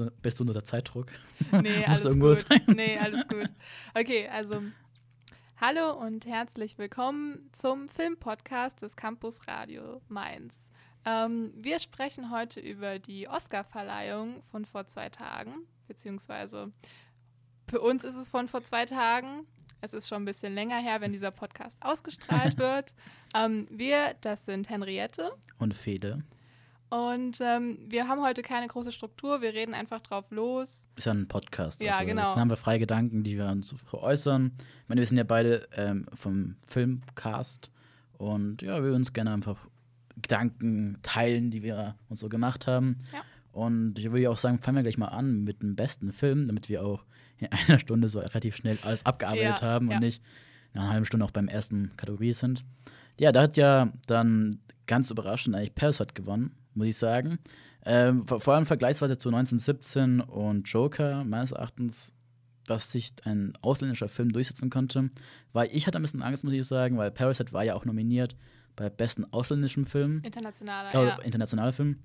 du, 0.00 0.10
bist 0.22 0.38
du 0.40 0.44
unter 0.44 0.64
Zeitdruck? 0.64 1.06
Nee, 1.52 1.84
alles 1.86 2.18
gut. 2.18 2.38
Sein? 2.38 2.62
Nee, 2.68 2.98
alles 2.98 3.26
gut. 3.28 3.50
Okay, 3.94 4.28
also 4.28 4.62
hallo 5.60 5.92
und 5.92 6.26
herzlich 6.26 6.78
willkommen 6.78 7.50
zum 7.52 7.88
Filmpodcast 7.88 8.82
des 8.82 8.96
Campus 8.96 9.46
Radio 9.46 10.00
Mainz. 10.08 10.70
Ähm, 11.04 11.52
wir 11.56 11.78
sprechen 11.78 12.30
heute 12.30 12.60
über 12.60 12.98
die 12.98 13.28
Oscar-Verleihung 13.28 14.42
von 14.50 14.64
vor 14.64 14.86
zwei 14.86 15.08
Tagen, 15.08 15.66
beziehungsweise 15.86 16.72
für 17.68 17.80
uns 17.80 18.04
ist 18.04 18.16
es 18.16 18.28
von 18.28 18.48
vor 18.48 18.62
zwei 18.62 18.86
Tagen. 18.86 19.46
Es 19.82 19.94
ist 19.94 20.08
schon 20.08 20.22
ein 20.22 20.26
bisschen 20.26 20.54
länger 20.54 20.78
her, 20.78 21.00
wenn 21.00 21.12
dieser 21.12 21.30
Podcast 21.30 21.78
ausgestrahlt 21.80 22.58
wird. 22.58 22.94
Ähm, 23.34 23.66
wir, 23.70 24.14
das 24.20 24.44
sind 24.46 24.68
Henriette. 24.68 25.32
Und 25.58 25.74
Fede. 25.74 26.22
Und 26.90 27.40
ähm, 27.40 27.78
wir 27.88 28.08
haben 28.08 28.20
heute 28.20 28.42
keine 28.42 28.66
große 28.66 28.90
Struktur, 28.90 29.42
wir 29.42 29.54
reden 29.54 29.74
einfach 29.74 30.00
drauf 30.00 30.30
los. 30.30 30.88
Ist 30.96 31.06
ja 31.06 31.12
ein 31.14 31.28
Podcast. 31.28 31.80
Ja, 31.80 31.94
also, 31.94 32.06
genau. 32.06 32.22
Dann 32.24 32.40
haben 32.40 32.50
wir 32.50 32.56
freie 32.56 32.80
Gedanken, 32.80 33.22
die 33.22 33.38
wir 33.38 33.46
uns 33.46 33.72
äußern. 33.92 34.52
Ich 34.56 34.88
meine, 34.88 35.00
wir 35.00 35.06
sind 35.06 35.16
ja 35.16 35.22
beide 35.22 35.68
ähm, 35.76 36.06
vom 36.12 36.56
Filmcast 36.66 37.70
und 38.18 38.62
ja, 38.62 38.74
wir 38.74 38.82
würden 38.82 38.96
uns 38.96 39.12
gerne 39.12 39.32
einfach 39.32 39.56
Gedanken 40.20 40.98
teilen, 41.02 41.50
die 41.50 41.62
wir 41.62 41.94
uns 42.08 42.20
so 42.20 42.28
gemacht 42.28 42.66
haben. 42.66 42.98
Ja. 43.12 43.22
Und 43.52 43.98
ich 43.98 44.10
würde 44.10 44.28
auch 44.28 44.38
sagen, 44.38 44.58
fangen 44.58 44.76
wir 44.76 44.82
gleich 44.82 44.98
mal 44.98 45.08
an 45.08 45.44
mit 45.44 45.62
dem 45.62 45.76
besten 45.76 46.12
Film, 46.12 46.46
damit 46.46 46.68
wir 46.68 46.84
auch 46.84 47.04
in 47.38 47.48
einer 47.52 47.78
Stunde 47.78 48.08
so 48.08 48.18
relativ 48.18 48.56
schnell 48.56 48.78
alles 48.82 49.06
abgearbeitet 49.06 49.62
Ja, 49.62 49.68
haben 49.68 49.90
ja. 49.90 49.96
und 49.96 50.02
nicht 50.02 50.22
nach 50.74 50.82
einer 50.82 50.92
halben 50.92 51.06
Stunde 51.06 51.24
auch 51.24 51.30
beim 51.30 51.48
ersten 51.48 51.96
Kategorie 51.96 52.32
sind. 52.32 52.64
Ja, 53.18 53.32
da 53.32 53.42
hat 53.42 53.56
ja 53.56 53.92
dann 54.06 54.56
ganz 54.86 55.10
überraschend 55.10 55.54
eigentlich 55.54 55.74
Parasite 55.74 56.14
gewonnen, 56.14 56.54
muss 56.74 56.88
ich 56.88 56.96
sagen. 56.96 57.38
Ähm, 57.84 58.26
vor, 58.26 58.54
allem 58.54 58.66
vergleichsweise 58.66 59.16
zu 59.16 59.30
1917 59.30 60.20
und 60.20 60.68
Joker, 60.68 61.24
meines 61.24 61.52
Erachtens, 61.52 62.12
dass 62.66 62.92
sich 62.92 63.14
ein 63.24 63.54
ausländischer 63.62 64.08
Film 64.08 64.32
durchsetzen 64.32 64.70
konnte. 64.70 65.10
Weil 65.52 65.70
ich 65.72 65.86
hatte 65.86 65.98
ein 65.98 66.02
bisschen 66.02 66.22
Angst, 66.22 66.44
muss 66.44 66.52
ich 66.52 66.64
sagen, 66.66 66.98
weil 66.98 67.10
Parasite 67.10 67.52
war 67.52 67.64
ja 67.64 67.74
auch 67.74 67.84
nominiert 67.84 68.36
bei 68.76 68.88
besten 68.90 69.24
ausländischen 69.32 69.84
Film 69.86 70.20
Internationaler, 70.22 70.94
äh, 70.94 71.06
ja. 71.08 71.18
internationaler 71.22 71.72
Film. 71.72 71.98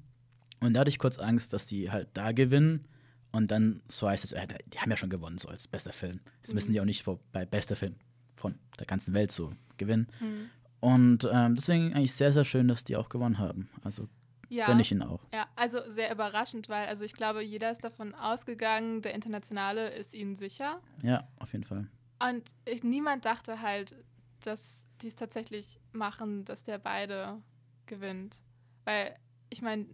Und 0.61 0.73
da 0.73 0.81
hatte 0.81 0.89
ich 0.89 1.00
kurz 1.00 1.19
Angst, 1.19 1.53
dass 1.53 1.67
die 1.67 1.91
halt 1.91 2.09
da 2.13 2.31
gewinnen. 2.31 2.88
Und 3.31 3.52
dann 3.52 3.81
so 3.89 4.07
heißt 4.07 4.23
es, 4.23 4.31
äh, 4.31 4.47
die 4.73 4.79
haben 4.79 4.89
ja 4.89 4.97
schon 4.97 5.09
gewonnen, 5.09 5.38
so 5.38 5.50
als 5.50 5.67
bester 5.67 5.91
Film. 5.94 6.22
Jetzt 6.41 6.53
müssen 6.53 6.69
Mhm. 6.69 6.73
die 6.73 6.81
auch 6.81 6.85
nicht 6.85 7.05
bei 7.33 7.45
bester 7.45 7.75
Film 7.75 7.95
von 8.35 8.55
der 8.79 8.85
ganzen 8.85 9.13
Welt 9.13 9.31
so 9.31 9.53
gewinnen. 9.77 10.07
Hm. 10.19 10.50
Und 10.79 11.29
ähm, 11.31 11.55
deswegen 11.55 11.94
eigentlich 11.94 12.13
sehr, 12.13 12.31
sehr 12.31 12.45
schön, 12.45 12.67
dass 12.67 12.83
die 12.83 12.95
auch 12.95 13.09
gewonnen 13.09 13.39
haben. 13.39 13.69
Also 13.83 14.07
Ja. 14.49 14.67
gönne 14.67 14.81
ich 14.81 14.91
ihnen 14.91 15.03
auch. 15.03 15.21
Ja, 15.33 15.47
also 15.55 15.79
sehr 15.89 16.11
überraschend, 16.11 16.69
weil 16.69 16.88
also 16.88 17.03
ich 17.03 17.13
glaube, 17.13 17.41
jeder 17.41 17.71
ist 17.71 17.83
davon 17.83 18.13
ausgegangen, 18.13 19.01
der 19.01 19.13
Internationale 19.13 19.89
ist 19.89 20.13
ihnen 20.13 20.35
sicher. 20.35 20.81
Ja, 21.03 21.27
auf 21.39 21.51
jeden 21.53 21.63
Fall. 21.65 21.88
Und 22.19 22.43
ich, 22.66 22.83
niemand 22.83 23.25
dachte 23.25 23.61
halt, 23.61 23.95
dass 24.41 24.85
die 25.01 25.07
es 25.07 25.16
tatsächlich 25.16 25.79
machen, 25.91 26.45
dass 26.45 26.63
der 26.63 26.77
beide 26.77 27.41
gewinnt. 27.85 28.38
Weil, 28.85 29.16
ich 29.49 29.61
meine, 29.61 29.88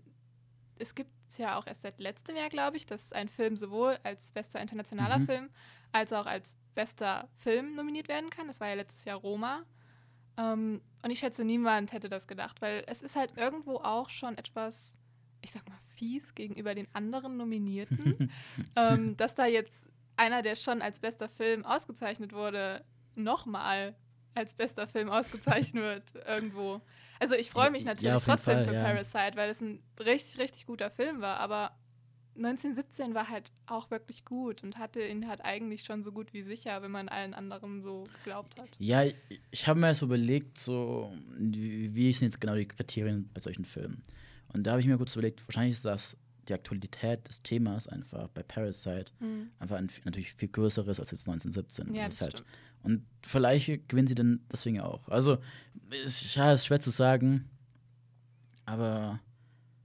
es 0.78 0.96
gibt 0.96 1.12
es 1.28 1.38
ja 1.38 1.58
auch 1.58 1.66
erst 1.66 1.82
seit 1.82 2.00
letztem 2.00 2.36
Jahr, 2.36 2.50
glaube 2.50 2.78
ich, 2.78 2.86
dass 2.86 3.14
ein 3.14 3.30
Film 3.30 3.56
sowohl 3.56 3.98
als 4.04 4.32
bester 4.32 4.60
internationaler 4.60 5.20
Mhm. 5.20 5.26
Film 5.26 5.50
als 5.94 6.14
auch 6.14 6.26
als 6.26 6.56
bester 6.76 7.28
Film 7.38 7.76
nominiert 7.76 8.08
werden 8.08 8.30
kann. 8.30 8.48
Das 8.48 8.60
war 8.60 8.68
ja 8.70 8.76
letztes 8.76 9.04
Jahr 9.06 9.18
Roma. 9.18 9.64
Ähm, 10.42 10.82
und 11.04 11.12
ich 11.12 11.20
schätze, 11.20 11.44
niemand 11.44 11.94
hätte 11.94 12.10
das 12.10 12.28
gedacht, 12.28 12.62
weil 12.62 12.84
es 12.88 13.02
ist 13.02 13.16
halt 13.16 13.38
irgendwo 13.38 13.76
auch 13.76 14.10
schon 14.10 14.38
etwas, 14.38 14.98
ich 15.42 15.52
sag 15.52 15.68
mal, 15.68 15.78
fies 15.96 16.34
gegenüber 16.36 16.76
den 16.76 16.88
anderen 16.94 17.38
Nominierten, 17.38 18.32
ähm, 18.76 19.18
dass 19.18 19.36
da 19.36 19.46
jetzt 19.46 19.88
einer, 20.16 20.42
der 20.42 20.56
schon 20.56 20.82
als 20.82 21.00
bester 21.00 21.30
Film 21.30 21.66
ausgezeichnet 21.66 22.34
wurde, 22.34 22.84
nochmal 23.16 23.96
als 24.34 24.56
bester 24.56 24.88
Film 24.88 25.10
ausgezeichnet 25.10 26.14
wird 26.14 26.26
irgendwo. 26.28 26.82
Also 27.20 27.36
ich 27.36 27.50
freue 27.52 27.70
mich 27.72 27.84
Ja, 27.84 27.90
natürlich 27.90 28.14
jeden 28.16 28.26
trotzdem 28.26 28.56
Fall, 28.60 28.66
für 28.66 28.74
ja. 28.74 28.84
Parasite, 28.84 29.36
weil 29.36 29.50
es 29.50 29.62
ein 29.62 29.84
richtig, 30.00 30.40
richtig 30.40 30.66
guter 30.66 30.90
Film 30.90 31.22
war, 31.22 31.40
aber 31.40 31.78
1917 32.36 33.14
war 33.14 33.30
halt 33.30 33.52
auch 33.66 33.92
wirklich 33.92 34.24
gut 34.26 34.64
und 34.64 34.78
hatte 34.78 35.02
ihn 35.02 35.28
halt 35.28 35.42
eigentlich 35.44 35.84
schon 35.84 36.02
so 36.02 36.12
gut 36.12 36.34
wie 36.34 36.44
sicher, 36.44 36.82
wenn 36.82 36.92
man 36.92 37.10
allen 37.10 37.34
anderen 37.34 37.82
so 37.82 38.04
geglaubt 38.20 38.60
hat. 38.60 38.70
Ja, 38.80 39.04
ich, 39.04 39.16
ich 39.52 39.68
habe 39.68 39.80
mir 39.80 39.94
so 39.94 40.06
überlegt, 40.06 40.58
so, 40.58 41.14
wie, 41.38 41.94
wie 41.94 42.14
sind 42.14 42.28
jetzt 42.28 42.40
genau 42.40 42.56
die 42.56 42.68
Kriterien 42.68 43.30
bei 43.34 43.42
solchen 43.42 43.66
Filmen? 43.66 44.02
Und 44.54 44.64
da 44.64 44.72
habe 44.72 44.82
ich 44.82 44.88
mir 44.88 44.98
kurz 44.98 45.16
überlegt, 45.16 45.46
wahrscheinlich 45.48 45.76
ist 45.76 45.86
das 45.86 46.18
die 46.48 46.54
Aktualität 46.54 47.28
des 47.28 47.42
Themas 47.44 47.88
einfach 47.88 48.28
bei 48.30 48.44
Parasite 48.44 49.12
einfach 49.60 49.78
ein 49.78 49.90
natürlich 50.06 50.34
viel 50.34 50.50
größeres 50.50 51.00
als 51.00 51.12
jetzt 51.12 51.28
1917. 51.30 51.94
Ja, 51.94 52.06
Das 52.06 52.18
das 52.18 52.34
halt, 52.34 52.44
und 52.84 53.06
vielleicht 53.22 53.88
gewinnen 53.90 54.08
sie 54.08 54.16
dann 54.16 54.40
deswegen 54.52 54.80
auch. 54.80 55.08
Also, 55.10 55.38
ist, 56.04 56.36
ja, 56.36 56.54
ist 56.54 56.66
schwer 56.66 56.80
zu 56.80 56.90
sagen, 56.90 57.48
aber 58.66 59.20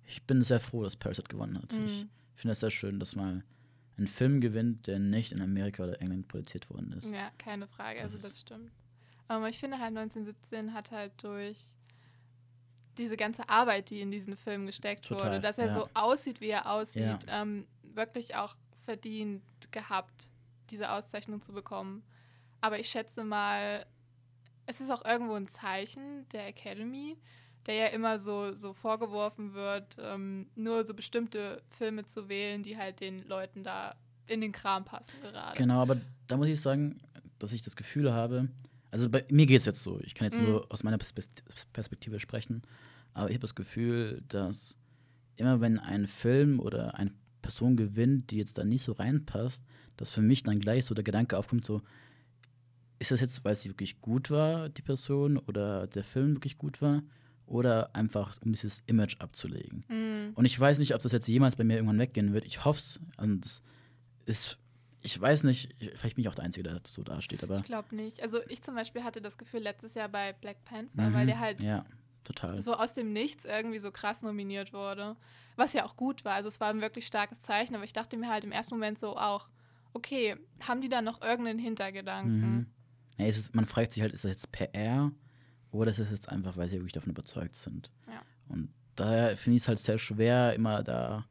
ich 0.07 0.23
bin 0.23 0.43
sehr 0.43 0.61
froh, 0.61 0.83
dass 0.83 0.97
Parasite 0.97 1.29
gewonnen 1.29 1.59
hat. 1.61 1.73
Ich 1.85 2.07
Mhm. 2.37 2.41
finde 2.41 2.53
es 2.53 2.61
sehr 2.61 2.71
schön, 2.71 3.01
dass 3.01 3.17
mal 3.17 3.43
ein 3.99 4.07
Film 4.07 4.41
gewinnt, 4.41 4.87
der 4.87 4.99
nicht 4.99 5.33
in 5.33 5.41
Amerika 5.41 5.85
oder 5.85 6.01
England 6.01 6.29
produziert 6.29 6.69
worden 6.71 6.93
ist. 6.93 7.11
Ja, 7.11 7.31
keine 7.39 7.67
Frage, 7.67 8.01
Das 8.03 8.15
also 8.15 8.27
das 8.27 8.41
stimmt. 8.41 8.71
Aber 9.29 9.49
ich 9.49 9.59
finde 9.59 9.79
halt 9.79 9.97
1917 9.97 10.75
hat 10.75 10.91
halt 10.91 11.13
durch 11.23 11.59
diese 12.99 13.17
ganze 13.17 13.49
Arbeit, 13.49 13.91
die 13.91 14.01
in 14.01 14.11
diesen 14.11 14.37
Film 14.37 14.67
gesteckt 14.67 15.07
Total, 15.07 15.27
wurde, 15.27 15.41
dass 15.41 15.59
er 15.59 15.67
ja. 15.67 15.75
so 15.75 15.89
aussieht, 15.95 16.41
wie 16.41 16.49
er 16.49 16.71
aussieht, 16.71 17.27
ähm, 17.29 17.67
wirklich 17.83 18.37
auch 18.37 18.57
verdient 18.85 19.43
gehabt, 19.71 20.29
diese 20.71 20.91
Auszeichnung 20.93 21.43
zu 21.43 21.53
bekommen. 21.53 22.05
Aber 22.61 22.79
ich 22.79 22.89
schätze 22.89 23.25
mal, 23.25 23.87
es 24.67 24.81
ist 24.81 24.91
auch 24.91 25.05
irgendwo 25.05 25.35
ein 25.35 25.49
Zeichen 25.49 26.29
der 26.31 26.47
Academy, 26.47 27.17
der 27.67 27.75
ja 27.75 27.87
immer 27.87 28.19
so, 28.19 28.55
so 28.55 28.73
vorgeworfen 28.73 29.55
wird, 29.55 29.97
ähm, 30.01 30.47
nur 30.55 30.85
so 30.85 30.95
bestimmte 30.95 31.63
Filme 31.71 32.07
zu 32.07 32.29
wählen, 32.29 32.63
die 32.63 32.77
halt 32.77 33.01
den 33.01 33.27
Leuten 33.27 33.65
da 33.65 33.95
in 34.27 34.41
den 34.41 34.53
Kram 34.53 34.85
passen 34.85 35.15
gerade. 35.23 35.57
Genau, 35.57 35.81
aber 35.83 35.97
da 36.27 36.37
muss 36.37 36.49
ich 36.49 36.61
sagen, 36.61 37.01
dass 37.39 37.53
ich 37.53 37.63
das 37.63 37.77
Gefühl 37.77 38.13
habe, 38.13 38.49
also 38.91 39.09
bei 39.11 39.25
mir 39.31 39.47
geht 39.47 39.61
es 39.61 39.67
jetzt 39.67 39.83
so, 39.83 40.01
ich 40.01 40.15
kann 40.15 40.27
jetzt 40.27 40.39
Mhm. 40.39 40.45
nur 40.47 40.73
aus 40.73 40.83
meiner 40.85 40.99
Pers- 40.99 41.29
Perspektive 41.73 42.19
sprechen, 42.21 42.63
aber 43.15 43.29
ich 43.29 43.35
habe 43.35 43.43
das 43.43 43.55
Gefühl, 43.55 44.23
dass 44.29 44.77
immer 45.37 45.61
wenn 45.61 45.79
ein 45.79 46.07
Film 46.07 46.61
oder 46.61 46.95
eine 46.99 47.13
Person 47.43 47.77
gewinnt, 47.77 48.31
die 48.31 48.39
jetzt 48.39 48.59
da 48.59 48.65
nicht 48.65 48.83
so 48.83 48.93
reinpasst, 48.93 49.65
dass 49.97 50.11
für 50.11 50.23
mich 50.23 50.43
dann 50.43 50.61
gleich 50.61 50.85
so 50.85 50.95
der 50.95 51.05
Gedanke 51.05 51.37
aufkommt, 51.39 51.65
so, 51.65 51.83
ist 52.99 53.11
das 53.11 53.21
jetzt, 53.21 53.45
weil 53.45 53.55
sie 53.55 53.69
wirklich 53.69 54.01
gut 54.01 54.31
war, 54.31 54.69
die 54.69 54.83
Person, 54.83 55.37
oder 55.37 55.87
der 55.87 56.05
Film 56.05 56.35
wirklich 56.37 56.57
gut 56.59 56.81
war, 56.81 57.03
oder 57.47 57.95
einfach 57.95 58.37
um 58.45 58.53
dieses 58.53 58.81
Image 58.87 59.17
abzulegen. 59.21 59.85
Mhm. 59.89 60.33
Und 60.35 60.45
ich 60.45 60.59
weiß 60.59 60.79
nicht, 60.79 60.95
ob 60.95 61.03
das 61.03 61.13
jetzt 61.13 61.29
jemals 61.29 61.57
bei 61.57 61.65
mir 61.65 61.75
irgendwann 61.77 61.99
weggehen 61.99 62.33
wird. 62.33 62.45
Ich 62.45 62.65
hoffe 62.65 62.81
es. 62.81 63.01
Und 63.19 63.45
das 63.45 63.63
ist, 64.27 64.59
ich 65.03 65.21
weiß 65.21 65.45
nicht, 65.45 65.75
ich- 65.79 65.91
vielleicht 65.97 66.17
bin 66.17 66.23
ich 66.23 66.29
auch 66.29 66.35
der 66.35 66.45
Einzige, 66.45 66.65
der 66.69 66.81
so 66.87 67.03
dasteht, 67.05 67.43
aber. 67.45 67.59
Ich 67.59 67.65
glaube 67.65 67.95
nicht. 67.95 68.21
Also 68.23 68.39
ich 68.49 68.63
zum 68.63 68.75
Beispiel 68.75 69.05
hatte 69.05 69.21
das 69.23 69.39
Gefühl 69.39 69.61
letztes 69.61 69.95
Jahr 69.95 70.09
bei 70.09 70.33
Black 70.33 70.65
Panther, 70.65 71.11
Mhm, 71.11 71.15
weil 71.15 71.27
der 71.27 71.39
halt 71.39 71.63
Ja, 71.65 71.85
total. 72.25 72.61
so 72.61 72.75
aus 72.75 72.95
dem 72.95 73.13
Nichts 73.13 73.45
irgendwie 73.45 73.79
so 73.79 73.93
krass 73.93 74.23
nominiert 74.23 74.73
wurde. 74.73 75.17
Was 75.55 75.73
ja 75.73 75.85
auch 75.85 75.97
gut 75.97 76.25
war. 76.25 76.35
Also 76.35 76.49
es 76.49 76.59
war 76.61 76.71
ein 76.71 76.81
wirklich 76.81 77.07
starkes 77.07 77.41
Zeichen, 77.43 77.75
aber 77.77 77.85
ich 77.85 77.93
dachte 77.93 78.17
mir 78.17 78.29
halt 78.29 78.43
im 78.45 78.53
ersten 78.53 78.75
Moment 78.75 78.99
so 78.99 79.17
auch, 79.17 79.49
okay, 79.95 80.37
haben 80.61 80.81
die 80.83 80.89
da 80.89 81.01
noch 81.01 81.23
irgendeinen 81.23 81.59
Hintergedanken? 81.61 82.41
Mhm. 82.57 82.67
Ja, 83.19 83.27
ist, 83.27 83.55
man 83.55 83.65
fragt 83.67 83.93
sich 83.93 84.03
halt, 84.03 84.13
ist 84.13 84.25
das 84.25 84.31
jetzt 84.33 84.53
PR 84.53 85.11
oder 85.77 85.91
ist 85.91 86.01
das 86.01 86.11
jetzt 86.11 86.29
einfach, 86.29 86.57
weil 86.57 86.69
sie 86.69 86.77
wirklich 86.77 86.93
davon 86.93 87.11
überzeugt 87.11 87.55
sind? 87.55 87.91
Ja. 88.07 88.23
Und 88.49 88.69
daher 88.97 89.37
finde 89.37 89.57
ich 89.57 89.63
es 89.63 89.69
halt 89.69 89.79
sehr 89.79 89.99
schwer, 89.99 90.55
immer 90.55 90.83
da 90.83 91.27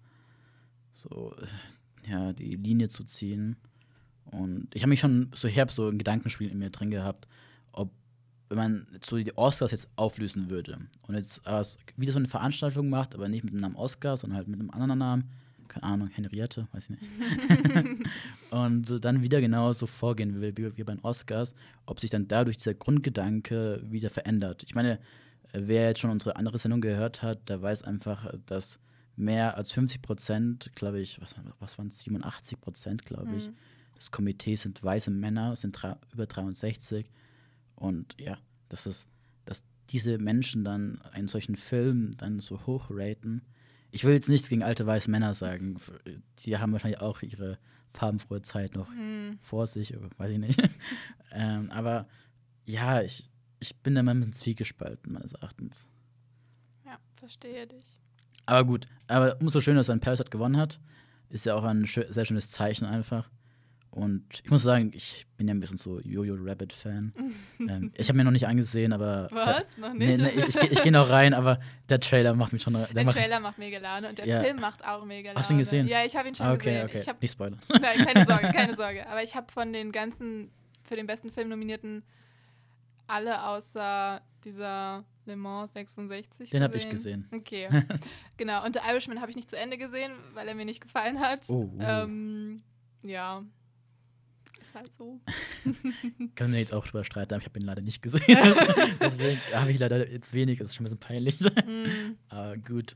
so 0.91 1.35
ja, 2.07 2.33
die 2.33 2.55
Linie 2.55 2.89
zu 2.89 3.03
ziehen. 3.03 3.57
Und 4.25 4.67
ich 4.73 4.81
habe 4.81 4.89
mich 4.89 4.99
schon 4.99 5.31
so 5.35 5.47
herb 5.47 5.71
so 5.71 5.89
ein 5.89 5.97
Gedankenspiel 5.97 6.49
in 6.49 6.59
mir 6.59 6.69
drin 6.69 6.91
gehabt, 6.91 7.27
ob 7.71 7.91
wenn 8.49 8.57
man 8.57 8.87
so 9.03 9.17
die 9.17 9.35
Oscars 9.37 9.71
jetzt 9.71 9.89
auflösen 9.95 10.49
würde 10.49 10.79
und 11.07 11.15
jetzt 11.15 11.45
äh, 11.45 11.63
wieder 11.97 12.13
so 12.13 12.19
eine 12.19 12.27
Veranstaltung 12.27 12.89
macht, 12.89 13.15
aber 13.15 13.27
nicht 13.27 13.43
mit 13.43 13.53
dem 13.53 13.59
Namen 13.59 13.75
Oscar, 13.75 14.17
sondern 14.17 14.37
halt 14.37 14.47
mit 14.47 14.59
einem 14.59 14.69
anderen 14.71 14.99
Namen, 14.99 15.29
keine 15.67 15.83
Ahnung, 15.83 16.09
Henriette, 16.09 16.67
weiß 16.71 16.89
ich 16.89 16.99
nicht. 16.99 17.03
und 18.51 19.03
dann 19.03 19.21
wieder 19.21 19.41
genauso 19.41 19.85
vorgehen 19.87 20.41
wie, 20.41 20.55
wie, 20.57 20.77
wie 20.77 20.83
bei 20.83 20.93
den 20.93 21.03
Oscars, 21.03 21.55
ob 21.85 21.99
sich 21.99 22.09
dann 22.09 22.27
dadurch 22.27 22.57
dieser 22.57 22.73
Grundgedanke 22.73 23.81
wieder 23.89 24.09
verändert. 24.09 24.63
Ich 24.63 24.75
meine, 24.75 24.99
wer 25.53 25.87
jetzt 25.87 25.99
schon 25.99 26.11
unsere 26.11 26.35
andere 26.35 26.57
Sendung 26.57 26.81
gehört 26.81 27.21
hat, 27.21 27.49
der 27.49 27.61
weiß 27.61 27.83
einfach, 27.83 28.33
dass 28.45 28.79
mehr 29.15 29.55
als 29.57 29.71
50 29.71 30.01
Prozent, 30.01 30.71
glaube 30.75 30.99
ich, 30.99 31.21
was, 31.21 31.35
was 31.59 31.77
waren 31.77 31.87
es, 31.87 31.99
87 32.03 32.59
Prozent, 32.59 33.05
glaube 33.05 33.35
ich, 33.35 33.47
Mhm. 33.47 33.55
des 33.95 34.11
Komitees 34.11 34.63
sind 34.63 34.83
weiße 34.83 35.11
Männer, 35.11 35.55
sind 35.55 35.79
über 36.13 36.25
63. 36.25 37.09
Und 37.75 38.15
ja, 38.19 38.37
das 38.69 38.85
ist, 38.87 39.07
dass 39.45 39.63
diese 39.89 40.17
Menschen 40.17 40.63
dann 40.65 40.99
einen 41.13 41.27
solchen 41.27 41.55
Film 41.55 42.11
dann 42.17 42.39
so 42.39 42.65
hoch 42.65 42.87
raten. 42.89 43.41
Ich 43.95 44.03
will 44.03 44.13
jetzt 44.13 44.27
nichts 44.27 44.49
gegen 44.49 44.61
alte 44.61 44.85
weiße 44.85 45.09
Männer 45.09 45.33
sagen. 45.33 45.77
Die 46.39 46.57
haben 46.57 46.73
wahrscheinlich 46.73 46.99
auch 46.99 47.21
ihre 47.21 47.57
farbenfrohe 47.91 48.41
Zeit 48.41 48.75
noch 48.75 48.89
mhm. 48.89 49.39
vor 49.41 49.67
sich, 49.67 49.95
weiß 50.17 50.31
ich 50.31 50.37
nicht. 50.37 50.61
ähm, 51.31 51.71
aber 51.71 52.05
ja, 52.65 53.01
ich, 53.01 53.29
ich 53.61 53.73
bin 53.77 53.95
da 53.95 54.03
mal 54.03 54.11
ein 54.11 54.17
bisschen 54.17 54.33
zwiegespalten, 54.33 55.13
meines 55.13 55.31
Erachtens. 55.31 55.87
Ja, 56.83 56.97
verstehe 57.15 57.67
dich. 57.67 57.85
Aber 58.45 58.65
gut, 58.65 58.85
aber 59.07 59.39
umso 59.39 59.61
schöner, 59.61 59.79
dass 59.79 59.89
ein 59.89 60.01
Parasite 60.01 60.29
gewonnen 60.29 60.57
hat. 60.57 60.81
Ist 61.29 61.45
ja 61.45 61.55
auch 61.55 61.63
ein 61.63 61.85
sehr 61.85 62.25
schönes 62.25 62.51
Zeichen 62.51 62.83
einfach. 62.83 63.29
Und 63.95 64.25
ich 64.43 64.51
muss 64.51 64.61
sagen, 64.63 64.91
ich 64.93 65.25
bin 65.37 65.47
ja 65.47 65.53
ein 65.53 65.61
bisschen 65.61 65.77
so 65.77 66.01
Jojo 66.01 66.35
Rabbit 66.37 66.73
Fan. 66.73 67.13
ähm, 67.59 67.93
ich 67.95 68.09
habe 68.09 68.17
mir 68.17 68.25
noch 68.25 68.31
nicht 68.31 68.45
angesehen, 68.45 68.91
aber 68.91 69.29
was 69.31 69.77
noch 69.77 69.93
nicht? 69.93 70.17
Nee, 70.17 70.31
nee, 70.35 70.43
ich, 70.49 70.55
ich 70.57 70.83
gehe 70.83 70.91
noch 70.91 71.09
rein, 71.09 71.33
aber 71.33 71.61
der 71.87 72.01
Trailer 72.01 72.33
macht 72.33 72.51
mich 72.51 72.61
schon. 72.61 72.73
Der, 72.73 72.87
der 72.87 73.05
Trailer 73.05 73.39
macht 73.39 73.57
mega 73.57 73.79
Laune 73.79 74.09
und 74.09 74.17
der 74.17 74.27
ja. 74.27 74.43
Film 74.43 74.59
macht 74.59 74.85
auch 74.85 75.05
mega 75.05 75.29
Laune. 75.29 75.39
Hast 75.39 75.49
du 75.49 75.53
ihn 75.53 75.59
gesehen? 75.59 75.87
Ja, 75.87 76.03
ich 76.03 76.13
habe 76.17 76.27
ihn 76.27 76.35
schon 76.35 76.47
okay, 76.47 76.57
gesehen. 76.57 76.85
Okay, 76.87 76.99
ich 77.03 77.07
hab, 77.07 77.21
nicht 77.21 77.31
spoilern. 77.31 77.59
Nein, 77.69 78.05
keine 78.05 78.25
Sorge, 78.27 78.51
keine 78.51 78.75
Sorge. 78.75 79.07
Aber 79.07 79.23
ich 79.23 79.33
habe 79.33 79.49
von 79.49 79.71
den 79.71 79.93
ganzen 79.93 80.51
für 80.83 80.97
den 80.97 81.07
besten 81.07 81.31
Film 81.31 81.47
nominierten 81.47 82.03
alle 83.07 83.47
außer 83.47 84.21
dieser 84.43 85.05
Le 85.25 85.37
Mans 85.37 85.71
66 85.71 86.49
Den 86.49 86.63
habe 86.63 86.75
ich 86.75 86.89
gesehen. 86.89 87.29
Okay, 87.33 87.69
genau. 88.35 88.65
Und 88.65 88.75
The 88.75 88.81
Irishman 88.89 89.21
habe 89.21 89.29
ich 89.29 89.37
nicht 89.37 89.49
zu 89.49 89.57
Ende 89.57 89.77
gesehen, 89.77 90.11
weil 90.33 90.49
er 90.49 90.55
mir 90.55 90.65
nicht 90.65 90.81
gefallen 90.81 91.21
hat. 91.21 91.49
Oh, 91.49 91.71
oh. 91.73 91.79
Ähm, 91.79 92.57
ja, 93.03 93.41
halt 94.75 94.93
so. 94.93 95.19
Können 96.35 96.53
wir 96.53 96.59
jetzt 96.59 96.73
auch 96.73 96.85
drüber 96.85 97.03
streiten, 97.03 97.33
aber 97.33 97.41
ich 97.41 97.47
habe 97.47 97.59
ihn 97.59 97.65
leider 97.65 97.81
nicht 97.81 98.01
gesehen. 98.01 98.37
Deswegen 98.99 99.39
habe 99.53 99.71
ich 99.71 99.79
leider 99.79 100.09
jetzt 100.09 100.33
wenig, 100.33 100.59
das 100.59 100.69
ist 100.69 100.75
schon 100.75 100.83
ein 100.83 100.91
bisschen 100.91 100.99
peinlich. 100.99 101.39
Mm. 101.39 102.15
aber 102.29 102.57
gut. 102.57 102.95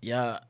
Ja, 0.00 0.40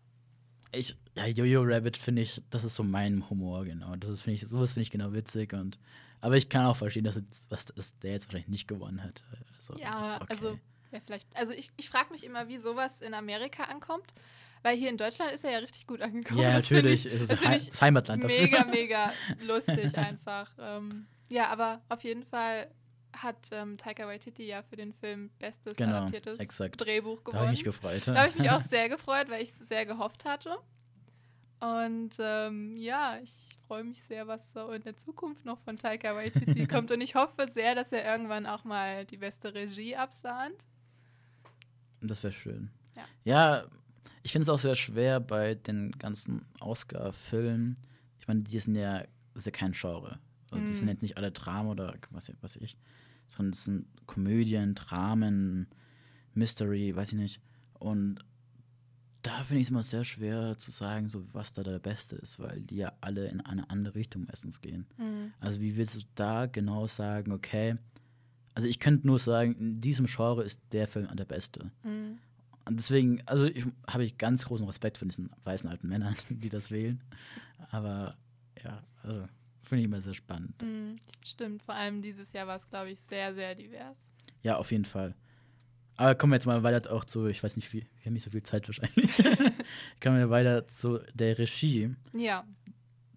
ich, 0.73 0.97
ja, 1.17 1.27
Jojo 1.27 1.63
Rabbit 1.65 1.97
finde 1.97 2.23
ich, 2.23 2.43
das 2.51 2.65
ist 2.65 2.77
so 2.77 2.85
mein 2.85 3.29
Humor, 3.29 3.65
genau. 3.65 3.97
Das 3.97 4.11
ist, 4.11 4.23
finde 4.23 4.37
ich, 4.37 4.47
sowas 4.47 4.73
finde 4.73 4.83
ich 4.83 4.91
genau 4.91 5.13
witzig 5.13 5.53
und 5.53 5.79
aber 6.21 6.37
ich 6.37 6.49
kann 6.49 6.67
auch 6.67 6.77
verstehen, 6.77 7.05
dass, 7.05 7.17
jetzt, 7.17 7.51
was, 7.51 7.65
dass 7.65 7.99
der 7.99 8.13
jetzt 8.13 8.27
wahrscheinlich 8.27 8.49
nicht 8.49 8.69
gewonnen 8.69 8.99
hätte. 8.99 9.25
Also, 9.57 9.79
ja, 9.79 10.17
okay. 10.17 10.27
also 10.29 10.59
ja, 10.93 11.01
vielleicht. 11.05 11.29
Also 11.35 11.53
ich, 11.53 11.71
ich 11.77 11.89
frage 11.89 12.13
mich 12.13 12.25
immer, 12.25 12.49
wie 12.49 12.59
sowas 12.59 13.01
in 13.01 13.15
Amerika 13.15 13.65
ankommt. 13.65 14.13
Weil 14.63 14.77
hier 14.77 14.91
in 14.91 14.97
Deutschland 14.97 15.33
ist 15.33 15.45
er 15.45 15.53
ja 15.53 15.59
richtig 15.59 15.87
gut 15.87 16.03
angekommen. 16.03 16.41
Ja, 16.41 16.53
natürlich. 16.55 17.07
Ich, 17.07 17.13
ist 17.13 17.31
das, 17.31 17.41
He 17.41 17.47
das 17.49 17.81
Heimatland 17.81 18.25
dafür. 18.25 18.43
Mega, 18.43 18.65
mega 18.71 19.13
lustig 19.43 19.97
einfach. 19.97 20.51
ähm, 20.59 21.07
ja, 21.31 21.49
aber 21.49 21.81
auf 21.89 22.03
jeden 22.05 22.25
Fall 22.25 22.69
hat 23.17 23.51
ähm, 23.53 23.77
Taika 23.77 24.07
Waititi 24.07 24.47
ja 24.47 24.63
für 24.63 24.77
den 24.77 24.93
Film 24.93 25.31
bestes 25.39 25.77
genau, 25.77 25.97
adaptiertes 25.97 26.39
exakt. 26.39 26.81
Drehbuch 26.81 27.25
gewonnen. 27.25 27.33
Da 27.33 27.41
habe 27.41 27.53
ich 27.53 27.61
mich 27.61 27.65
gefreut. 27.65 28.07
Da 28.07 28.17
habe 28.17 28.29
ich 28.29 28.39
mich 28.39 28.51
auch 28.51 28.61
sehr 28.61 28.89
gefreut, 28.89 29.29
weil 29.29 29.43
ich 29.43 29.51
es 29.51 29.69
sehr 29.69 29.87
gehofft 29.87 30.25
hatte. 30.25 30.59
Und 31.61 32.13
ähm, 32.19 32.77
ja, 32.77 33.19
ich 33.23 33.59
freue 33.67 33.85
mich 33.85 34.03
sehr, 34.03 34.27
was 34.27 34.53
so 34.53 34.71
in 34.71 34.83
der 34.83 34.97
Zukunft 34.97 35.45
noch 35.45 35.61
von 35.61 35.77
Taika 35.77 36.15
Waititi 36.15 36.67
kommt. 36.67 36.91
Und 36.91 37.01
ich 37.03 37.15
hoffe 37.15 37.49
sehr, 37.49 37.75
dass 37.75 37.93
er 37.93 38.05
irgendwann 38.05 38.47
auch 38.47 38.65
mal 38.65 39.05
die 39.05 39.19
beste 39.19 39.55
Regie 39.55 39.95
absahnt. 39.95 40.67
Das 42.01 42.23
wäre 42.23 42.33
schön. 42.33 42.71
Ja, 42.97 43.05
ja 43.25 43.65
ich 44.23 44.33
finde 44.33 44.43
es 44.45 44.49
auch 44.49 44.59
sehr 44.59 44.75
schwer 44.75 45.21
bei 45.21 45.55
den 45.55 45.93
ganzen 45.93 46.45
Oscar-Filmen. 46.61 47.77
Ich 48.19 48.29
meine, 48.29 48.43
die 48.43 48.59
sind 48.59 48.75
ja, 48.75 48.99
das 49.35 49.43
ist 49.43 49.47
ja 49.47 49.53
kein 49.53 49.73
Genre. 49.73 50.19
Also, 50.51 50.65
Die 50.65 50.73
sind 50.73 50.87
mhm. 50.87 50.93
jetzt 50.93 51.03
nicht 51.03 51.17
alle 51.17 51.31
Drama 51.31 51.71
oder 51.71 51.95
was, 52.11 52.31
was 52.41 52.57
ich, 52.57 52.77
sondern 53.29 53.53
es 53.53 53.65
sind 53.65 53.87
Komödien, 54.07 54.75
Dramen, 54.75 55.69
Mystery, 56.35 56.95
weiß 56.95 57.13
ich 57.13 57.19
nicht. 57.19 57.41
Und 57.79 58.19
da 59.23 59.43
finde 59.45 59.61
ich 59.61 59.67
es 59.67 59.71
immer 59.71 59.83
sehr 59.83 60.05
schwer 60.05 60.57
zu 60.57 60.71
sagen, 60.71 61.09
so 61.09 61.25
was 61.33 61.53
da 61.53 61.63
der 61.63 61.79
Beste 61.79 62.17
ist, 62.17 62.39
weil 62.39 62.61
die 62.63 62.77
ja 62.77 62.93
alle 63.01 63.29
in 63.29 63.41
eine 63.41 63.69
andere 63.71 63.95
Richtung 63.95 64.25
meistens 64.25 64.61
gehen. 64.61 64.87
Mhm. 64.97 65.33
Also 65.41 65.61
wie 65.61 65.77
willst 65.77 65.95
du 65.95 66.01
da 66.15 66.47
genau 66.47 66.87
sagen, 66.87 67.33
okay, 67.33 67.77
also 68.55 68.67
ich 68.67 68.79
könnte 68.79 69.07
nur 69.07 69.19
sagen, 69.19 69.55
in 69.57 69.81
diesem 69.81 70.07
Genre 70.07 70.43
ist 70.43 70.61
der 70.73 70.89
Film 70.89 71.09
der 71.15 71.25
beste. 71.25 71.71
Mhm. 71.85 72.19
Und 72.71 72.77
deswegen, 72.77 73.21
also 73.27 73.47
ich 73.47 73.67
habe 73.89 74.05
ich 74.05 74.17
ganz 74.17 74.45
großen 74.45 74.65
Respekt 74.65 74.97
für 74.97 75.05
diesen 75.05 75.29
weißen 75.43 75.69
alten 75.69 75.89
Männern, 75.89 76.15
die 76.31 76.51
das 76.51 76.71
wählen. 76.71 77.03
Aber 77.73 78.15
ja, 78.63 78.81
also 79.03 79.27
finde 79.61 79.81
ich 79.81 79.87
immer 79.87 80.01
sehr 80.01 80.15
spannend. 80.15 80.63
Mhm, 80.63 80.95
stimmt, 81.21 81.65
vor 81.65 81.75
allem 81.75 82.01
dieses 82.01 82.33
Jahr 82.33 82.47
war 82.47 82.55
es, 82.55 82.67
glaube 82.69 82.93
ich, 82.93 83.01
sehr, 83.01 83.35
sehr 83.35 83.57
divers. 83.57 83.99
Ja, 84.45 84.57
auf 84.57 84.71
jeden 84.71 84.85
Fall. 84.85 85.17
Aber 85.97 86.15
kommen 86.15 86.31
wir 86.31 86.37
jetzt 86.37 86.47
mal 86.47 86.63
weiter 86.63 86.93
auch 86.93 87.05
zu, 87.05 87.27
ich 87.27 87.43
weiß 87.43 87.57
nicht, 87.57 87.73
wie, 87.73 87.81
wir 87.81 88.07
haben 88.07 88.13
nicht 88.13 88.23
so 88.23 88.31
viel 88.31 88.45
Zeit 88.45 88.69
wahrscheinlich. 88.69 89.17
kommen 90.01 90.19
wir 90.19 90.31
weiter 90.31 90.69
zu 90.69 91.01
der 91.13 91.37
Regie. 91.39 91.97
Ja. 92.13 92.45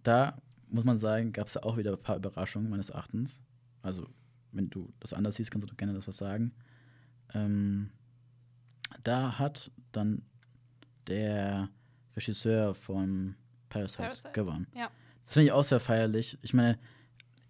Da 0.01 0.35
muss 0.67 0.83
man 0.83 0.97
sagen, 0.97 1.31
gab 1.31 1.45
es 1.45 1.53
ja 1.53 1.61
auch 1.61 1.77
wieder 1.77 1.91
ein 1.91 2.01
paar 2.01 2.15
Überraschungen 2.15 2.71
meines 2.71 2.89
Erachtens. 2.89 3.39
Also, 3.83 4.07
wenn 4.51 4.71
du 4.71 4.91
das 4.99 5.13
anders 5.13 5.35
siehst, 5.35 5.51
kannst 5.51 5.67
du 5.67 5.69
doch 5.69 5.77
gerne 5.77 5.93
das 5.93 6.07
was 6.07 6.17
sagen. 6.17 6.53
Ähm, 7.35 7.91
da 9.03 9.39
hat 9.39 9.71
dann 9.91 10.23
der 11.07 11.69
Regisseur 12.15 12.73
von 12.73 13.35
Parasite, 13.69 14.03
Parasite. 14.03 14.31
gewonnen. 14.33 14.67
Ja. 14.75 14.89
Das 15.23 15.33
finde 15.33 15.47
ich 15.47 15.51
auch 15.51 15.63
sehr 15.63 15.79
feierlich. 15.79 16.37
Ich 16.41 16.53
meine, 16.53 16.77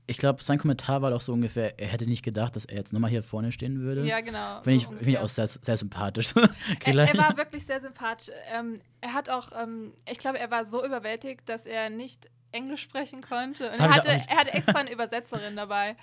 ich 0.05 0.17
glaube, 0.17 0.43
sein 0.43 0.57
Kommentar 0.57 1.01
war 1.01 1.11
doch 1.11 1.21
so 1.21 1.33
ungefähr, 1.33 1.79
er 1.79 1.87
hätte 1.87 2.05
nicht 2.05 2.23
gedacht, 2.23 2.55
dass 2.55 2.65
er 2.65 2.77
jetzt 2.77 2.93
nochmal 2.93 3.09
hier 3.09 3.23
vorne 3.23 3.51
stehen 3.51 3.79
würde. 3.79 4.05
Ja, 4.05 4.19
genau. 4.21 4.61
Finde 4.61 4.79
so 4.79 4.91
ich, 4.91 4.97
find 4.97 5.07
ich 5.07 5.17
auch 5.17 5.29
sehr, 5.29 5.47
sehr 5.47 5.77
sympathisch. 5.77 6.33
er, 6.83 6.95
er, 6.95 7.17
war 7.17 7.37
wirklich 7.37 7.65
sehr 7.65 7.79
sympathisch. 7.79 8.33
Ähm, 8.53 8.81
er 9.01 9.13
hat 9.13 9.29
auch, 9.29 9.51
ähm, 9.61 9.93
ich 10.09 10.17
glaube, 10.17 10.39
er 10.39 10.51
war 10.51 10.65
so 10.65 10.85
überwältigt, 10.85 11.47
dass 11.47 11.65
er 11.65 11.89
nicht 11.89 12.29
Englisch 12.51 12.81
sprechen 12.81 13.21
konnte. 13.21 13.65
Er 13.65 13.95
hatte, 13.95 14.09
er 14.09 14.37
hatte 14.37 14.53
extra 14.53 14.79
eine 14.79 14.91
Übersetzerin 14.91 15.55
dabei. 15.55 15.95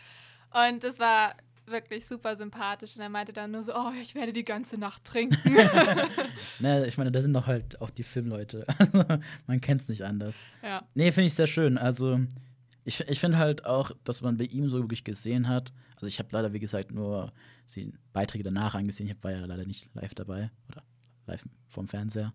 Und 0.53 0.83
das 0.83 0.99
war 0.99 1.35
wirklich 1.71 2.07
super 2.07 2.37
sympathisch. 2.37 2.97
Und 2.97 3.03
er 3.03 3.09
meinte 3.09 3.33
dann 3.33 3.51
nur 3.51 3.63
so, 3.63 3.75
oh, 3.75 3.93
ich 4.03 4.15
werde 4.15 4.33
die 4.33 4.45
ganze 4.45 4.79
Nacht 4.79 5.05
trinken. 5.05 5.39
ne, 6.59 6.87
ich 6.87 6.99
meine, 6.99 7.13
da 7.13 7.21
sind 7.21 7.33
doch 7.33 7.47
halt 7.47 7.81
auch 7.81 7.91
die 7.91 8.03
Filmleute. 8.03 8.67
Also, 8.79 9.05
man 9.47 9.61
kennt 9.61 9.83
es 9.83 9.89
nicht 9.89 10.03
anders. 10.03 10.37
Ja. 10.63 10.83
Nee, 10.95 11.13
finde 11.13 11.27
ich 11.27 11.35
sehr 11.35 11.47
schön. 11.47 11.77
Also 11.77 12.21
ich, 12.85 13.01
ich 13.01 13.21
finde 13.21 13.39
halt 13.39 13.67
auch, 13.67 13.93
dass 14.05 14.23
man 14.23 14.39
bei 14.39 14.45
ihm 14.45 14.69
so 14.69 14.81
wirklich 14.81 15.05
gesehen 15.05 15.49
hat. 15.49 15.73
Also 15.97 16.07
ich 16.07 16.19
habe 16.19 16.29
leider, 16.33 16.53
wie 16.53 16.61
gesagt, 16.61 16.93
nur 16.93 17.33
die 17.75 17.93
Beiträge 18.13 18.43
danach 18.43 18.75
angesehen. 18.75 19.09
Ich 19.09 19.23
war 19.23 19.33
ja 19.33 19.45
leider 19.45 19.67
nicht 19.67 19.89
live 19.95 20.15
dabei 20.15 20.51
oder 20.69 20.83
live 21.27 21.45
vom 21.69 21.89
Fernseher. 21.89 22.33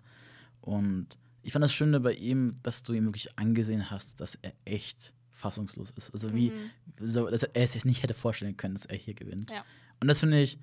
Und 0.62 1.18
ich 1.42 1.52
fand 1.52 1.64
das 1.64 1.74
Schöne 1.74 2.00
bei 2.00 2.14
ihm, 2.14 2.56
dass 2.64 2.84
du 2.84 2.94
ihm 2.94 3.06
wirklich 3.06 3.38
angesehen 3.38 3.90
hast, 3.90 4.22
dass 4.22 4.36
er 4.36 4.54
echt 4.66 5.14
fassungslos 5.36 5.92
ist. 5.92 6.12
Also 6.12 6.34
wie, 6.34 6.50
mhm. 6.50 6.72
so, 7.00 7.30
dass 7.30 7.44
er 7.44 7.64
es 7.64 7.74
sich 7.74 7.86
nicht 7.86 8.02
hätte 8.02 8.14
vorstellen 8.14 8.58
können, 8.58 8.74
dass 8.74 8.86
er 8.86 8.98
hier 8.98 9.14
gewinnt. 9.14 9.52
Ja. 9.52 9.64
Und 10.00 10.08
das 10.08 10.22
finde 10.22 10.42
ich, 10.42 10.58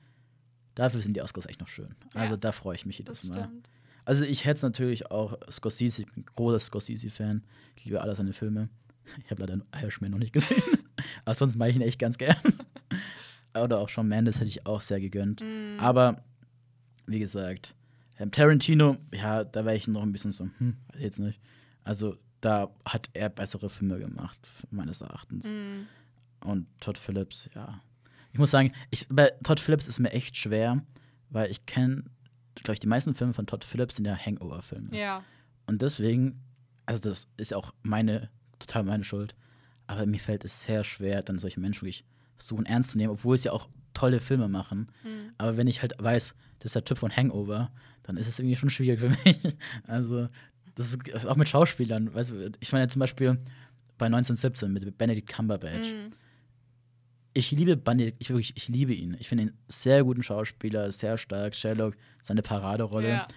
dafür 0.75 1.00
sind 1.00 1.14
die 1.14 1.23
Oscars 1.23 1.46
echt 1.46 1.61
noch 1.61 1.68
schön. 1.68 1.94
Also 2.14 2.35
ja. 2.35 2.40
da 2.40 2.52
freue 2.52 2.75
ich 2.75 2.87
mich 2.87 2.99
jedes 2.99 3.25
Mal. 3.28 3.44
Stimmt. 3.44 3.70
Also 4.04 4.25
ich 4.25 4.44
hätte 4.44 4.56
es 4.56 4.62
natürlich 4.62 5.11
auch 5.11 5.38
Scorsese, 5.50 6.02
ich 6.02 6.08
bin 6.08 6.25
ein 6.25 6.26
großer 6.35 6.58
Scorsese-Fan. 6.58 7.44
Ich 7.76 7.85
liebe 7.85 8.00
alle 8.00 8.16
seine 8.16 8.32
Filme. 8.32 8.68
Ich 9.25 9.30
habe 9.30 9.42
leider 9.42 9.61
Irishman 9.80 10.11
noch 10.11 10.18
nicht 10.18 10.32
gesehen. 10.32 10.62
Aber 11.25 11.35
sonst 11.35 11.56
mache 11.56 11.70
ich 11.70 11.76
ihn 11.76 11.82
echt 11.82 11.99
ganz 11.99 12.18
gern. 12.18 12.37
Oder 13.54 13.78
auch 13.78 13.88
Shawn 13.88 14.08
Mendes 14.08 14.37
hätte 14.37 14.49
ich 14.49 14.66
auch 14.66 14.80
sehr 14.80 15.00
gegönnt. 15.00 15.42
Mm. 15.42 15.78
Aber 15.78 16.25
wie 17.06 17.18
gesagt, 17.18 17.75
Tarantino, 18.30 18.96
ja, 19.12 19.44
da 19.44 19.64
wäre 19.64 19.76
ich 19.76 19.88
noch 19.88 20.02
ein 20.02 20.12
bisschen 20.12 20.32
so, 20.32 20.49
hm, 20.58 20.76
jetzt 20.96 21.18
nicht. 21.18 21.40
Also 21.85 22.16
da 22.42 22.70
hat 22.84 23.08
er 23.14 23.30
bessere 23.30 23.70
Filme 23.70 23.99
gemacht, 23.99 24.46
meines 24.70 25.00
Erachtens. 25.00 25.50
Mm. 25.50 25.87
Und 26.44 26.66
Todd 26.80 26.99
Phillips, 26.99 27.49
ja. 27.54 27.80
Ich 28.32 28.38
muss 28.38 28.50
sagen, 28.50 28.72
ich, 28.90 29.06
bei 29.08 29.30
Todd 29.42 29.61
Phillips 29.61 29.87
ist 29.87 30.00
mir 30.00 30.11
echt 30.11 30.37
schwer, 30.37 30.82
weil 31.30 31.50
ich 31.50 31.64
kenne, 31.66 32.04
glaube 32.56 32.75
ich, 32.75 32.80
die 32.80 32.87
meisten 32.88 33.14
Filme 33.14 33.32
von 33.32 33.46
Todd 33.46 33.64
Phillips 33.64 33.96
sind 33.96 34.06
ja 34.06 34.16
Hangover-Filme. 34.16 34.94
Ja. 34.94 35.25
Und 35.66 35.82
deswegen, 35.82 36.42
also 36.84 37.00
das 37.00 37.28
ist 37.37 37.54
auch 37.54 37.72
meine 37.82 38.28
total 38.58 38.84
meine 38.84 39.04
Schuld. 39.04 39.34
Aber 39.87 40.06
mir 40.06 40.20
fällt 40.20 40.44
es 40.44 40.62
sehr 40.62 40.84
schwer, 40.84 41.22
dann 41.22 41.38
solche 41.38 41.61
Menschen 41.61 41.82
wirklich 41.82 42.04
versuchen 42.37 42.66
ernst 42.66 42.92
zu 42.92 42.99
nehmen, 42.99 43.12
obwohl 43.12 43.37
sie 43.37 43.46
ja 43.46 43.52
auch 43.52 43.68
tolle 43.94 44.20
Filme 44.20 44.49
machen. 44.49 44.90
Mhm. 45.04 45.32
Aber 45.38 45.56
wenn 45.56 45.66
ich 45.66 45.82
halt 45.82 45.94
weiß, 45.99 46.34
das 46.58 46.66
ist 46.66 46.75
der 46.75 46.84
Typ 46.84 46.99
von 46.99 47.14
Hangover, 47.14 47.70
dann 48.04 48.16
ist 48.16 48.26
es 48.26 48.38
irgendwie 48.38 48.56
schon 48.56 48.70
schwierig 48.70 49.00
für 49.00 49.11
mich. 49.25 49.56
Also, 49.87 50.28
das 50.74 50.94
ist 50.94 51.26
auch 51.26 51.36
mit 51.36 51.48
Schauspielern. 51.48 52.14
Weißt 52.14 52.30
du, 52.30 52.50
ich 52.60 52.72
meine 52.72 52.88
zum 52.88 53.00
Beispiel 53.00 53.38
bei 53.98 54.06
1917 54.06 54.72
mit 54.72 54.98
Benedict 54.98 55.28
Cumberbatch. 55.28 55.92
Mhm. 55.92 56.10
Ich 57.34 57.50
liebe 57.50 57.76
Benedict, 57.76 58.16
ich, 58.20 58.30
wirklich, 58.30 58.52
ich 58.56 58.68
liebe 58.68 58.92
ihn. 58.92 59.16
Ich 59.18 59.28
finde 59.28 59.44
ihn 59.44 59.52
sehr 59.68 60.04
guten 60.04 60.22
Schauspieler, 60.22 60.90
sehr 60.90 61.16
stark. 61.16 61.54
Sherlock, 61.54 61.96
seine 62.20 62.42
Paraderolle. 62.42 63.08
Ja. 63.08 63.28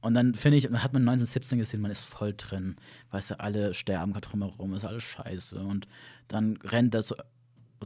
Und 0.00 0.14
dann 0.14 0.34
finde 0.34 0.58
ich, 0.58 0.64
hat 0.64 0.92
man 0.92 1.02
1917 1.02 1.58
gesehen, 1.58 1.80
man 1.80 1.90
ist 1.90 2.04
voll 2.04 2.34
drin. 2.36 2.76
Weißt 3.10 3.30
du, 3.30 3.40
alle 3.40 3.72
sterben 3.72 4.12
gerade 4.12 4.28
drumherum, 4.28 4.74
ist 4.74 4.84
alles 4.84 5.04
scheiße. 5.04 5.58
Und 5.60 5.86
dann 6.28 6.56
rennt 6.64 6.94
der 6.94 7.04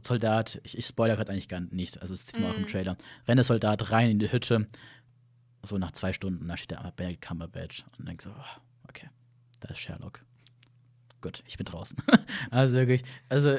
Soldat, 0.01 0.59
ich, 0.63 0.77
ich 0.77 0.85
spoilere 0.85 1.17
gerade 1.17 1.31
eigentlich 1.31 1.49
gar 1.49 1.59
nichts, 1.59 1.97
also 1.97 2.13
das 2.13 2.25
sieht 2.25 2.39
man 2.39 2.49
mm. 2.49 2.51
auch 2.51 2.57
im 2.57 2.61
mhm. 2.63 2.67
Trailer, 2.67 2.97
rennt 3.27 3.37
der 3.37 3.43
Soldat 3.43 3.91
rein 3.91 4.11
in 4.11 4.19
die 4.19 4.31
Hütte 4.31 4.67
so 5.63 5.77
nach 5.77 5.91
zwei 5.91 6.13
Stunden, 6.13 6.47
da 6.47 6.57
steht 6.57 6.77
da 6.77 6.91
Benedict 6.95 7.21
Cumberbatch 7.21 7.83
und 7.97 8.07
denkst 8.07 8.25
so, 8.25 8.31
oh, 8.31 8.61
da 9.59 9.69
ist 9.69 9.79
Sherlock. 9.79 10.23
Gut, 11.21 11.43
ich 11.47 11.57
bin 11.57 11.65
draußen. 11.65 11.97
also 12.51 12.77
wirklich, 12.77 13.03
also 13.29 13.57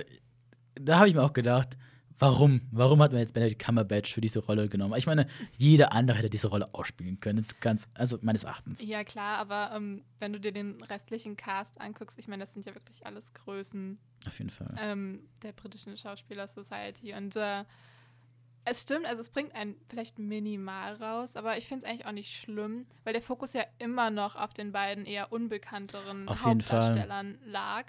da 0.75 0.99
habe 0.99 1.09
ich 1.09 1.15
mir 1.15 1.23
auch 1.23 1.33
gedacht, 1.33 1.77
warum? 2.19 2.63
Warum 2.71 3.03
hat 3.03 3.13
man 3.13 3.21
jetzt 3.21 3.35
Benedict 3.35 3.63
Cumberbatch 3.65 4.13
für 4.13 4.21
diese 4.21 4.41
Rolle 4.41 4.69
genommen? 4.69 4.95
Ich 4.97 5.07
meine, 5.07 5.27
jeder 5.57 5.93
andere 5.93 6.19
hätte 6.19 6.31
diese 6.31 6.49
Rolle 6.49 6.73
ausspielen 6.75 7.21
können. 7.21 7.45
Ganz, 7.61 7.89
also 7.95 8.19
meines 8.23 8.45
Erachtens. 8.45 8.81
Ja, 8.83 9.05
klar, 9.05 9.39
aber 9.39 9.75
ähm, 9.75 10.05
wenn 10.19 10.33
du 10.33 10.41
dir 10.41 10.53
den 10.53 10.83
restlichen 10.83 11.37
Cast 11.37 11.81
anguckst, 11.81 12.19
ich 12.19 12.29
meine, 12.29 12.43
das 12.43 12.53
sind 12.53 12.67
ja 12.67 12.75
wirklich 12.75 13.07
alles 13.07 13.33
Größen. 13.35 13.99
Auf 14.27 14.39
jeden 14.39 14.51
Fall. 14.51 14.75
Ähm, 14.79 15.29
der 15.43 15.53
britischen 15.53 15.97
Schauspieler 15.97 16.49
Society. 16.49 17.15
Und 17.15 17.37
äh, 17.37 17.65
es 18.71 18.83
stimmt, 18.83 19.07
also 19.07 19.21
es 19.21 19.31
bringt 19.31 19.55
einen 19.55 19.75
vielleicht 19.89 20.19
minimal 20.19 20.95
raus, 20.95 21.37
aber 21.37 21.59
ich 21.59 21.67
finde 21.67 21.85
es 21.85 21.91
eigentlich 21.91 22.07
auch 22.07 22.13
nicht 22.13 22.35
schlimm, 22.37 22.87
weil 23.05 23.13
der 23.13 23.23
Fokus 23.23 23.53
ja 23.53 23.63
immer 23.79 24.11
noch 24.11 24.37
auf 24.37 24.53
den 24.53 24.73
beiden 24.73 25.05
eher 25.07 25.33
unbekannteren 25.33 26.29
Auf. 26.29 26.45
Hauptdarstellern 26.45 27.39
lag. 27.45 27.87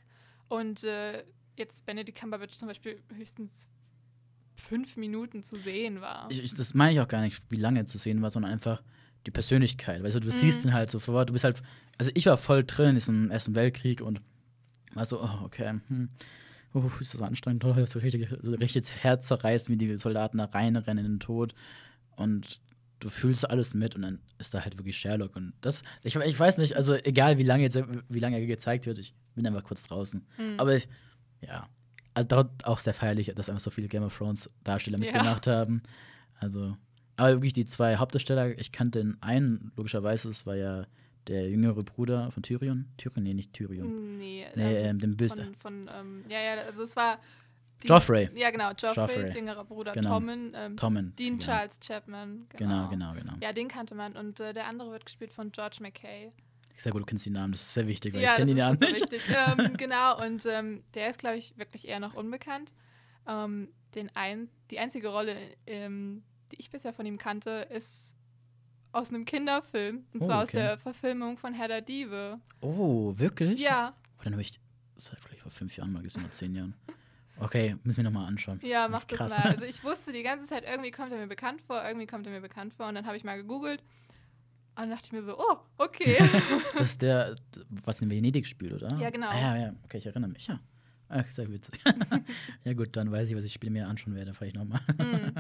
Und 0.48 0.83
äh, 0.83 1.24
jetzt 1.57 1.86
Benedict 1.86 2.17
Cumberbatch 2.19 2.57
zum 2.57 2.67
Beispiel 2.67 3.01
höchstens 3.15 3.69
fünf 4.62 4.98
Minuten 4.98 5.43
zu 5.43 5.57
sehen 5.57 6.01
war. 6.01 6.27
Ich, 6.29 6.43
ich, 6.43 6.53
das 6.53 6.74
meine 6.74 6.93
ich 6.93 7.00
auch 7.00 7.07
gar 7.07 7.21
nicht, 7.21 7.41
wie 7.50 7.55
lange 7.55 7.86
zu 7.86 7.98
sehen 7.98 8.21
war, 8.21 8.29
sondern 8.29 8.51
einfach 8.51 8.81
die 9.25 9.31
Persönlichkeit. 9.31 10.03
Weißt 10.03 10.15
du, 10.15 10.19
du 10.19 10.27
Mhm. 10.29 10.33
siehst 10.33 10.65
ihn 10.65 10.74
halt 10.74 10.89
sofort, 10.91 11.29
du 11.29 11.33
bist 11.33 11.45
halt, 11.45 11.62
also 11.98 12.12
ich 12.13 12.25
war 12.25 12.38
voll 12.38 12.63
drin 12.63 12.89
in 12.89 12.95
diesem 12.95 13.31
Ersten 13.31 13.55
Weltkrieg 13.55 14.01
und 14.01 14.21
war 14.93 15.05
so, 15.05 15.21
oh, 15.21 15.43
okay, 15.43 15.79
hm. 15.88 16.09
Uh, 16.73 16.89
ist 16.99 17.13
das 17.15 17.21
anstrengend, 17.21 17.65
oh, 17.65 17.73
so 17.85 17.99
richtig, 17.99 18.29
so 18.41 18.51
richtig 18.51 18.83
das 18.83 18.91
Herz 18.91 19.27
zerreißt, 19.27 19.69
wie 19.69 19.77
die 19.77 19.97
Soldaten 19.97 20.38
da 20.38 20.45
reinrennen 20.45 21.03
in 21.05 21.13
den 21.13 21.19
Tod. 21.19 21.55
Und 22.15 22.61
du 22.99 23.09
fühlst 23.09 23.49
alles 23.49 23.73
mit 23.73 23.95
und 23.95 24.03
dann 24.03 24.19
ist 24.38 24.53
da 24.53 24.63
halt 24.63 24.77
wirklich 24.77 24.97
Sherlock. 24.97 25.35
Und 25.35 25.53
das, 25.61 25.81
ich, 26.03 26.15
ich 26.15 26.39
weiß 26.39 26.57
nicht, 26.59 26.75
also 26.75 26.93
egal 26.95 27.38
wie 27.38 27.43
lange 27.43 27.63
jetzt, 27.63 27.79
wie 28.09 28.19
lange 28.19 28.38
er 28.38 28.45
gezeigt 28.45 28.85
wird, 28.85 28.97
ich 28.99 29.13
bin 29.35 29.47
einfach 29.47 29.63
kurz 29.63 29.88
draußen. 29.88 30.25
Mhm. 30.38 30.59
Aber 30.59 30.75
ich, 30.75 30.88
ja, 31.41 31.67
also 32.13 32.27
dort 32.27 32.65
auch 32.65 32.79
sehr 32.79 32.93
feierlich, 32.93 33.31
dass 33.35 33.49
einfach 33.49 33.63
so 33.63 33.71
viele 33.71 33.88
Game 33.88 34.03
of 34.03 34.15
Thrones 34.17 34.49
Darsteller 34.63 34.99
Ja. 34.99 35.05
mitgemacht 35.05 35.47
haben. 35.47 35.81
Also, 36.39 36.77
aber 37.15 37.31
wirklich 37.33 37.53
die 37.53 37.65
zwei 37.65 37.95
Hauptdarsteller, 37.97 38.57
ich 38.59 38.71
kannte 38.71 38.99
den 38.99 39.17
einen, 39.21 39.71
logischerweise, 39.75 40.29
es 40.29 40.45
war 40.45 40.55
ja 40.55 40.85
der 41.29 41.50
jüngere 41.50 41.83
Bruder 41.83 42.31
von 42.31 42.43
Tyrion. 42.43 42.86
Tyrion, 42.98 43.24
nee, 43.24 43.33
nicht 43.33 43.53
Tyrion. 43.53 44.17
Nee, 44.17 44.45
Nee, 44.55 44.75
ähm, 44.81 45.00
den 45.00 45.15
Böse. 45.15 45.36
von, 45.62 45.86
von 45.86 45.89
ähm, 45.98 46.25
ja, 46.29 46.41
ja, 46.41 46.62
also 46.63 46.83
es 46.83 46.95
war 46.95 47.19
die- 47.83 47.88
Joffrey. 47.88 48.29
Ja, 48.36 48.50
genau, 48.51 48.71
Joffreys 48.71 49.15
Joffrey. 49.15 49.29
jüngerer 49.38 49.63
Bruder 49.63 49.93
Genau. 49.93 50.09
Tommen, 50.09 50.51
ähm, 50.55 50.75
Tommen. 50.75 51.15
Dean 51.17 51.38
ja. 51.38 51.45
Charles 51.45 51.79
Chapman. 51.79 52.48
Genau, 52.57 52.89
genau, 52.89 53.13
genau. 53.13 53.33
Ja, 53.41 53.53
den 53.53 53.67
kannte 53.69 53.95
man 53.95 54.17
und 54.17 54.39
äh, 54.39 54.53
der 54.53 54.67
andere 54.67 54.91
wird 54.91 55.05
gespielt 55.05 55.31
von 55.31 55.51
George 55.51 55.77
McKay. 55.81 56.31
Sehr 56.75 56.91
gut, 56.93 57.01
du 57.01 57.05
kennst 57.05 57.25
die 57.25 57.29
Namen, 57.29 57.51
das 57.51 57.62
ist 57.62 57.74
sehr 57.74 57.88
wichtig, 57.88 58.13
weil 58.13 58.21
ja, 58.21 58.31
ich 58.31 58.36
kenne 58.38 58.53
die 58.53 58.59
Namen 58.59 58.79
nicht. 58.79 59.05
ähm, 59.12 59.74
genau, 59.77 60.21
und 60.25 60.45
ähm, 60.45 60.81
der 60.95 61.09
ist, 61.09 61.19
glaube 61.19 61.38
ich, 61.38 61.57
wirklich 61.57 61.88
eher 61.88 62.00
noch 62.00 62.13
unbekannt. 62.15 62.71
Ähm, 63.27 63.67
den 63.95 64.09
ein, 64.15 64.50
die 64.71 64.79
einzige 64.79 65.09
Rolle, 65.09 65.36
ähm, 65.67 66.24
die 66.51 66.59
ich 66.59 66.69
bisher 66.69 66.93
von 66.93 67.05
ihm 67.05 67.17
kannte, 67.17 67.67
ist 67.69 68.15
aus 68.91 69.10
einem 69.10 69.25
Kinderfilm. 69.25 70.05
Und 70.13 70.22
Oh, 70.22 70.25
zwar 70.25 70.43
aus 70.43 70.50
okay. 70.50 70.58
der 70.58 70.77
Verfilmung 70.79 71.38
von 71.38 71.53
Herr 71.53 71.67
der 71.67 71.81
Diebe. 71.81 72.39
Oh, 72.62 73.13
wirklich? 73.17 73.60
Ja, 73.60 73.93
Oh, 74.17 74.22
dann 74.24 74.34
habe 74.34 74.41
ich 74.41 74.60
das 74.96 75.12
hat 75.13 75.22
vielleicht 75.22 75.41
vor 75.41 75.51
fünf 75.51 75.77
Jahren 75.77 75.93
mal 75.93 76.03
gesehen, 76.03 76.24
oder 76.24 76.31
zehn 76.31 76.53
Jahren. 76.53 76.74
Okay, 77.39 77.77
müssen 77.84 77.98
wir 77.98 78.03
nochmal 78.03 78.27
anschauen. 78.27 78.60
ja, 78.63 78.89
mach 78.89 79.05
das 79.05 79.29
mal. 79.29 79.38
Also 79.38 79.63
ich 79.69 79.81
wusste 79.84 80.12
die 80.12 80.24
ganze 80.24 80.46
Zeit, 80.46 80.65
irgendwie 80.69 80.91
kommt 80.91 81.13
er 81.13 81.17
mir 81.17 81.27
bekannt 81.27 81.62
vor, 81.62 81.81
irgendwie 81.88 82.05
kommt 82.05 82.25
er 82.27 82.34
mir 82.34 82.41
bekannt 82.41 82.74
vor. 82.74 82.88
Und 82.89 82.96
dann 82.96 83.05
habe 83.05 83.15
ich 83.15 83.24
mal 83.24 83.38
gegoogelt. 83.38 83.79
Und 84.75 84.84
dann 84.84 84.89
dachte 84.89 85.05
ich 85.05 85.12
mir 85.13 85.24
so, 85.24 85.38
oh, 85.38 85.58
okay. 85.77 86.17
Das 86.74 86.81
ist 86.91 87.01
der, 87.01 87.36
was 87.86 88.01
in 88.01 88.12
Venedig 88.12 88.46
spielt, 88.46 88.74
oder? 88.74 88.93
Ja, 88.98 89.10
genau. 89.10 89.27
Ah, 89.29 89.39
ja, 89.39 89.58
ja, 89.58 89.74
okay, 89.86 90.00
ich 90.00 90.05
erinnere 90.05 90.31
mich, 90.31 90.48
ja. 90.48 90.60
Ah, 91.08 91.24
sehr 91.29 91.50
witzig. 91.50 91.79
ja, 92.65 92.74
gut, 92.74 92.96
dann 92.98 93.10
weiß 93.12 93.29
ich, 93.29 93.36
was 93.38 93.46
ich 93.46 93.53
Spiel 93.53 93.69
mir 93.69 93.88
anschauen 93.88 94.15
werde, 94.15 94.34
vielleicht 94.34 94.55
nochmal. 94.58 94.81
Mhm. 94.98 95.34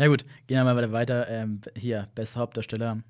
Ja, 0.00 0.06
gut, 0.06 0.24
gehen 0.46 0.56
wir 0.56 0.64
mal 0.64 0.92
weiter. 0.92 1.28
Ähm, 1.28 1.60
hier, 1.76 2.08
bester 2.14 2.40
Hauptdarsteller. 2.40 3.02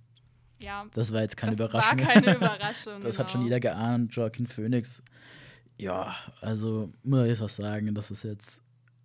Ja, 0.58 0.84
Das 0.92 1.12
war 1.12 1.20
jetzt 1.20 1.36
keine 1.36 1.54
das 1.54 1.70
Überraschung. 1.70 2.00
war 2.00 2.06
keine 2.06 2.34
Überraschung. 2.36 3.00
das 3.00 3.16
hat 3.16 3.28
genau. 3.28 3.38
schon 3.38 3.42
jeder 3.44 3.60
geahnt. 3.60 4.12
Joaquin 4.12 4.48
Phoenix. 4.48 5.00
Ja, 5.78 6.16
also, 6.40 6.92
muss 7.04 7.22
ich 7.22 7.28
jetzt 7.28 7.42
was 7.42 7.54
sagen, 7.54 7.94
das 7.94 8.10
ist 8.10 8.24
jetzt. 8.24 8.60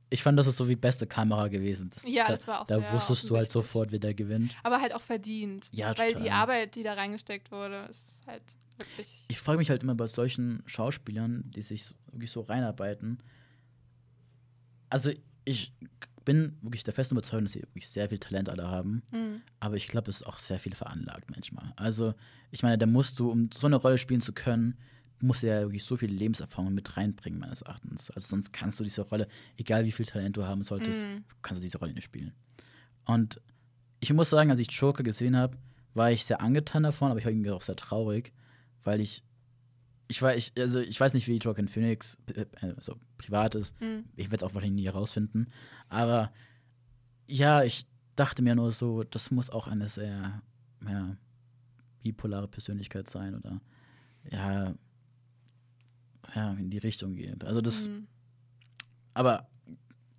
Ich 0.09 0.23
fand, 0.23 0.37
das 0.39 0.47
ist 0.47 0.57
so 0.57 0.67
wie 0.67 0.75
beste 0.75 1.05
Kamera 1.05 1.47
gewesen. 1.47 1.91
Das, 1.93 2.07
Ja, 2.07 2.25
da, 2.25 2.31
das 2.31 2.47
war 2.47 2.61
auch 2.61 2.65
Da 2.65 2.91
wusstest 2.91 3.29
du 3.29 3.37
halt 3.37 3.51
sofort, 3.51 3.91
wer 3.91 3.99
der 3.99 4.15
gewinnt. 4.15 4.55
Aber 4.63 4.81
halt 4.81 4.95
auch 4.95 5.01
verdient. 5.01 5.67
Ja, 5.71 5.95
Weil 5.95 6.13
total. 6.13 6.23
die 6.23 6.31
Arbeit, 6.31 6.75
die 6.75 6.81
da 6.81 6.93
reingesteckt 6.93 7.51
wurde, 7.51 7.85
ist 7.87 8.23
halt 8.25 8.41
wirklich. 8.79 9.25
Ich 9.27 9.39
frage 9.39 9.59
mich 9.59 9.69
halt 9.69 9.83
immer 9.83 9.93
bei 9.93 10.07
solchen 10.07 10.63
Schauspielern, 10.65 11.51
die 11.55 11.61
sich 11.61 11.93
wirklich 12.11 12.31
so 12.31 12.41
reinarbeiten. 12.41 13.21
Also, 14.89 15.11
ich 15.43 15.71
bin 16.25 16.57
wirklich 16.61 16.83
der 16.83 16.93
festen 16.93 17.15
Überzeugung, 17.15 17.45
dass 17.45 17.53
sie 17.53 17.61
wirklich 17.61 17.87
sehr 17.87 18.09
viel 18.09 18.17
Talent 18.17 18.49
alle 18.49 18.67
haben. 18.67 19.03
Mhm. 19.11 19.41
Aber 19.59 19.75
ich 19.75 19.87
glaube, 19.87 20.09
es 20.09 20.17
ist 20.17 20.27
auch 20.27 20.39
sehr 20.39 20.59
viel 20.59 20.75
veranlagt 20.75 21.29
manchmal. 21.29 21.71
Also, 21.75 22.13
ich 22.51 22.63
meine, 22.63 22.77
da 22.77 22.85
musst 22.85 23.19
du, 23.19 23.29
um 23.31 23.49
so 23.53 23.67
eine 23.67 23.75
Rolle 23.77 23.97
spielen 23.97 24.21
zu 24.21 24.33
können, 24.33 24.77
musst 25.21 25.43
du 25.43 25.47
ja 25.47 25.61
wirklich 25.61 25.83
so 25.83 25.95
viel 25.95 26.11
Lebenserfahrung 26.11 26.73
mit 26.73 26.97
reinbringen, 26.97 27.39
meines 27.39 27.61
Erachtens. 27.61 28.09
Also, 28.11 28.27
sonst 28.27 28.51
kannst 28.51 28.79
du 28.79 28.83
diese 28.83 29.01
Rolle, 29.03 29.27
egal 29.55 29.85
wie 29.85 29.91
viel 29.91 30.05
Talent 30.05 30.35
du 30.35 30.45
haben 30.45 30.61
solltest, 30.63 31.03
Mhm. 31.03 31.23
kannst 31.41 31.61
du 31.61 31.63
diese 31.63 31.77
Rolle 31.77 31.93
nicht 31.93 32.03
spielen. 32.03 32.33
Und 33.05 33.39
ich 33.99 34.11
muss 34.11 34.29
sagen, 34.29 34.49
als 34.51 34.59
ich 34.59 34.69
Joker 34.71 35.03
gesehen 35.03 35.37
habe, 35.37 35.57
war 35.93 36.11
ich 36.11 36.25
sehr 36.25 36.41
angetan 36.41 36.83
davon, 36.83 37.11
aber 37.11 37.19
ich 37.19 37.25
war 37.25 37.31
irgendwie 37.31 37.51
auch 37.51 37.61
sehr 37.61 37.75
traurig, 37.77 38.33
weil 38.83 38.99
ich. 38.99 39.23
Ich, 40.07 40.21
war, 40.21 40.35
ich, 40.35 40.53
also 40.57 40.79
ich 40.79 40.99
weiß 40.99 41.13
nicht, 41.15 41.27
wie 41.27 41.37
Joaquin 41.37 41.67
Phoenix 41.67 42.17
äh, 42.35 42.45
also 42.77 42.95
privat 43.17 43.55
ist. 43.55 43.79
Mhm. 43.81 44.05
Ich 44.15 44.25
werde 44.31 44.37
es 44.37 44.43
auch 44.43 44.53
wahrscheinlich 44.53 44.81
nie 44.81 44.85
herausfinden. 44.87 45.47
Aber 45.89 46.31
ja, 47.27 47.63
ich 47.63 47.85
dachte 48.15 48.41
mir 48.43 48.55
nur 48.55 48.71
so, 48.71 49.03
das 49.03 49.31
muss 49.31 49.49
auch 49.49 49.67
eine 49.67 49.87
sehr 49.89 50.41
ja, 50.87 51.17
bipolare 52.03 52.47
Persönlichkeit 52.47 53.09
sein 53.09 53.35
oder 53.35 53.59
ja, 54.29 54.75
ja, 56.35 56.51
in 56.53 56.69
die 56.69 56.77
Richtung 56.77 57.15
geht. 57.15 57.43
Also 57.43 57.61
das, 57.61 57.87
Mhm. 57.87 58.07
aber 59.13 59.47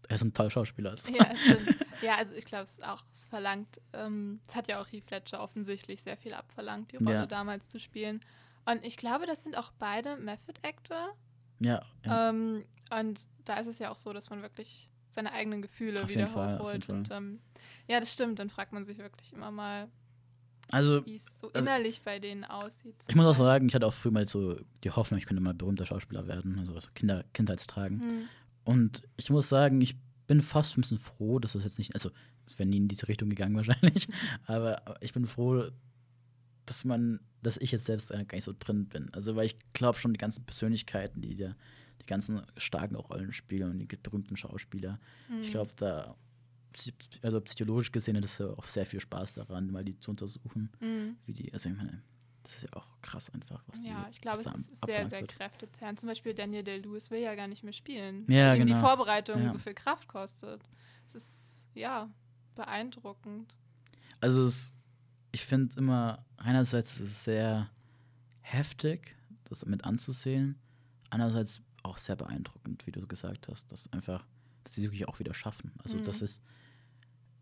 er 0.08 0.16
ist 0.16 0.22
ein 0.22 0.32
toller 0.32 0.50
Schauspieler. 0.50 0.90
Also. 0.92 1.12
Ja, 1.12 1.30
stimmt. 1.36 1.76
ja, 2.02 2.16
also 2.16 2.34
ich 2.34 2.44
glaube, 2.44 2.64
es 2.64 2.80
auch 2.82 3.04
es 3.12 3.26
verlangt. 3.26 3.80
Ähm, 3.92 4.40
es 4.48 4.54
hat 4.54 4.68
ja 4.68 4.80
auch 4.80 4.86
Heath 4.90 5.10
Ledger 5.10 5.40
offensichtlich 5.40 6.02
sehr 6.02 6.16
viel 6.16 6.32
abverlangt, 6.34 6.92
die 6.92 6.96
Rolle 6.96 7.12
Ja. 7.12 7.26
damals 7.26 7.68
zu 7.68 7.80
spielen. 7.80 8.20
Und 8.66 8.84
ich 8.84 8.96
glaube, 8.96 9.26
das 9.26 9.42
sind 9.42 9.56
auch 9.56 9.72
beide 9.78 10.16
Method 10.16 10.54
Actor. 10.62 11.14
Ja, 11.60 11.82
ja. 12.04 12.30
Ähm, 12.30 12.64
und 12.90 13.26
da 13.44 13.58
ist 13.58 13.66
es 13.66 13.78
ja 13.78 13.90
auch 13.90 13.96
so, 13.96 14.12
dass 14.12 14.30
man 14.30 14.42
wirklich 14.42 14.90
seine 15.10 15.32
eigenen 15.32 15.62
Gefühle 15.62 16.02
Auf 16.02 16.08
wieder 16.08 16.26
Fall, 16.26 16.58
hochholt. 16.58 16.88
Und 16.88 17.10
ähm, 17.10 17.40
ja, 17.88 18.00
das 18.00 18.12
stimmt. 18.12 18.38
Dann 18.38 18.50
fragt 18.50 18.72
man 18.72 18.84
sich 18.84 18.98
wirklich 18.98 19.32
immer 19.32 19.50
mal, 19.50 19.88
also 20.72 21.04
wie 21.06 21.14
es 21.14 21.38
so 21.38 21.48
also- 21.48 21.58
innerlich 21.58 22.02
bei 22.02 22.18
denen 22.18 22.44
aussieht. 22.44 22.96
ich 23.08 23.14
muss 23.14 23.24
auch 23.24 23.36
sagen, 23.36 23.68
ich 23.68 23.74
hatte 23.74 23.86
auch 23.86 23.94
früher 23.94 24.12
mal 24.12 24.26
so 24.26 24.58
die 24.84 24.90
Hoffnung, 24.90 25.18
ich 25.18 25.26
könnte 25.26 25.42
mal 25.42 25.54
berühmter 25.54 25.86
Schauspieler 25.86 26.26
werden, 26.26 26.58
also 26.58 26.78
so 26.78 26.88
Kinder, 26.94 27.24
Kindheitstagen. 27.32 28.00
Hm. 28.00 28.28
Und 28.64 29.02
ich 29.16 29.30
muss 29.30 29.48
sagen, 29.48 29.80
ich 29.80 29.96
bin 30.26 30.40
fast 30.40 30.76
ein 30.76 30.80
bisschen 30.80 30.98
froh, 30.98 31.38
dass 31.38 31.52
das 31.52 31.62
jetzt 31.62 31.78
nicht, 31.78 31.94
also 31.94 32.10
es 32.46 32.58
wäre 32.58 32.68
nie 32.68 32.78
in 32.78 32.88
diese 32.88 33.06
Richtung 33.08 33.30
gegangen 33.30 33.56
wahrscheinlich, 33.56 34.08
aber 34.46 34.82
ich 35.00 35.12
bin 35.12 35.26
froh, 35.26 35.70
dass 36.66 36.84
man, 36.84 37.20
dass 37.42 37.56
ich 37.56 37.70
jetzt 37.72 37.84
selbst 37.86 38.10
gar 38.10 38.18
nicht 38.32 38.44
so 38.44 38.52
drin 38.58 38.86
bin. 38.86 39.12
Also 39.14 39.36
weil 39.36 39.46
ich 39.46 39.56
glaube 39.72 39.98
schon 39.98 40.12
die 40.12 40.18
ganzen 40.18 40.44
Persönlichkeiten, 40.44 41.22
die 41.22 41.36
da, 41.36 41.54
die 42.02 42.06
ganzen 42.06 42.42
starken 42.56 42.96
Rollen 42.96 43.32
spielen 43.32 43.70
und 43.70 43.78
die 43.78 43.86
berühmten 43.86 44.36
Schauspieler, 44.36 45.00
Hm. 45.28 45.42
ich 45.42 45.50
glaube 45.50 45.72
da, 45.76 46.16
also 47.22 47.40
psychologisch 47.40 47.90
gesehen, 47.90 48.20
das 48.20 48.32
ist 48.32 48.38
ja 48.40 48.48
auch 48.50 48.66
sehr 48.66 48.84
viel 48.84 49.00
Spaß 49.00 49.34
daran, 49.34 49.70
mal 49.70 49.84
die 49.84 49.98
zu 49.98 50.10
untersuchen, 50.10 50.70
Hm. 50.80 51.16
wie 51.24 51.32
die, 51.32 51.52
also 51.52 51.68
ich 51.70 51.76
meine, 51.76 52.02
das 52.42 52.56
ist 52.56 52.62
ja 52.64 52.68
auch 52.74 52.86
krass 53.02 53.30
einfach, 53.30 53.62
was 53.66 53.80
die, 53.80 53.88
Ja, 53.88 54.06
ich 54.10 54.20
glaube, 54.20 54.40
es 54.40 54.46
ist 54.46 54.84
sehr, 54.86 55.06
sehr 55.08 55.20
wird. 55.22 55.30
kräftezehrend. 55.32 55.98
Zum 55.98 56.08
Beispiel 56.08 56.32
Daniel 56.32 56.62
Day-Lewis 56.62 57.10
will 57.10 57.20
ja 57.20 57.34
gar 57.34 57.48
nicht 57.48 57.64
mehr 57.64 57.72
spielen. 57.72 58.24
Ja, 58.30 58.50
weil 58.50 58.58
genau. 58.58 58.74
die 58.74 58.80
Vorbereitung 58.80 59.42
Ja. 59.42 59.48
so 59.48 59.58
viel 59.58 59.74
Kraft 59.74 60.06
kostet. 60.06 60.62
Es 61.08 61.14
ist, 61.16 61.68
ja, 61.74 62.08
beeindruckend. 62.54 63.56
Also 64.20 64.44
es, 64.44 64.72
ich 65.32 65.44
finde 65.44 65.76
immer, 65.78 66.24
einerseits 66.36 66.94
ist 67.00 67.10
es 67.10 67.24
sehr 67.24 67.70
heftig, 68.40 69.16
das 69.44 69.64
mit 69.66 69.84
anzusehen, 69.84 70.56
andererseits 71.10 71.60
auch 71.82 71.98
sehr 71.98 72.16
beeindruckend, 72.16 72.86
wie 72.86 72.92
du 72.92 73.06
gesagt 73.06 73.48
hast, 73.48 73.70
dass 73.70 73.92
einfach, 73.92 74.26
dass 74.64 74.74
sie 74.74 74.82
es 74.82 74.86
wirklich 74.86 75.06
auch 75.08 75.18
wieder 75.18 75.34
schaffen. 75.34 75.72
Also 75.82 75.98
Mhm. 75.98 76.04
das 76.04 76.22
ist, 76.22 76.42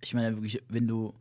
ich 0.02 0.12
meine 0.14 0.36
wirklich, 0.36 0.62
wenn 0.68 0.86
du, 0.86 1.14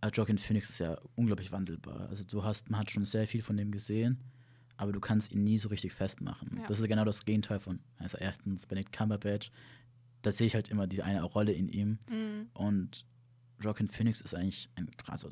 also 0.00 0.14
Joaquin 0.14 0.38
Phoenix 0.38 0.70
ist 0.70 0.78
ja 0.80 0.98
unglaublich 1.16 1.52
wandelbar. 1.52 2.08
Also 2.08 2.24
du 2.24 2.42
hast, 2.44 2.70
man 2.70 2.80
hat 2.80 2.90
schon 2.90 3.04
sehr 3.04 3.26
viel 3.28 3.42
von 3.42 3.56
dem 3.56 3.70
gesehen, 3.70 4.18
aber 4.78 4.92
du 4.92 5.00
kannst 5.00 5.30
ihn 5.32 5.44
nie 5.44 5.58
so 5.58 5.68
richtig 5.68 5.92
festmachen. 5.92 6.56
Ja. 6.58 6.66
Das 6.66 6.78
ist 6.80 6.88
genau 6.88 7.04
das 7.04 7.24
Gegenteil 7.26 7.58
von, 7.58 7.80
also 7.98 8.16
erstens 8.16 8.66
Benedict 8.66 8.92
Cumberbatch, 8.96 9.50
da 10.22 10.32
sehe 10.32 10.46
ich 10.46 10.54
halt 10.54 10.68
immer 10.68 10.86
diese 10.86 11.04
eine 11.04 11.22
Rolle 11.22 11.52
in 11.52 11.68
ihm 11.68 11.98
Mhm. 12.10 12.48
und 12.54 13.04
Joaquin 13.60 13.88
Phoenix 13.88 14.20
ist 14.20 14.34
eigentlich 14.34 14.68
ein 14.76 14.90
also 15.08 15.28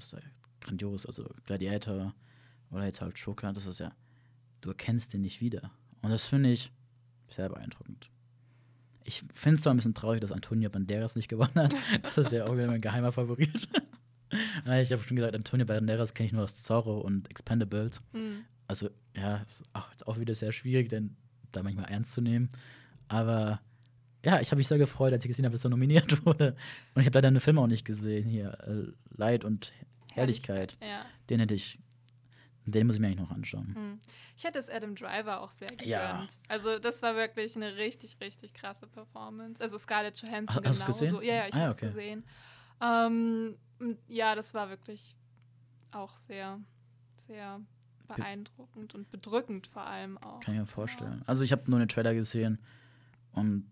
grandios, 0.60 1.06
also 1.06 1.28
Gladiator 1.44 2.14
oder 2.70 2.84
jetzt 2.84 3.00
halt 3.00 3.18
Joker, 3.18 3.52
das 3.52 3.66
ist 3.66 3.80
ja, 3.80 3.92
du 4.60 4.70
erkennst 4.70 5.12
den 5.12 5.22
nicht 5.22 5.40
wieder. 5.40 5.70
Und 6.02 6.10
das 6.10 6.26
finde 6.26 6.50
ich 6.50 6.72
sehr 7.28 7.48
beeindruckend. 7.48 8.10
Ich 9.04 9.24
finde 9.34 9.56
es 9.56 9.62
zwar 9.62 9.72
ein 9.72 9.78
bisschen 9.78 9.94
traurig, 9.94 10.20
dass 10.20 10.32
Antonio 10.32 10.68
Banderas 10.68 11.16
nicht 11.16 11.28
gewonnen 11.28 11.54
hat. 11.54 11.74
Das 12.02 12.18
ist 12.18 12.32
ja 12.32 12.46
auch 12.46 12.54
wieder 12.54 12.66
mein 12.66 12.80
geheimer 12.80 13.12
Favorit. 13.12 13.50
ich 14.30 14.92
habe 14.92 15.02
schon 15.02 15.16
gesagt, 15.16 15.34
Antonio 15.34 15.64
Banderas 15.64 16.12
kenne 16.12 16.26
ich 16.26 16.32
nur 16.32 16.44
aus 16.44 16.62
Zorro 16.62 17.00
und 17.00 17.30
Expendables. 17.30 18.02
Mhm. 18.12 18.44
Also, 18.66 18.90
ja, 19.16 19.38
ist 19.38 19.62
auch, 19.72 19.90
ist 19.92 20.06
auch 20.06 20.18
wieder 20.20 20.34
sehr 20.34 20.52
schwierig, 20.52 20.90
denn 20.90 21.16
da 21.52 21.62
manchmal 21.62 21.86
ernst 21.86 22.12
zu 22.12 22.20
nehmen. 22.20 22.50
Aber 23.08 23.62
ja, 24.24 24.40
ich 24.40 24.50
habe 24.50 24.58
mich 24.58 24.68
sehr 24.68 24.78
gefreut, 24.78 25.12
als 25.12 25.24
ich 25.24 25.28
gesehen 25.28 25.44
habe, 25.44 25.52
dass 25.52 25.64
er 25.64 25.70
nominiert 25.70 26.24
wurde. 26.26 26.56
Und 26.94 27.02
ich 27.02 27.06
habe 27.06 27.18
leider 27.18 27.30
den 27.30 27.40
Film 27.40 27.58
auch 27.58 27.66
nicht 27.66 27.84
gesehen 27.84 28.28
hier. 28.28 28.58
Äh, 28.66 28.92
Leid 29.16 29.44
und 29.44 29.72
Herrlichkeit. 30.12 30.78
Herrlichkeit 30.78 30.78
ja. 30.80 31.04
Den 31.30 31.40
hätte 31.40 31.54
ich 31.54 31.78
den 32.70 32.86
muss 32.86 32.96
ich 32.96 33.00
mir 33.00 33.06
eigentlich 33.08 33.20
noch 33.20 33.30
anschauen. 33.30 33.74
Hm. 33.74 33.98
Ich 34.36 34.44
hätte 34.44 34.58
es 34.58 34.68
Adam 34.68 34.94
Driver 34.94 35.40
auch 35.40 35.50
sehr 35.50 35.68
gegönnt. 35.68 35.88
Ja. 35.88 36.26
Also, 36.48 36.78
das 36.78 37.02
war 37.02 37.16
wirklich 37.16 37.56
eine 37.56 37.76
richtig, 37.76 38.18
richtig 38.20 38.52
krasse 38.52 38.86
Performance. 38.86 39.62
Also, 39.62 39.78
Scarlett 39.78 40.20
Johansson 40.20 40.64
Hast 40.64 40.84
genauso. 40.84 41.04
Gesehen? 41.04 41.22
Ja, 41.22 41.34
ja, 41.34 41.46
ich 41.46 41.54
ah, 41.54 41.60
habe 41.60 41.70
es 41.70 41.76
okay. 41.76 41.86
gesehen. 41.86 42.24
Ähm, 42.80 43.56
ja, 44.06 44.34
das 44.34 44.54
war 44.54 44.68
wirklich 44.68 45.16
auch 45.92 46.14
sehr, 46.14 46.60
sehr 47.16 47.60
beeindruckend 48.06 48.94
und 48.94 49.10
bedrückend 49.10 49.66
vor 49.66 49.86
allem 49.86 50.18
auch. 50.18 50.40
Kann 50.40 50.54
ich 50.54 50.60
mir 50.60 50.66
vorstellen. 50.66 51.20
Ja. 51.20 51.26
Also, 51.26 51.44
ich 51.44 51.52
habe 51.52 51.70
nur 51.70 51.78
einen 51.78 51.88
Trailer 51.88 52.14
gesehen 52.14 52.58
und 53.32 53.70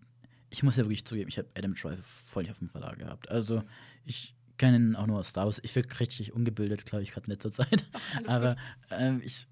ich 0.49 0.63
muss 0.63 0.77
ja 0.77 0.83
wirklich 0.83 1.05
zugeben, 1.05 1.29
ich 1.29 1.37
habe 1.37 1.49
Adam 1.57 1.75
Driver 1.75 2.01
voll 2.01 2.43
nicht 2.43 2.51
auf 2.51 2.59
dem 2.59 2.69
Radar 2.73 2.95
gehabt. 2.95 3.29
Also, 3.29 3.63
ich 4.05 4.35
kennen 4.57 4.95
auch 4.95 5.07
nur 5.07 5.19
aus 5.19 5.29
Star 5.29 5.45
Wars. 5.45 5.59
Ich 5.63 5.75
wirke 5.75 5.99
richtig 5.99 6.33
ungebildet, 6.33 6.85
glaube 6.85 7.03
ich, 7.03 7.11
gerade 7.11 7.25
in 7.27 7.31
letzter 7.31 7.51
Zeit. 7.65 7.85
Ach, 7.93 8.27
Aber 8.27 8.55
ähm, 8.89 9.21
ich, 9.23 9.47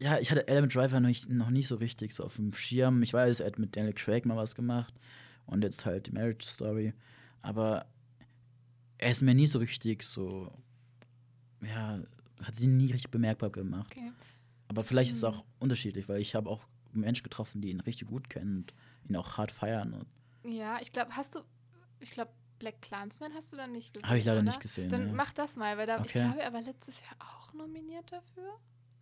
ja, 0.00 0.18
ich 0.18 0.30
hatte 0.30 0.46
Element 0.48 0.74
Driver 0.74 1.00
noch 1.00 1.08
nicht, 1.08 1.28
noch 1.28 1.50
nicht 1.50 1.68
so 1.68 1.76
richtig 1.76 2.14
so 2.14 2.24
auf 2.24 2.36
dem 2.36 2.52
Schirm. 2.52 3.02
Ich 3.02 3.12
weiß, 3.12 3.40
er 3.40 3.46
hat 3.46 3.58
mit 3.58 3.76
Daniel 3.76 3.94
Craig 3.94 4.26
mal 4.26 4.36
was 4.36 4.54
gemacht 4.54 4.94
und 5.46 5.62
jetzt 5.62 5.86
halt 5.86 6.06
die 6.06 6.12
Marriage 6.12 6.46
Story. 6.46 6.92
Aber 7.40 7.86
er 8.98 9.10
ist 9.10 9.22
mir 9.22 9.34
nie 9.34 9.46
so 9.46 9.58
richtig 9.58 10.02
so, 10.02 10.52
ja, 11.60 12.00
hat 12.42 12.54
sie 12.54 12.66
nie 12.66 12.86
richtig 12.86 13.10
bemerkbar 13.10 13.50
gemacht. 13.50 13.92
Okay. 13.92 14.12
Aber 14.68 14.84
vielleicht 14.84 15.10
hm. 15.10 15.16
ist 15.16 15.22
es 15.22 15.28
hm. 15.28 15.34
auch 15.34 15.44
unterschiedlich, 15.58 16.08
weil 16.08 16.20
ich 16.20 16.34
habe 16.34 16.48
auch 16.48 16.66
Menschen 16.92 17.24
getroffen, 17.24 17.60
die 17.60 17.70
ihn 17.70 17.80
richtig 17.80 18.08
gut 18.08 18.28
kennen 18.28 18.58
und 18.58 18.74
ihn 19.08 19.16
auch 19.16 19.38
hart 19.38 19.50
feiern. 19.50 20.04
Ja, 20.44 20.78
ich 20.80 20.92
glaube, 20.92 21.16
hast 21.16 21.34
du, 21.34 21.40
ich 22.00 22.10
glaube, 22.10 22.32
Black 22.58 22.80
Clansman 22.80 23.32
hast 23.34 23.52
du 23.52 23.56
dann 23.56 23.72
nicht 23.72 23.92
gesehen? 23.92 24.08
Habe 24.08 24.18
ich 24.18 24.24
leider 24.24 24.40
oder? 24.40 24.50
nicht 24.50 24.60
gesehen. 24.60 24.88
Dann 24.88 25.06
nee. 25.06 25.12
mach 25.12 25.32
das 25.32 25.56
mal, 25.56 25.76
weil 25.78 25.86
da, 25.86 25.98
okay. 25.98 26.04
ich 26.06 26.12
glaube, 26.12 26.40
er 26.40 26.52
war 26.52 26.62
letztes 26.62 27.00
Jahr 27.00 27.16
auch 27.18 27.52
nominiert 27.54 28.12
dafür 28.12 28.58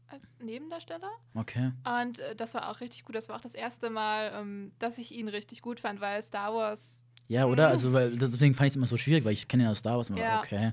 als 0.06 0.34
Nebendarsteller. 0.40 1.10
Okay. 1.34 1.72
Und 2.00 2.18
äh, 2.18 2.34
das 2.34 2.54
war 2.54 2.70
auch 2.70 2.80
richtig 2.80 3.04
gut. 3.04 3.14
Das 3.14 3.28
war 3.28 3.36
auch 3.36 3.40
das 3.40 3.54
erste 3.54 3.90
Mal, 3.90 4.32
ähm, 4.34 4.72
dass 4.78 4.98
ich 4.98 5.12
ihn 5.12 5.28
richtig 5.28 5.62
gut 5.62 5.80
fand, 5.80 6.00
weil 6.00 6.22
Star 6.22 6.54
Wars. 6.54 7.04
Ja, 7.28 7.46
oder? 7.46 7.66
Mhm. 7.66 7.72
Also, 7.72 7.92
weil 7.92 8.16
deswegen 8.16 8.54
fand 8.54 8.66
ich 8.66 8.72
es 8.72 8.76
immer 8.76 8.86
so 8.86 8.96
schwierig, 8.96 9.24
weil 9.24 9.32
ich 9.32 9.46
kenne 9.46 9.64
ihn 9.64 9.68
aus 9.68 9.78
Star 9.78 9.96
Wars 9.96 10.10
immer. 10.10 10.18
Ja. 10.18 10.40
Okay. 10.40 10.72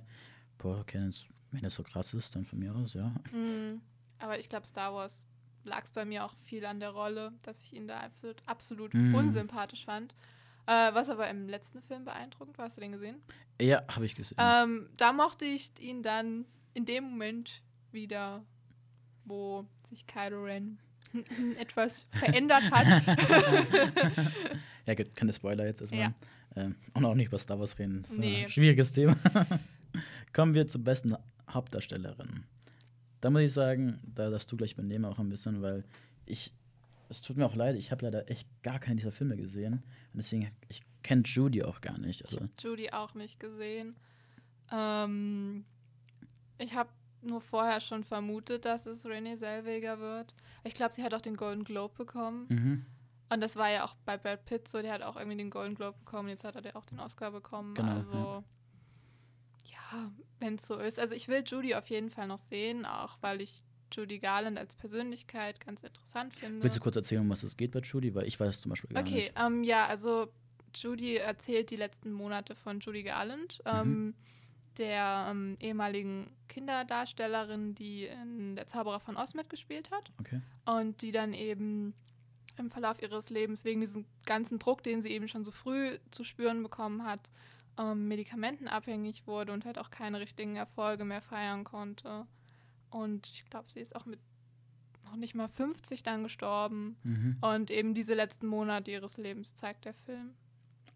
Boah, 0.58 0.80
okay, 0.80 1.12
wenn 1.52 1.62
das 1.62 1.76
so 1.76 1.84
krass 1.84 2.14
ist, 2.14 2.36
dann 2.36 2.46
von 2.46 2.58
mir 2.60 2.74
aus, 2.76 2.94
ja. 2.94 3.14
Mhm. 3.32 3.82
Aber 4.20 4.40
ich 4.40 4.50
glaube, 4.50 4.66
Star 4.66 4.94
Wars 4.94 5.28
lag 5.64 5.84
es 5.84 5.92
bei 5.92 6.06
mir 6.06 6.26
auch 6.26 6.34
viel 6.46 6.66
an 6.66 6.80
der 6.80 6.90
Rolle, 6.90 7.34
dass 7.44 7.62
ich 7.62 7.74
ihn 7.74 7.88
da 7.88 8.00
absolut, 8.00 8.42
absolut 8.46 8.94
mhm. 8.94 9.14
unsympathisch 9.14 9.86
fand. 9.86 10.16
Äh, 10.68 10.94
was 10.94 11.10
aber 11.10 11.30
im 11.30 11.48
letzten 11.48 11.82
Film 11.82 12.04
beeindruckend 12.04 12.58
war, 12.58 12.66
hast 12.66 12.76
du 12.76 12.82
den 12.82 12.92
gesehen? 12.92 13.22
Ja, 13.62 13.84
habe 13.88 14.06
ich 14.06 14.16
gesehen. 14.16 14.38
Ähm, 14.40 14.90
da 14.98 15.14
mochte 15.14 15.46
ich 15.46 15.72
ihn 15.80 16.04
dann 16.04 16.46
in 16.74 16.86
dem 16.86 17.06
Moment 17.06 17.64
wieder, 17.92 18.44
wo 19.24 19.66
sich 19.90 20.06
Kylo 20.08 20.44
Ren 20.44 20.78
etwas 21.58 22.06
verändert 22.12 22.70
hat. 22.70 23.04
ja, 24.86 24.96
keine 24.96 25.32
Spoiler 25.32 25.66
jetzt 25.66 25.80
erstmal. 25.80 26.02
Ja. 26.02 26.14
Ähm, 26.58 26.76
und 26.94 27.06
auch 27.06 27.16
nicht 27.16 27.28
über 27.28 27.40
Star 27.40 27.60
Wars 27.60 27.80
reden. 27.80 28.02
Das 28.04 28.12
ist 28.12 28.20
nee. 28.20 28.44
ein 28.44 28.50
schwieriges 28.50 28.92
Thema. 28.92 29.16
Kommen 30.34 30.54
wir 30.54 30.68
zur 30.68 30.84
besten 30.84 31.16
Hauptdarstellerin. 31.50 32.44
Da 33.22 33.30
muss 33.30 33.42
ich 33.42 33.54
sagen, 33.54 34.00
da 34.04 34.30
darfst 34.30 34.52
du 34.52 34.58
gleich 34.58 34.74
übernehmen 34.74 35.06
auch 35.06 35.18
ein 35.18 35.30
bisschen, 35.30 35.62
weil 35.62 35.86
ich 36.26 36.52
es 37.10 37.22
tut 37.22 37.38
mir 37.38 37.46
auch 37.46 37.56
leid, 37.56 37.76
ich 37.76 37.92
habe 37.92 38.06
leider 38.06 38.30
echt 38.30 38.48
gar 38.64 38.80
keine 38.80 38.98
dieser 38.98 39.12
Filme 39.12 39.38
gesehen. 39.38 39.74
Und 39.74 40.18
deswegen, 40.18 40.52
ich 40.68 40.82
kenne 41.04 41.24
Judy 41.24 41.64
auch 41.64 41.82
gar 41.82 41.98
nicht. 41.98 42.26
Also. 42.26 42.38
Ich 42.38 42.42
habe 42.42 42.52
Judy 42.60 42.90
auch 42.92 43.14
nicht 43.14 43.40
gesehen. 43.40 43.96
Ähm, 44.72 45.66
ich 46.58 46.74
habe 46.74 46.90
nur 47.22 47.42
vorher 47.42 47.80
schon 47.80 48.04
vermutet, 48.04 48.66
dass 48.66 48.86
es 48.86 49.06
Renee 49.06 49.36
Zellweger 49.36 50.00
wird. 50.00 50.34
Ich 50.64 50.74
glaube, 50.74 50.94
sie 50.94 51.04
hat 51.04 51.14
auch 51.14 51.22
den 51.22 51.38
Golden 51.38 51.64
Globe 51.64 51.94
bekommen. 51.96 52.46
Mhm. 52.50 52.86
Und 53.30 53.42
das 53.42 53.56
war 53.56 53.70
ja 53.70 53.84
auch 53.84 53.96
bei 54.06 54.18
Brad 54.18 54.46
Pitt 54.46 54.68
so, 54.68 54.82
der 54.82 54.94
hat 54.94 55.02
auch 55.02 55.18
irgendwie 55.18 55.38
den 55.38 55.50
Golden 55.50 55.76
Globe 55.76 55.98
bekommen, 56.00 56.30
jetzt 56.30 56.46
hat 56.46 56.56
er 56.56 56.76
auch 56.76 56.86
den 56.86 57.00
Oscar 57.00 57.32
bekommen. 57.32 57.76
Genau, 57.76 57.92
also, 57.92 58.44
ja, 59.66 59.76
ja 59.92 60.12
wenn 60.40 60.56
es 60.56 60.66
so 60.66 60.78
ist. 60.78 61.00
Also 61.00 61.14
ich 61.14 61.28
will 61.28 61.44
Judy 61.46 61.76
auf 61.76 61.90
jeden 61.90 62.10
Fall 62.10 62.28
noch 62.28 62.38
sehen, 62.38 62.86
auch 62.86 63.18
weil 63.22 63.42
ich 63.42 63.64
Judy 63.92 64.20
Garland 64.20 64.58
als 64.58 64.76
Persönlichkeit 64.76 65.60
ganz 65.60 65.84
interessant 65.84 66.34
finde. 66.36 66.64
Willst 66.64 66.78
du 66.78 66.82
kurz 66.82 66.96
erzählen, 66.96 67.22
um 67.22 67.30
was 67.30 67.44
es 67.44 67.58
geht 67.58 67.72
bei 67.72 67.80
Judy? 67.80 68.14
Weil 68.14 68.28
ich 68.28 68.40
weiß 68.40 68.62
zum 68.62 68.70
Beispiel 68.70 68.90
gar 68.90 69.02
okay, 69.02 69.14
nicht. 69.14 69.32
Okay, 69.32 69.46
ähm, 69.46 69.64
ja, 69.64 69.88
also 69.88 70.32
Judy 70.76 71.16
erzählt 71.16 71.72
die 71.72 71.76
letzten 71.76 72.12
Monate 72.12 72.56
von 72.56 72.80
Judy 72.80 73.04
Garland, 73.04 73.60
mhm. 73.66 73.72
ähm, 73.72 74.16
der 74.78 75.28
ähm, 75.32 75.56
ehemaligen 75.60 76.30
Kinderdarstellerin, 76.48 77.74
die 77.74 78.06
in 78.06 78.56
Der 78.56 78.68
Zauberer 78.68 79.00
von 79.00 79.18
Oz 79.18 79.34
mitgespielt 79.34 79.90
hat. 79.92 80.12
Okay. 80.20 80.42
Und 80.66 81.02
die 81.02 81.12
dann 81.12 81.34
eben 81.34 81.94
im 82.58 82.70
Verlauf 82.70 83.02
ihres 83.02 83.30
Lebens 83.30 83.66
wegen 83.66 83.82
diesem 83.82 84.06
ganzen 84.26 84.60
Druck, 84.60 84.84
den 84.84 85.02
sie 85.02 85.10
eben 85.10 85.28
schon 85.28 85.44
so 85.44 85.52
früh 85.52 85.98
zu 86.12 86.24
spüren 86.24 86.64
bekommen 86.64 87.06
hat, 87.06 87.32
ähm, 87.80 88.08
medikamentenabhängig 88.08 89.28
wurde 89.28 89.54
und 89.54 89.66
halt 89.66 89.78
auch 89.78 89.92
keine 89.92 90.20
richtigen 90.20 90.56
Erfolge 90.56 91.06
mehr 91.06 91.22
feiern 91.22 91.64
konnte. 91.64 92.26
Und 92.90 93.28
ich 93.28 93.46
glaube, 93.50 93.72
sie 93.72 93.80
ist 93.80 93.96
auch 93.96 94.06
mit 94.06 94.20
noch 95.04 95.16
nicht 95.16 95.36
mal 95.36 95.48
50 95.48 96.04
dann 96.04 96.24
gestorben. 96.24 96.98
Mhm. 97.04 97.38
Und 97.42 97.72
eben 97.72 97.94
diese 97.94 98.14
letzten 98.14 98.48
Monate 98.48 98.92
ihres 98.92 99.18
Lebens 99.18 99.56
zeigt 99.56 99.86
der 99.86 99.94
Film. 99.94 100.32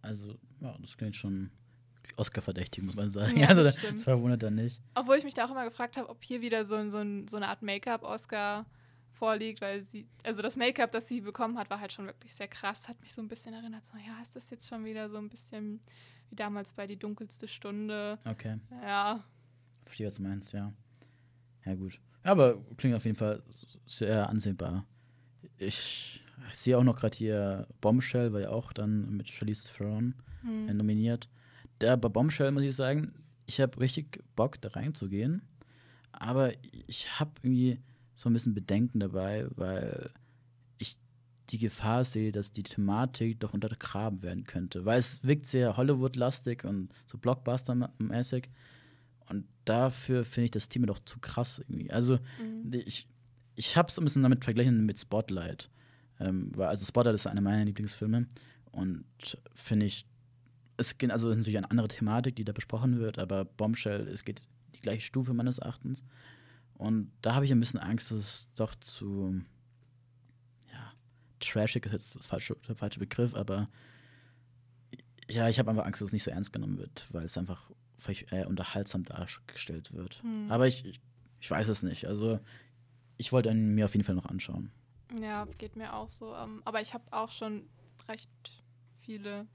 Also, 0.01 0.37
ja, 0.59 0.75
das 0.79 0.97
klingt 0.97 1.15
schon 1.15 1.51
Oscar-verdächtig, 2.17 2.83
muss 2.83 2.95
man 2.95 3.09
sagen. 3.09 3.37
Ja, 3.37 3.47
also, 3.47 3.63
das, 3.63 3.77
das 3.77 4.03
verwundert 4.03 4.43
dann 4.43 4.55
nicht. 4.55 4.81
Obwohl 4.95 5.17
ich 5.17 5.23
mich 5.23 5.33
da 5.33 5.45
auch 5.45 5.51
immer 5.51 5.65
gefragt 5.65 5.97
habe, 5.97 6.09
ob 6.09 6.23
hier 6.23 6.41
wieder 6.41 6.65
so, 6.65 6.75
so, 6.89 7.03
so 7.27 7.37
eine 7.37 7.47
Art 7.47 7.61
Make-up-Oscar 7.61 8.65
vorliegt, 9.13 9.61
weil 9.61 9.81
sie, 9.81 10.07
also 10.23 10.41
das 10.41 10.57
Make-up, 10.57 10.91
das 10.91 11.07
sie 11.07 11.21
bekommen 11.21 11.57
hat, 11.57 11.69
war 11.69 11.79
halt 11.79 11.93
schon 11.93 12.07
wirklich 12.07 12.33
sehr 12.33 12.47
krass. 12.47 12.87
Hat 12.87 12.99
mich 13.01 13.13
so 13.13 13.21
ein 13.21 13.27
bisschen 13.27 13.53
erinnert, 13.53 13.85
so, 13.85 13.97
ja, 13.97 14.21
ist 14.21 14.35
das 14.35 14.49
jetzt 14.49 14.67
schon 14.67 14.83
wieder 14.83 15.09
so 15.09 15.17
ein 15.17 15.29
bisschen 15.29 15.79
wie 16.29 16.35
damals 16.35 16.73
bei 16.73 16.87
Die 16.87 16.97
dunkelste 16.97 17.47
Stunde. 17.47 18.17
Okay. 18.25 18.57
Ja. 18.81 19.23
Verstehe, 19.85 20.07
was 20.07 20.15
du 20.15 20.23
meinst, 20.23 20.53
ja. 20.53 20.73
Ja, 21.65 21.75
gut. 21.75 21.99
Aber 22.23 22.57
klingt 22.77 22.95
auf 22.95 23.05
jeden 23.05 23.17
Fall 23.17 23.41
sehr 23.85 24.29
ansehbar. 24.29 24.85
Ich 25.57 26.23
sehe 26.53 26.77
auch 26.77 26.83
noch 26.83 26.99
gerade 26.99 27.17
hier 27.17 27.67
Bombshell, 27.81 28.33
war 28.33 28.41
ja 28.41 28.49
auch 28.49 28.73
dann 28.73 29.17
mit 29.17 29.29
Charlize 29.29 29.69
Theron 29.71 30.15
hm. 30.41 30.69
Äh, 30.69 30.73
nominiert. 30.73 31.29
Der 31.79 31.97
bei 31.97 32.09
Bombshell 32.09 32.51
muss 32.51 32.63
ich 32.63 32.75
sagen, 32.75 33.11
ich 33.45 33.59
habe 33.59 33.79
richtig 33.79 34.23
Bock 34.35 34.61
da 34.61 34.69
reinzugehen, 34.69 35.41
aber 36.11 36.53
ich 36.87 37.19
habe 37.19 37.31
irgendwie 37.41 37.79
so 38.15 38.29
ein 38.29 38.33
bisschen 38.33 38.53
Bedenken 38.53 38.99
dabei, 38.99 39.47
weil 39.55 40.11
ich 40.77 40.97
die 41.49 41.57
Gefahr 41.57 42.03
sehe, 42.03 42.31
dass 42.31 42.51
die 42.51 42.63
Thematik 42.63 43.39
doch 43.39 43.53
untergraben 43.53 44.21
werden 44.21 44.43
könnte, 44.45 44.85
weil 44.85 44.99
es 44.99 45.23
wirkt 45.23 45.47
sehr 45.47 45.75
Hollywood-lastig 45.75 46.63
und 46.63 46.89
so 47.07 47.17
Blockbuster-mäßig. 47.17 48.49
Und 49.29 49.45
dafür 49.65 50.25
finde 50.25 50.45
ich 50.45 50.51
das 50.51 50.69
Thema 50.69 50.87
doch 50.87 50.99
zu 50.99 51.19
krass 51.19 51.59
irgendwie. 51.59 51.91
Also, 51.91 52.19
mhm. 52.41 52.71
ich, 52.85 53.07
ich 53.55 53.77
habe 53.77 53.89
es 53.89 53.97
ein 53.97 54.03
bisschen 54.03 54.23
damit 54.23 54.43
verglichen 54.43 54.85
mit 54.85 54.99
Spotlight. 54.99 55.69
Ähm, 56.19 56.51
weil, 56.55 56.67
also, 56.67 56.85
Spotlight 56.85 57.15
ist 57.15 57.27
einer 57.27 57.41
meiner 57.41 57.65
Lieblingsfilme. 57.65 58.27
Und 58.71 59.05
finde 59.53 59.85
ich, 59.85 60.05
es 60.77 60.97
geht, 60.97 61.11
also, 61.11 61.29
es 61.29 61.33
ist 61.33 61.39
natürlich 61.39 61.57
eine 61.57 61.71
andere 61.71 61.87
Thematik, 61.87 62.35
die 62.35 62.43
da 62.43 62.53
besprochen 62.53 62.99
wird, 62.99 63.19
aber 63.19 63.45
Bombshell, 63.45 64.07
es 64.07 64.23
geht 64.23 64.47
die 64.75 64.81
gleiche 64.81 65.05
Stufe 65.05 65.33
meines 65.33 65.59
Erachtens. 65.59 66.03
Und 66.81 67.11
da 67.21 67.35
habe 67.35 67.45
ich 67.45 67.51
ein 67.51 67.59
bisschen 67.59 67.79
Angst, 67.79 68.09
dass 68.09 68.17
es 68.17 68.47
doch 68.55 68.73
zu, 68.75 69.39
ja, 70.71 70.93
trashig 71.39 71.85
ist 71.85 71.91
jetzt 71.91 72.15
das 72.15 72.25
falsche, 72.25 72.57
der 72.67 72.75
falsche 72.75 72.99
Begriff, 72.99 73.35
aber 73.35 73.69
ja, 75.29 75.47
ich 75.47 75.59
habe 75.59 75.69
einfach 75.69 75.85
Angst, 75.85 76.01
dass 76.01 76.07
es 76.07 76.13
nicht 76.13 76.23
so 76.23 76.31
ernst 76.31 76.51
genommen 76.51 76.77
wird, 76.77 77.07
weil 77.11 77.23
es 77.23 77.37
einfach 77.37 77.69
vielleicht 78.01 78.31
eher 78.31 78.47
unterhaltsam 78.47 79.03
dargestellt 79.03 79.93
wird. 79.93 80.21
Hm. 80.23 80.51
Aber 80.51 80.67
ich, 80.67 80.85
ich, 80.85 80.99
ich, 81.39 81.49
weiß 81.49 81.67
es 81.69 81.83
nicht. 81.83 82.07
Also 82.07 82.39
ich 83.17 83.31
wollte 83.31 83.49
ihn 83.49 83.75
mir 83.75 83.85
auf 83.85 83.93
jeden 83.93 84.05
Fall 84.05 84.15
noch 84.15 84.25
anschauen. 84.25 84.71
Ja, 85.21 85.45
geht 85.57 85.75
mir 85.75 85.93
auch 85.93 86.09
so. 86.09 86.35
Ähm, 86.35 86.61
aber 86.65 86.81
ich 86.81 86.93
habe 86.93 87.03
auch 87.11 87.29
schon 87.29 87.69
recht 88.07 88.29
viele 89.01 89.47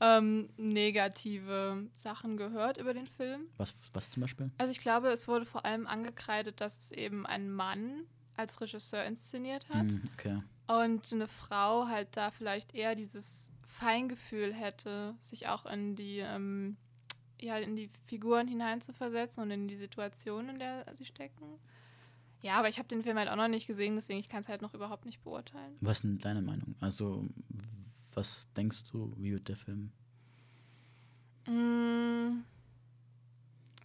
ähm, 0.00 0.48
negative 0.56 1.86
Sachen 1.92 2.36
gehört 2.36 2.78
über 2.78 2.94
den 2.94 3.06
Film. 3.06 3.42
Was, 3.56 3.74
was 3.92 4.10
zum 4.10 4.22
Beispiel? 4.22 4.50
Also 4.58 4.72
ich 4.72 4.78
glaube, 4.78 5.08
es 5.08 5.28
wurde 5.28 5.44
vor 5.44 5.64
allem 5.64 5.86
angekreidet, 5.86 6.60
dass 6.60 6.78
es 6.84 6.92
eben 6.92 7.26
ein 7.26 7.50
Mann 7.50 8.04
als 8.36 8.60
Regisseur 8.60 9.04
inszeniert 9.04 9.68
hat. 9.68 9.84
Mm, 9.84 10.02
okay. 10.14 10.42
Und 10.66 11.12
eine 11.12 11.28
Frau 11.28 11.88
halt 11.88 12.16
da 12.16 12.30
vielleicht 12.30 12.74
eher 12.74 12.94
dieses 12.94 13.50
Feingefühl 13.66 14.54
hätte, 14.54 15.14
sich 15.20 15.48
auch 15.48 15.66
in 15.66 15.96
die, 15.96 16.18
ähm, 16.18 16.76
ja, 17.40 17.58
in 17.58 17.76
die 17.76 17.90
Figuren 18.04 18.48
hineinzuversetzen 18.48 19.42
und 19.42 19.50
in 19.50 19.68
die 19.68 19.76
Situation, 19.76 20.48
in 20.48 20.58
der 20.58 20.84
sie 20.94 21.04
stecken. 21.04 21.58
Ja, 22.42 22.54
aber 22.54 22.68
ich 22.68 22.78
habe 22.78 22.88
den 22.88 23.02
Film 23.02 23.18
halt 23.18 23.28
auch 23.28 23.36
noch 23.36 23.48
nicht 23.48 23.66
gesehen, 23.66 23.96
deswegen 23.96 24.18
ich 24.18 24.28
kann 24.28 24.40
es 24.40 24.48
halt 24.48 24.62
noch 24.62 24.74
überhaupt 24.74 25.04
nicht 25.04 25.22
beurteilen. 25.22 25.76
Was 25.80 25.98
ist 25.98 26.02
denn 26.04 26.18
deine 26.18 26.42
Meinung? 26.42 26.74
Also, 26.80 27.26
was 28.14 28.48
denkst 28.56 28.84
du, 28.90 29.12
wie 29.18 29.32
wird 29.32 29.48
der 29.48 29.56
Film? 29.56 29.92
Mm, 31.46 32.44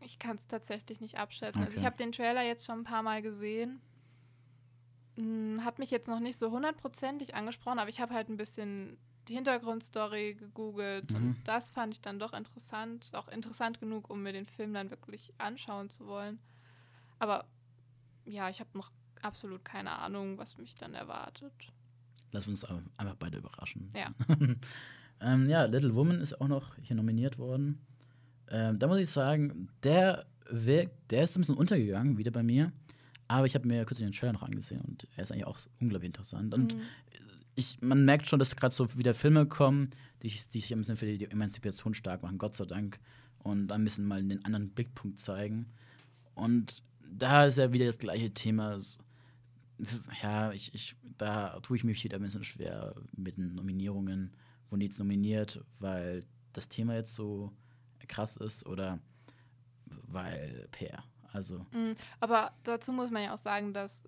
ich 0.01 0.19
kann 0.19 0.37
es 0.37 0.47
tatsächlich 0.47 1.01
nicht 1.01 1.17
abschätzen. 1.17 1.61
Okay. 1.61 1.65
Also 1.65 1.79
ich 1.79 1.85
habe 1.85 1.97
den 1.97 2.11
Trailer 2.11 2.43
jetzt 2.43 2.65
schon 2.65 2.79
ein 2.79 2.83
paar 2.85 3.03
Mal 3.03 3.21
gesehen. 3.21 3.81
Mm, 5.17 5.59
hat 5.63 5.79
mich 5.79 5.91
jetzt 5.91 6.07
noch 6.07 6.19
nicht 6.19 6.37
so 6.37 6.51
hundertprozentig 6.51 7.35
angesprochen, 7.35 7.79
aber 7.79 7.89
ich 7.89 7.99
habe 7.99 8.13
halt 8.13 8.29
ein 8.29 8.37
bisschen 8.37 8.97
die 9.27 9.35
Hintergrundstory 9.35 10.35
gegoogelt 10.35 11.11
mhm. 11.11 11.17
und 11.17 11.37
das 11.45 11.71
fand 11.71 11.93
ich 11.93 12.01
dann 12.01 12.19
doch 12.19 12.33
interessant. 12.33 13.11
Auch 13.13 13.27
interessant 13.27 13.79
genug, 13.79 14.09
um 14.09 14.23
mir 14.23 14.33
den 14.33 14.45
Film 14.45 14.73
dann 14.73 14.89
wirklich 14.89 15.33
anschauen 15.37 15.89
zu 15.89 16.05
wollen. 16.07 16.39
Aber 17.19 17.45
ja, 18.25 18.49
ich 18.49 18.59
habe 18.59 18.69
noch 18.73 18.91
absolut 19.21 19.65
keine 19.65 19.91
Ahnung, 19.97 20.37
was 20.37 20.57
mich 20.57 20.75
dann 20.75 20.93
erwartet. 20.93 21.53
Lass 22.31 22.47
uns 22.47 22.65
einfach 22.65 23.15
beide 23.17 23.37
überraschen. 23.37 23.91
Ja. 23.95 24.13
ähm, 25.21 25.49
ja, 25.49 25.65
Little 25.65 25.95
Woman 25.95 26.19
ist 26.19 26.39
auch 26.41 26.47
noch 26.47 26.75
hier 26.81 26.95
nominiert 26.95 27.37
worden. 27.37 27.79
Ähm, 28.49 28.77
da 28.77 28.87
muss 28.87 28.99
ich 28.99 29.09
sagen, 29.09 29.69
der 29.83 30.25
wirkt, 30.49 31.11
der 31.11 31.23
ist 31.23 31.35
ein 31.35 31.41
bisschen 31.41 31.57
untergegangen, 31.57 32.17
wieder 32.17 32.31
bei 32.31 32.43
mir. 32.43 32.71
Aber 33.27 33.47
ich 33.47 33.55
habe 33.55 33.67
mir 33.67 33.85
kürzlich 33.85 34.07
den 34.07 34.13
Trailer 34.13 34.33
noch 34.33 34.43
angesehen 34.43 34.81
und 34.81 35.07
er 35.15 35.23
ist 35.23 35.31
eigentlich 35.31 35.47
auch 35.47 35.57
unglaublich 35.79 36.07
interessant. 36.07 36.53
Und 36.53 36.75
mhm. 36.75 36.81
Ich, 37.55 37.81
man 37.81 38.05
merkt 38.05 38.27
schon, 38.27 38.39
dass 38.39 38.55
gerade 38.55 38.73
so 38.73 38.97
wieder 38.97 39.13
Filme 39.13 39.45
kommen, 39.45 39.89
die, 40.21 40.29
die 40.29 40.59
sich 40.59 40.73
ein 40.73 40.79
bisschen 40.79 40.97
für 40.97 41.05
die 41.05 41.25
Emanzipation 41.25 41.93
stark 41.93 42.23
machen, 42.23 42.37
Gott 42.37 42.55
sei 42.55 42.65
Dank. 42.65 42.99
Und 43.39 43.71
ein 43.71 43.83
bisschen 43.83 44.07
mal 44.07 44.23
den 44.23 44.43
anderen 44.43 44.69
Blickpunkt 44.69 45.19
zeigen. 45.19 45.67
Und 46.33 46.83
da 47.07 47.45
ist 47.45 47.57
ja 47.57 47.71
wieder 47.71 47.85
das 47.85 47.99
gleiche 47.99 48.31
Thema. 48.31 48.77
Ja, 50.21 50.51
ich, 50.51 50.73
ich, 50.73 50.95
da 51.17 51.59
tue 51.59 51.77
ich 51.77 51.83
mich 51.83 52.03
wieder 52.03 52.17
ein 52.17 52.23
bisschen 52.23 52.43
schwer 52.43 52.95
mit 53.15 53.37
den 53.37 53.53
Nominierungen. 53.53 54.33
Wurden 54.69 54.79
die 54.79 54.91
nominiert, 54.97 55.63
weil 55.79 56.25
das 56.53 56.67
Thema 56.69 56.95
jetzt 56.95 57.13
so 57.13 57.51
krass 58.07 58.35
ist 58.37 58.65
oder 58.65 58.99
weil 59.85 60.67
PR. 60.71 61.03
Also. 61.31 61.65
Mhm, 61.71 61.95
aber 62.19 62.53
dazu 62.63 62.91
muss 62.91 63.11
man 63.11 63.23
ja 63.23 63.33
auch 63.33 63.37
sagen, 63.37 63.73
dass 63.73 64.05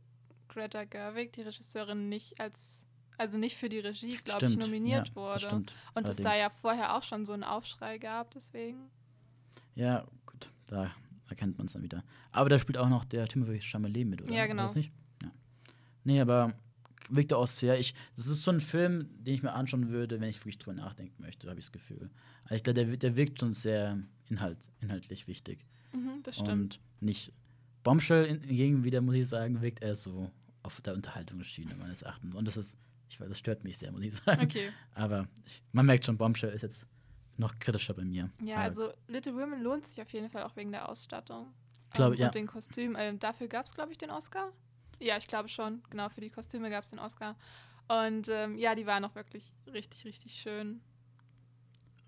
Greta 0.47 0.85
Gerwig, 0.85 1.33
die 1.33 1.41
Regisseurin, 1.41 2.09
nicht 2.09 2.39
als 2.39 2.86
also 3.17 3.37
nicht 3.37 3.57
für 3.57 3.69
die 3.69 3.79
Regie, 3.79 4.17
glaube 4.23 4.45
ich, 4.45 4.57
nominiert 4.57 5.09
ja, 5.09 5.15
wurde. 5.15 5.49
Und 5.49 5.73
Allerdings. 5.93 6.17
es 6.17 6.23
da 6.23 6.35
ja 6.35 6.49
vorher 6.49 6.95
auch 6.95 7.03
schon 7.03 7.25
so 7.25 7.33
einen 7.33 7.43
Aufschrei 7.43 7.97
gab, 7.97 8.31
deswegen. 8.31 8.89
Ja, 9.75 10.05
gut, 10.25 10.49
da 10.67 10.91
erkennt 11.29 11.57
man 11.57 11.67
es 11.67 11.73
dann 11.73 11.83
wieder. 11.83 12.03
Aber 12.31 12.49
da 12.49 12.59
spielt 12.59 12.77
auch 12.77 12.89
noch 12.89 13.05
der 13.05 13.27
Timothy 13.27 13.59
Chalamet 13.61 14.07
mit, 14.07 14.21
oder? 14.21 14.33
Ja, 14.33 14.45
genau. 14.45 14.63
Weiß 14.63 14.75
nicht? 14.75 14.91
Ja. 15.21 15.31
Nee, 16.03 16.21
aber 16.21 16.53
wirkt 17.09 17.33
auch 17.33 17.47
sehr. 17.47 17.79
Ich, 17.79 17.93
das 18.15 18.27
ist 18.27 18.43
so 18.43 18.51
ein 18.51 18.59
Film, 18.59 19.09
den 19.19 19.33
ich 19.33 19.43
mir 19.43 19.53
anschauen 19.53 19.89
würde, 19.89 20.19
wenn 20.19 20.29
ich 20.29 20.39
wirklich 20.39 20.57
drüber 20.57 20.75
nachdenken 20.75 21.21
möchte, 21.21 21.49
habe 21.49 21.59
ich 21.59 21.65
das 21.65 21.71
Gefühl. 21.71 22.09
Also 22.43 22.55
ich 22.55 22.63
glaube, 22.63 22.85
der, 22.85 22.97
der 22.97 23.15
wirkt 23.15 23.39
schon 23.39 23.53
sehr 23.53 23.97
inhalt, 24.29 24.57
inhaltlich 24.79 25.27
wichtig. 25.27 25.65
Mhm, 25.93 26.21
das 26.23 26.35
stimmt. 26.35 26.51
Und 26.51 26.79
nicht 26.99 27.33
Bombshell 27.83 28.27
hingegen 28.27 28.83
wieder, 28.83 29.01
muss 29.01 29.15
ich 29.15 29.27
sagen, 29.27 29.61
wirkt 29.61 29.81
er 29.81 29.95
so 29.95 30.31
auf 30.63 30.81
der 30.81 30.93
Unterhaltungsschiene 30.93 31.75
meines 31.75 32.01
Erachtens. 32.01 32.35
Und 32.35 32.47
das 32.47 32.57
ist, 32.57 32.77
ich 33.09 33.19
weiß, 33.19 33.29
das 33.29 33.39
stört 33.39 33.63
mich 33.63 33.77
sehr, 33.77 33.91
muss 33.91 34.03
ich 34.03 34.15
sagen. 34.15 34.43
Okay. 34.43 34.69
Aber 34.93 35.27
ich, 35.45 35.63
man 35.71 35.85
merkt 35.85 36.05
schon, 36.05 36.17
Bombshell 36.17 36.51
ist 36.51 36.61
jetzt 36.61 36.85
noch 37.37 37.57
kritischer 37.59 37.93
bei 37.93 38.03
mir. 38.03 38.29
Ja, 38.43 38.57
also 38.57 38.91
Little 39.07 39.35
Women 39.35 39.61
lohnt 39.61 39.85
sich 39.85 40.01
auf 40.01 40.09
jeden 40.11 40.29
Fall 40.29 40.43
auch 40.43 40.55
wegen 40.55 40.71
der 40.71 40.89
Ausstattung. 40.89 41.53
Glaube, 41.91 42.15
ähm, 42.15 42.21
ja. 42.21 42.25
Und 42.27 42.35
den 42.35 42.47
Kostümen. 42.47 42.95
Ähm, 42.99 43.19
dafür 43.19 43.47
gab 43.47 43.65
es, 43.65 43.73
glaube 43.73 43.91
ich, 43.91 43.97
den 43.97 44.09
Oscar. 44.09 44.51
Ja, 44.99 45.17
ich 45.17 45.27
glaube 45.27 45.49
schon. 45.49 45.81
Genau, 45.89 46.09
für 46.09 46.21
die 46.21 46.29
Kostüme 46.29 46.69
gab 46.69 46.83
es 46.83 46.89
den 46.89 46.99
Oscar. 46.99 47.35
Und 47.87 48.27
ähm, 48.29 48.57
ja, 48.57 48.75
die 48.75 48.85
waren 48.85 49.05
auch 49.05 49.15
wirklich 49.15 49.53
richtig, 49.71 50.05
richtig 50.05 50.33
schön. 50.33 50.81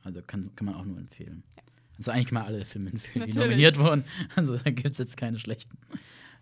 Also 0.03 0.21
kann, 0.21 0.53
kann 0.55 0.65
man 0.65 0.75
auch 0.75 0.85
nur 0.85 0.97
empfehlen. 0.97 1.43
Ja. 1.55 1.63
Also 1.97 2.11
eigentlich 2.11 2.31
man 2.31 2.45
alle 2.45 2.65
Filme 2.65 2.91
empfehlen, 2.91 3.27
Natürlich. 3.27 3.35
die 3.35 3.39
nominiert 3.39 3.77
wurden. 3.77 4.05
Also 4.35 4.57
da 4.57 4.71
gibt 4.71 4.91
es 4.91 4.97
jetzt 4.97 5.17
keine 5.17 5.37
schlechten. 5.37 5.77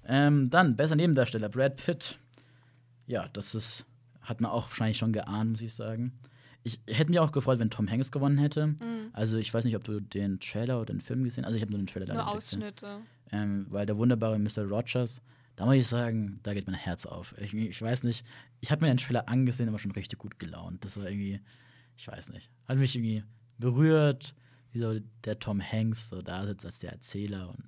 Ähm, 0.06 0.50
dann, 0.50 0.76
besser 0.76 0.96
Nebendarsteller, 0.96 1.50
Brad 1.50 1.76
Pitt. 1.78 2.20
Ja, 3.08 3.28
das 3.30 3.56
ist, 3.56 3.86
hat 4.28 4.42
man 4.42 4.52
auch 4.52 4.70
wahrscheinlich 4.70 4.98
schon 4.98 5.14
geahnt, 5.14 5.52
muss 5.52 5.62
ich 5.62 5.74
sagen 5.74 6.14
ich 6.68 6.80
hätte 6.88 7.10
mich 7.10 7.20
auch 7.20 7.32
gefreut, 7.32 7.60
wenn 7.60 7.70
Tom 7.70 7.90
Hanks 7.90 8.12
gewonnen 8.12 8.38
hätte. 8.38 8.68
Mhm. 8.68 9.10
Also 9.14 9.38
ich 9.38 9.54
weiß 9.54 9.66
nicht, 9.66 9.76
ob 9.76 9.84
du 9.84 10.00
den 10.00 10.40
Trailer 10.40 10.78
oder 10.78 10.94
den 10.94 11.00
Film 11.00 11.24
gesehen 11.24 11.44
hast. 11.44 11.48
Also 11.48 11.58
ich 11.58 11.62
habe 11.62 11.72
nur 11.72 11.80
den 11.80 11.88
Trailer 11.88 12.08
leider 12.08 12.24
Nur 12.24 12.34
Ausschnitte. 12.34 13.00
Ähm, 13.32 13.66
weil 13.70 13.86
der 13.86 13.98
wunderbare 13.98 14.38
Mr. 14.38 14.64
Rogers, 14.64 15.22
da 15.56 15.66
muss 15.66 15.76
ich 15.76 15.88
sagen, 15.88 16.40
da 16.44 16.54
geht 16.54 16.68
mein 16.68 16.76
Herz 16.76 17.06
auf. 17.06 17.34
Ich, 17.40 17.54
ich 17.54 17.82
weiß 17.82 18.04
nicht, 18.04 18.26
ich 18.60 18.72
habe 18.72 18.86
mir 18.86 18.92
den 18.92 18.98
Trailer 18.98 19.28
angesehen, 19.28 19.70
aber 19.70 19.80
schon 19.80 19.92
richtig 19.92 20.20
gut 20.20 20.40
gelaunt. 20.40 20.84
Das 20.84 20.98
war 20.98 21.10
irgendwie, 21.10 21.40
ich 21.96 22.08
weiß 22.08 22.30
nicht, 22.30 22.52
hat 22.68 22.78
mich 22.78 22.96
irgendwie 22.96 23.24
berührt, 23.58 24.36
wie 24.72 24.80
so 24.80 25.00
der 25.24 25.40
Tom 25.40 25.62
Hanks 25.62 26.10
so 26.10 26.22
da 26.22 26.46
sitzt 26.46 26.66
als 26.66 26.80
der 26.80 26.92
Erzähler 26.92 27.50
und 27.50 27.64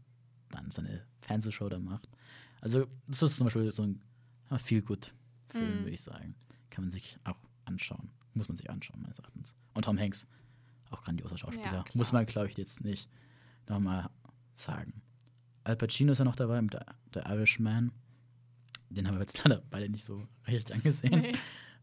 dann 0.51 0.71
seine 0.71 1.03
Fernsehshow 1.21 1.69
da 1.69 1.79
macht. 1.79 2.09
Also 2.61 2.85
das 3.07 3.23
ist 3.23 3.37
zum 3.37 3.45
Beispiel 3.45 3.71
so 3.71 3.83
ein 3.83 4.01
viel 4.59 4.81
gut 4.81 5.13
Film, 5.49 5.79
mhm. 5.79 5.79
würde 5.79 5.91
ich 5.91 6.01
sagen. 6.01 6.35
Kann 6.69 6.85
man 6.85 6.91
sich 6.91 7.17
auch 7.23 7.37
anschauen. 7.65 8.09
Muss 8.33 8.47
man 8.47 8.57
sich 8.57 8.69
anschauen, 8.69 9.01
meines 9.01 9.19
Erachtens. 9.19 9.55
Und 9.73 9.85
Tom 9.85 9.97
Hanks, 9.97 10.27
auch 10.89 11.03
grandioser 11.03 11.37
Schauspieler. 11.37 11.73
Ja, 11.73 11.85
Muss 11.93 12.11
man, 12.11 12.25
glaube 12.25 12.49
ich, 12.49 12.57
jetzt 12.57 12.83
nicht 12.83 13.09
nochmal 13.67 14.09
sagen. 14.55 15.01
Al 15.63 15.75
Pacino 15.75 16.11
ist 16.11 16.19
ja 16.19 16.25
noch 16.25 16.35
dabei 16.35 16.61
mit 16.61 16.73
der, 16.73 16.85
der 17.13 17.25
Irishman. 17.25 17.91
Den 18.89 19.07
haben 19.07 19.15
wir 19.15 19.21
jetzt 19.21 19.37
leider 19.43 19.61
beide 19.69 19.89
nicht 19.89 20.03
so 20.03 20.27
richtig 20.47 20.75
angesehen. 20.75 21.21
Nee. 21.21 21.35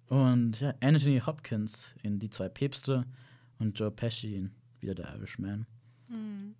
Und 0.08 0.60
ja, 0.60 0.74
Anthony 0.80 1.20
Hopkins 1.20 1.94
in 2.02 2.18
Die 2.18 2.30
zwei 2.30 2.48
Päpste 2.48 3.06
und 3.58 3.78
Joe 3.78 3.90
Pesci 3.90 4.36
in 4.36 4.52
wieder 4.80 4.94
der 4.94 5.14
Irishman. 5.14 5.66
Mhm. 6.08 6.54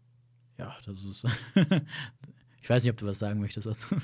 Ja, 0.58 0.76
das 0.84 1.04
ist. 1.04 1.24
ich 2.62 2.70
weiß 2.70 2.82
nicht, 2.82 2.90
ob 2.90 2.96
du 2.96 3.06
was 3.06 3.18
sagen 3.18 3.40
möchtest 3.40 3.66
dazu. 3.66 3.96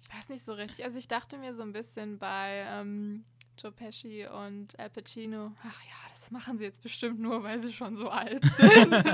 Ich 0.00 0.14
weiß 0.14 0.28
nicht 0.28 0.44
so 0.44 0.52
richtig. 0.52 0.84
Also 0.84 0.98
ich 0.98 1.08
dachte 1.08 1.38
mir 1.38 1.54
so 1.54 1.62
ein 1.62 1.72
bisschen 1.72 2.18
bei 2.18 2.64
ähm, 2.70 3.24
Joe 3.58 3.72
Pesci 3.72 4.26
und 4.26 4.78
Al 4.78 4.90
Pacino, 4.90 5.52
ach 5.60 5.82
ja, 5.84 6.10
das 6.10 6.30
machen 6.30 6.58
sie 6.58 6.64
jetzt 6.64 6.82
bestimmt 6.82 7.20
nur, 7.20 7.42
weil 7.42 7.60
sie 7.60 7.72
schon 7.72 7.96
so 7.96 8.08
alt 8.08 8.44
sind. 8.56 9.04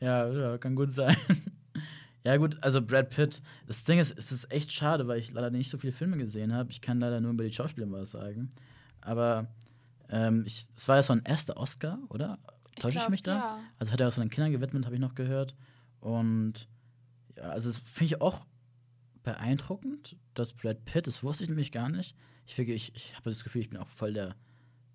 ja, 0.00 0.28
ja, 0.28 0.58
kann 0.58 0.74
gut 0.74 0.92
sein. 0.92 1.16
Ja, 2.24 2.36
gut, 2.36 2.56
also 2.62 2.80
Brad 2.80 3.10
Pitt. 3.10 3.42
Das 3.66 3.84
Ding 3.84 3.98
ist, 3.98 4.16
es 4.16 4.30
ist 4.30 4.52
echt 4.52 4.72
schade, 4.72 5.08
weil 5.08 5.18
ich 5.18 5.32
leider 5.32 5.50
nicht 5.50 5.70
so 5.70 5.78
viele 5.78 5.92
Filme 5.92 6.16
gesehen 6.16 6.52
habe. 6.52 6.70
Ich 6.70 6.80
kann 6.80 7.00
leider 7.00 7.20
nur 7.20 7.32
über 7.32 7.44
die 7.44 7.52
Schauspieler 7.52 7.90
was 7.90 8.12
sagen. 8.12 8.52
Aber 9.00 9.48
ähm, 10.08 10.44
ich, 10.46 10.68
es 10.76 10.86
war 10.86 10.96
ja 10.96 11.02
so 11.02 11.14
ein 11.14 11.24
erster 11.24 11.56
Oscar, 11.56 11.98
oder? 12.10 12.38
Täusche 12.78 12.98
ich, 12.98 13.04
ich, 13.04 13.10
mich 13.10 13.22
da? 13.22 13.34
Ja. 13.34 13.60
Also 13.78 13.92
hat 13.92 14.00
er 14.00 14.08
aus 14.08 14.14
seinen 14.14 14.30
Kindern 14.30 14.52
gewidmet, 14.52 14.84
habe 14.84 14.94
ich 14.94 15.00
noch 15.00 15.14
gehört. 15.14 15.56
Und 16.00 16.68
ja, 17.36 17.44
also 17.44 17.70
das 17.70 17.78
finde 17.78 18.14
ich 18.14 18.20
auch 18.20 18.44
beeindruckend, 19.22 20.16
dass 20.34 20.52
Brad 20.52 20.84
Pitt, 20.84 21.06
das 21.06 21.22
wusste 21.22 21.44
ich 21.44 21.50
nämlich 21.50 21.72
gar 21.72 21.88
nicht. 21.88 22.16
Ich, 22.46 22.58
ich, 22.58 22.94
ich 22.94 23.14
habe 23.16 23.30
das 23.30 23.44
Gefühl, 23.44 23.62
ich 23.62 23.70
bin 23.70 23.78
auch 23.78 23.88
voll 23.88 24.12
der 24.12 24.34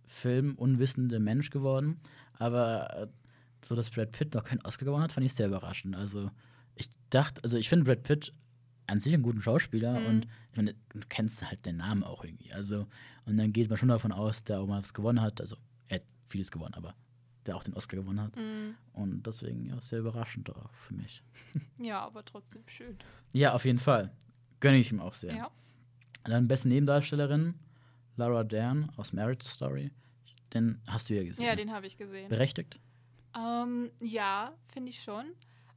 filmunwissende 0.06 1.19
Mensch 1.19 1.50
geworden. 1.50 2.00
Aber 2.34 3.04
äh, 3.04 3.08
so, 3.63 3.76
dass 3.76 3.89
Brad 3.89 4.12
Pitt 4.12 4.34
noch 4.34 4.43
keinen 4.43 4.62
Oscar 4.62 4.86
gewonnen 4.86 5.04
hat, 5.04 5.12
fand 5.12 5.26
ich 5.26 5.34
sehr 5.34 5.47
überraschend. 5.47 5.95
Also, 5.95 6.32
ich 6.76 6.89
dachte, 7.10 7.43
also 7.43 7.58
ich 7.58 7.69
finde 7.69 7.86
Brad 7.86 8.04
Pitt 8.04 8.34
an 8.88 9.00
sich 9.00 9.13
einen 9.13 9.23
guten 9.23 9.41
Schauspieler 9.41 10.00
mhm. 10.00 10.06
und 10.06 10.28
ich 10.52 10.58
meine, 10.58 10.76
du 10.89 11.00
kennst 11.10 11.41
halt 11.43 11.65
den 11.65 11.78
Namen 11.78 12.04
auch 12.04 12.23
irgendwie. 12.23 12.54
Also, 12.54 12.88
und 13.26 13.38
dann 13.38 13.54
geht 13.54 13.69
man 13.69 13.78
schon 13.78 13.89
davon 13.89 14.12
aus, 14.12 14.43
der 14.43 14.60
auch 14.60 14.67
mal 14.67 14.82
was 14.82 14.93
gewonnen 14.93 15.21
hat. 15.21 15.41
Also, 15.41 15.58
er 15.88 15.95
hat 15.95 16.04
vieles 16.28 16.52
gewonnen, 16.52 16.73
aber 16.73 16.95
der 17.47 17.55
auch 17.55 17.63
den 17.63 17.73
Oscar 17.73 17.97
gewonnen 17.97 18.21
hat. 18.21 18.36
Mhm. 18.36 18.75
Und 18.93 19.25
deswegen 19.25 19.65
ja, 19.65 19.79
sehr 19.81 19.99
überraschend 19.99 20.49
auch 20.49 20.73
für 20.73 20.93
mich. 20.93 21.23
Ja, 21.79 22.01
aber 22.01 22.25
trotzdem 22.25 22.63
schön. 22.67 22.97
Ja, 23.33 23.53
auf 23.53 23.65
jeden 23.65 23.79
Fall. 23.79 24.12
Gönne 24.60 24.77
ich 24.77 24.91
ihm 24.91 24.99
auch 24.99 25.13
sehr. 25.13 25.36
Ja. 25.36 25.51
Dann 26.23 26.47
beste 26.47 26.67
Nebendarstellerin, 26.67 27.53
Laura 28.15 28.43
Dern 28.43 28.91
aus 28.97 29.13
Marriage 29.13 29.47
Story. 29.47 29.91
Den 30.53 30.81
hast 30.88 31.10
du 31.10 31.15
ja 31.15 31.23
gesehen. 31.23 31.45
Ja, 31.45 31.55
den 31.55 31.71
habe 31.71 31.86
ich 31.86 31.97
gesehen. 31.97 32.29
Berechtigt? 32.29 32.79
Ähm, 33.36 33.91
ja, 33.99 34.53
finde 34.67 34.89
ich 34.89 35.01
schon. 35.01 35.25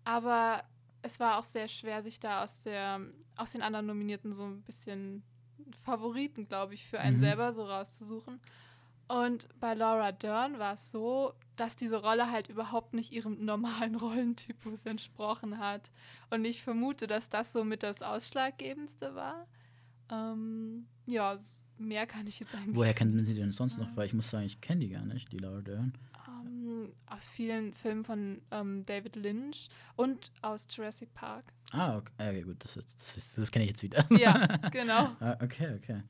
Aber 0.05 0.65
es 1.03 1.21
war 1.21 1.39
auch 1.39 1.45
sehr 1.45 1.69
schwer, 1.69 2.03
sich 2.03 2.19
da 2.19 2.43
aus, 2.43 2.63
der, 2.63 3.01
aus 3.37 3.53
den 3.53 3.63
anderen 3.63 3.87
Nominierten 3.87 4.33
so 4.33 4.45
ein 4.45 4.63
bisschen 4.63 5.23
Favoriten, 5.83 6.47
glaube 6.47 6.75
ich, 6.75 6.87
für 6.87 6.99
einen 6.99 7.17
mhm. 7.17 7.21
selber 7.21 7.53
so 7.53 7.65
rauszusuchen. 7.65 8.41
Und 9.09 9.49
bei 9.59 9.75
Laura 9.75 10.13
Dern 10.13 10.59
war 10.59 10.75
es 10.75 10.91
so, 10.91 11.35
dass 11.61 11.77
diese 11.77 12.01
Rolle 12.01 12.31
halt 12.31 12.49
überhaupt 12.49 12.95
nicht 12.95 13.13
ihrem 13.13 13.45
normalen 13.45 13.95
Rollentypus 13.97 14.87
entsprochen 14.87 15.59
hat. 15.59 15.91
Und 16.31 16.47
ich 16.47 16.63
vermute, 16.63 17.07
dass 17.07 17.29
das 17.29 17.53
so 17.53 17.65
mit 17.65 17.83
das 17.83 18.01
Ausschlaggebendste 18.01 19.15
war. 19.15 19.47
Ähm, 20.11 20.87
ja, 21.07 21.37
mehr 21.77 22.07
kann 22.07 22.27
ich 22.27 22.41
jetzt 22.41 22.55
eigentlich 22.55 22.77
Woher 22.77 22.95
kennen 22.95 23.23
Sie 23.23 23.35
denn 23.35 23.53
sonst 23.53 23.77
noch? 23.77 23.95
Weil 23.95 24.07
ich 24.07 24.15
muss 24.15 24.31
sagen, 24.31 24.47
ich 24.47 24.63
kenne 24.63 24.81
die 24.81 24.89
gar 24.89 25.05
nicht, 25.05 25.31
die 25.33 25.37
Laura 25.37 25.61
Dern. 25.61 25.93
Um, 26.27 26.47
ähm, 26.47 26.93
aus 27.07 27.29
vielen 27.29 27.75
Filmen 27.75 28.05
von 28.05 28.41
ähm, 28.51 28.87
David 28.87 29.17
Lynch 29.17 29.69
und 29.97 30.33
aus 30.41 30.67
Jurassic 30.71 31.13
Park. 31.13 31.53
Ah, 31.73 31.99
okay, 31.99 32.13
okay 32.19 32.43
gut, 32.43 32.65
das, 32.65 32.75
das, 32.75 33.35
das 33.35 33.51
kenne 33.51 33.65
ich 33.67 33.73
jetzt 33.73 33.83
wieder. 33.83 34.07
Ja, 34.17 34.47
genau. 34.71 35.11
ah, 35.21 35.37
okay, 35.43 35.75
okay. 35.77 36.03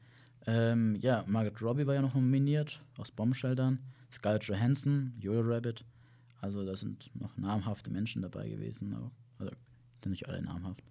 Ähm, 0.47 0.95
ja, 1.01 1.25
Margaret 1.27 1.61
Robbie 1.61 1.87
war 1.87 1.95
ja 1.95 2.03
noch 2.03 2.15
nominiert 2.15 2.81
aus 2.99 3.11
Bombshell 3.11 3.57
dann. 3.57 3.81
Scarlett 4.13 4.45
Johansson, 4.45 5.15
Jojo 5.19 5.41
Rabbit. 5.43 5.85
Also 6.41 6.65
da 6.65 6.75
sind 6.77 7.11
noch 7.15 7.37
namhafte 7.37 7.91
Menschen 7.91 8.23
dabei 8.23 8.49
gewesen. 8.49 8.95
Auch. 8.95 9.13
Also 9.39 9.53
sind 10.03 10.13
nicht 10.13 10.29
alle 10.29 10.43
namhaft. 10.43 10.83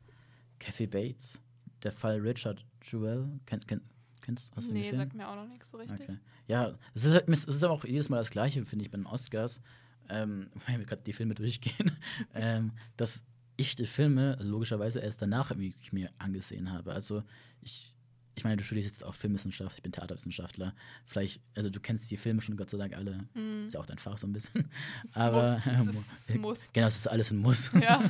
Kathy 0.60 0.88
Bates, 0.88 1.40
der 1.84 1.92
Fall 1.92 2.20
Richard 2.20 2.64
Jewell. 2.84 3.28
Kennt, 3.46 3.68
kennt, 3.68 3.84
kennst 4.22 4.56
hast 4.56 4.70
du 4.70 4.74
Nee, 4.74 4.92
sagt 4.92 5.16
mir 5.16 5.28
auch 5.28 5.36
noch 5.36 5.48
nichts 5.48 5.70
so 5.70 5.78
richtig. 5.78 6.02
Okay. 6.02 6.18
Ja, 6.48 6.78
es 6.94 7.06
ist, 7.06 7.16
es 7.28 7.46
ist 7.46 7.64
aber 7.64 7.74
auch 7.74 7.86
jedes 7.86 8.10
Mal 8.10 8.18
das 8.18 8.30
Gleiche, 8.30 8.66
finde 8.66 8.86
ich, 8.86 8.92
bei 8.92 8.98
den 8.98 9.06
Oscars. 9.06 9.62
Ähm, 10.10 10.50
wenn 10.68 10.80
wir 10.80 10.86
gerade 10.86 11.04
die 11.04 11.14
Filme 11.14 11.36
durchgehen, 11.36 11.92
ähm, 12.34 12.74
dass 12.98 13.24
ich 13.58 13.76
die 13.76 13.86
Filme 13.86 14.38
also 14.38 14.52
logischerweise 14.52 15.00
erst 15.00 15.22
danach 15.22 15.52
irgendwie 15.52 15.76
mir 15.92 16.10
angesehen 16.18 16.72
habe. 16.72 16.94
Also 16.94 17.24
ich 17.62 17.96
ich 18.40 18.46
meine, 18.46 18.56
du 18.56 18.64
studierst 18.64 18.88
jetzt 18.88 19.04
auch 19.04 19.14
Filmwissenschaft, 19.14 19.76
ich 19.76 19.84
bin 19.84 19.92
Theaterwissenschaftler. 19.92 20.74
Vielleicht, 21.06 21.42
also 21.58 21.70
du 21.70 21.82
kennst 21.82 22.10
die 22.10 22.16
Filme 22.16 22.42
schon 22.42 22.56
Gott 22.56 22.70
sei 22.70 22.78
Dank 22.78 22.96
alle. 22.96 23.26
Mm. 23.34 23.68
Ist 23.68 23.74
ja 23.74 23.82
auch 23.82 23.86
dein 23.86 23.98
Fach 23.98 24.18
so 24.18 24.28
ein 24.28 24.32
bisschen. 24.32 24.70
Aber 25.14 25.42
muss. 25.42 25.66
Es 25.66 25.88
ist, 26.30 26.38
muss. 26.38 26.72
Genau, 26.72 26.88
es 26.88 26.96
ist 26.96 27.08
alles 27.08 27.32
ein 27.32 27.38
Muss. 27.38 27.70
Ja. 27.82 28.10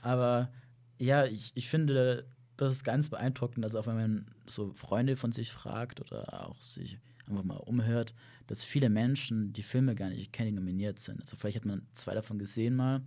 Aber 0.00 0.50
ja, 0.98 1.26
ich, 1.26 1.52
ich 1.54 1.68
finde, 1.68 2.26
das 2.56 2.72
ist 2.72 2.82
ganz 2.82 3.08
beeindruckend, 3.08 3.64
also 3.64 3.78
auch 3.78 3.86
wenn 3.86 3.94
man 3.94 4.26
so 4.48 4.72
Freunde 4.72 5.14
von 5.14 5.30
sich 5.30 5.52
fragt 5.52 6.00
oder 6.00 6.48
auch 6.48 6.60
sich 6.60 6.98
einfach 7.28 7.44
mal 7.44 7.58
umhört, 7.58 8.14
dass 8.48 8.64
viele 8.64 8.90
Menschen 8.90 9.52
die 9.52 9.62
Filme 9.62 9.94
gar 9.94 10.08
nicht 10.08 10.32
kennen, 10.32 10.48
die 10.48 10.56
nominiert 10.56 10.98
sind. 10.98 11.20
Also 11.20 11.36
vielleicht 11.36 11.58
hat 11.58 11.66
man 11.66 11.86
zwei 11.94 12.14
davon 12.14 12.40
gesehen 12.40 12.74
mal, 12.74 13.02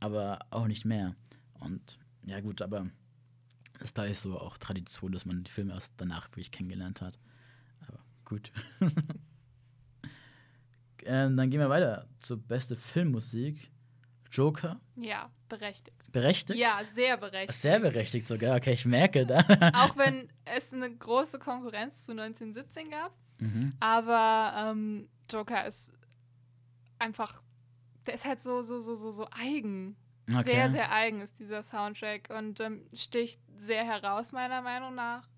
aber 0.00 0.40
auch 0.50 0.66
nicht 0.66 0.84
mehr. 0.84 1.14
Und 1.60 1.98
ja 2.26 2.40
gut, 2.40 2.60
aber 2.60 2.90
ist 3.80 3.98
da 3.98 4.04
ist 4.04 4.22
so 4.22 4.38
auch 4.38 4.58
Tradition, 4.58 5.12
dass 5.12 5.24
man 5.24 5.44
die 5.44 5.50
Filme 5.50 5.72
erst 5.72 5.94
danach 5.96 6.28
wirklich 6.30 6.50
kennengelernt 6.50 7.00
hat. 7.00 7.18
Aber 7.86 8.00
gut. 8.24 8.52
ähm, 11.04 11.36
dann 11.36 11.50
gehen 11.50 11.60
wir 11.60 11.68
weiter 11.68 12.06
zur 12.20 12.38
beste 12.38 12.76
Filmmusik. 12.76 13.70
Joker. 14.30 14.80
Ja, 14.96 15.30
berechtigt. 15.48 16.12
Berechtigt? 16.12 16.58
Ja, 16.58 16.84
sehr 16.84 17.16
berechtigt. 17.16 17.58
Sehr 17.58 17.80
berechtigt 17.80 18.26
sogar. 18.28 18.56
Okay, 18.56 18.72
ich 18.72 18.84
merke 18.84 19.26
da. 19.26 19.38
Auch 19.74 19.96
wenn 19.96 20.28
es 20.44 20.72
eine 20.72 20.94
große 20.94 21.38
Konkurrenz 21.38 22.04
zu 22.04 22.12
1917 22.12 22.90
gab. 22.90 23.14
Mhm. 23.38 23.72
Aber 23.80 24.52
ähm, 24.70 25.08
Joker 25.30 25.66
ist 25.66 25.92
einfach, 26.98 27.42
der 28.06 28.14
ist 28.14 28.24
halt 28.24 28.40
so, 28.40 28.62
so, 28.62 28.80
so, 28.80 28.94
so, 28.94 29.10
so 29.10 29.28
eigen. 29.30 29.96
Okay. 30.28 30.42
Sehr, 30.42 30.70
sehr 30.70 30.92
eigen 30.92 31.20
ist 31.20 31.38
dieser 31.38 31.62
Soundtrack 31.62 32.28
und 32.36 32.60
ähm, 32.60 32.82
sticht 32.92 33.40
sehr 33.56 33.84
heraus, 33.84 34.32
meiner 34.32 34.60
Meinung 34.60 34.94
nach. 34.94 35.28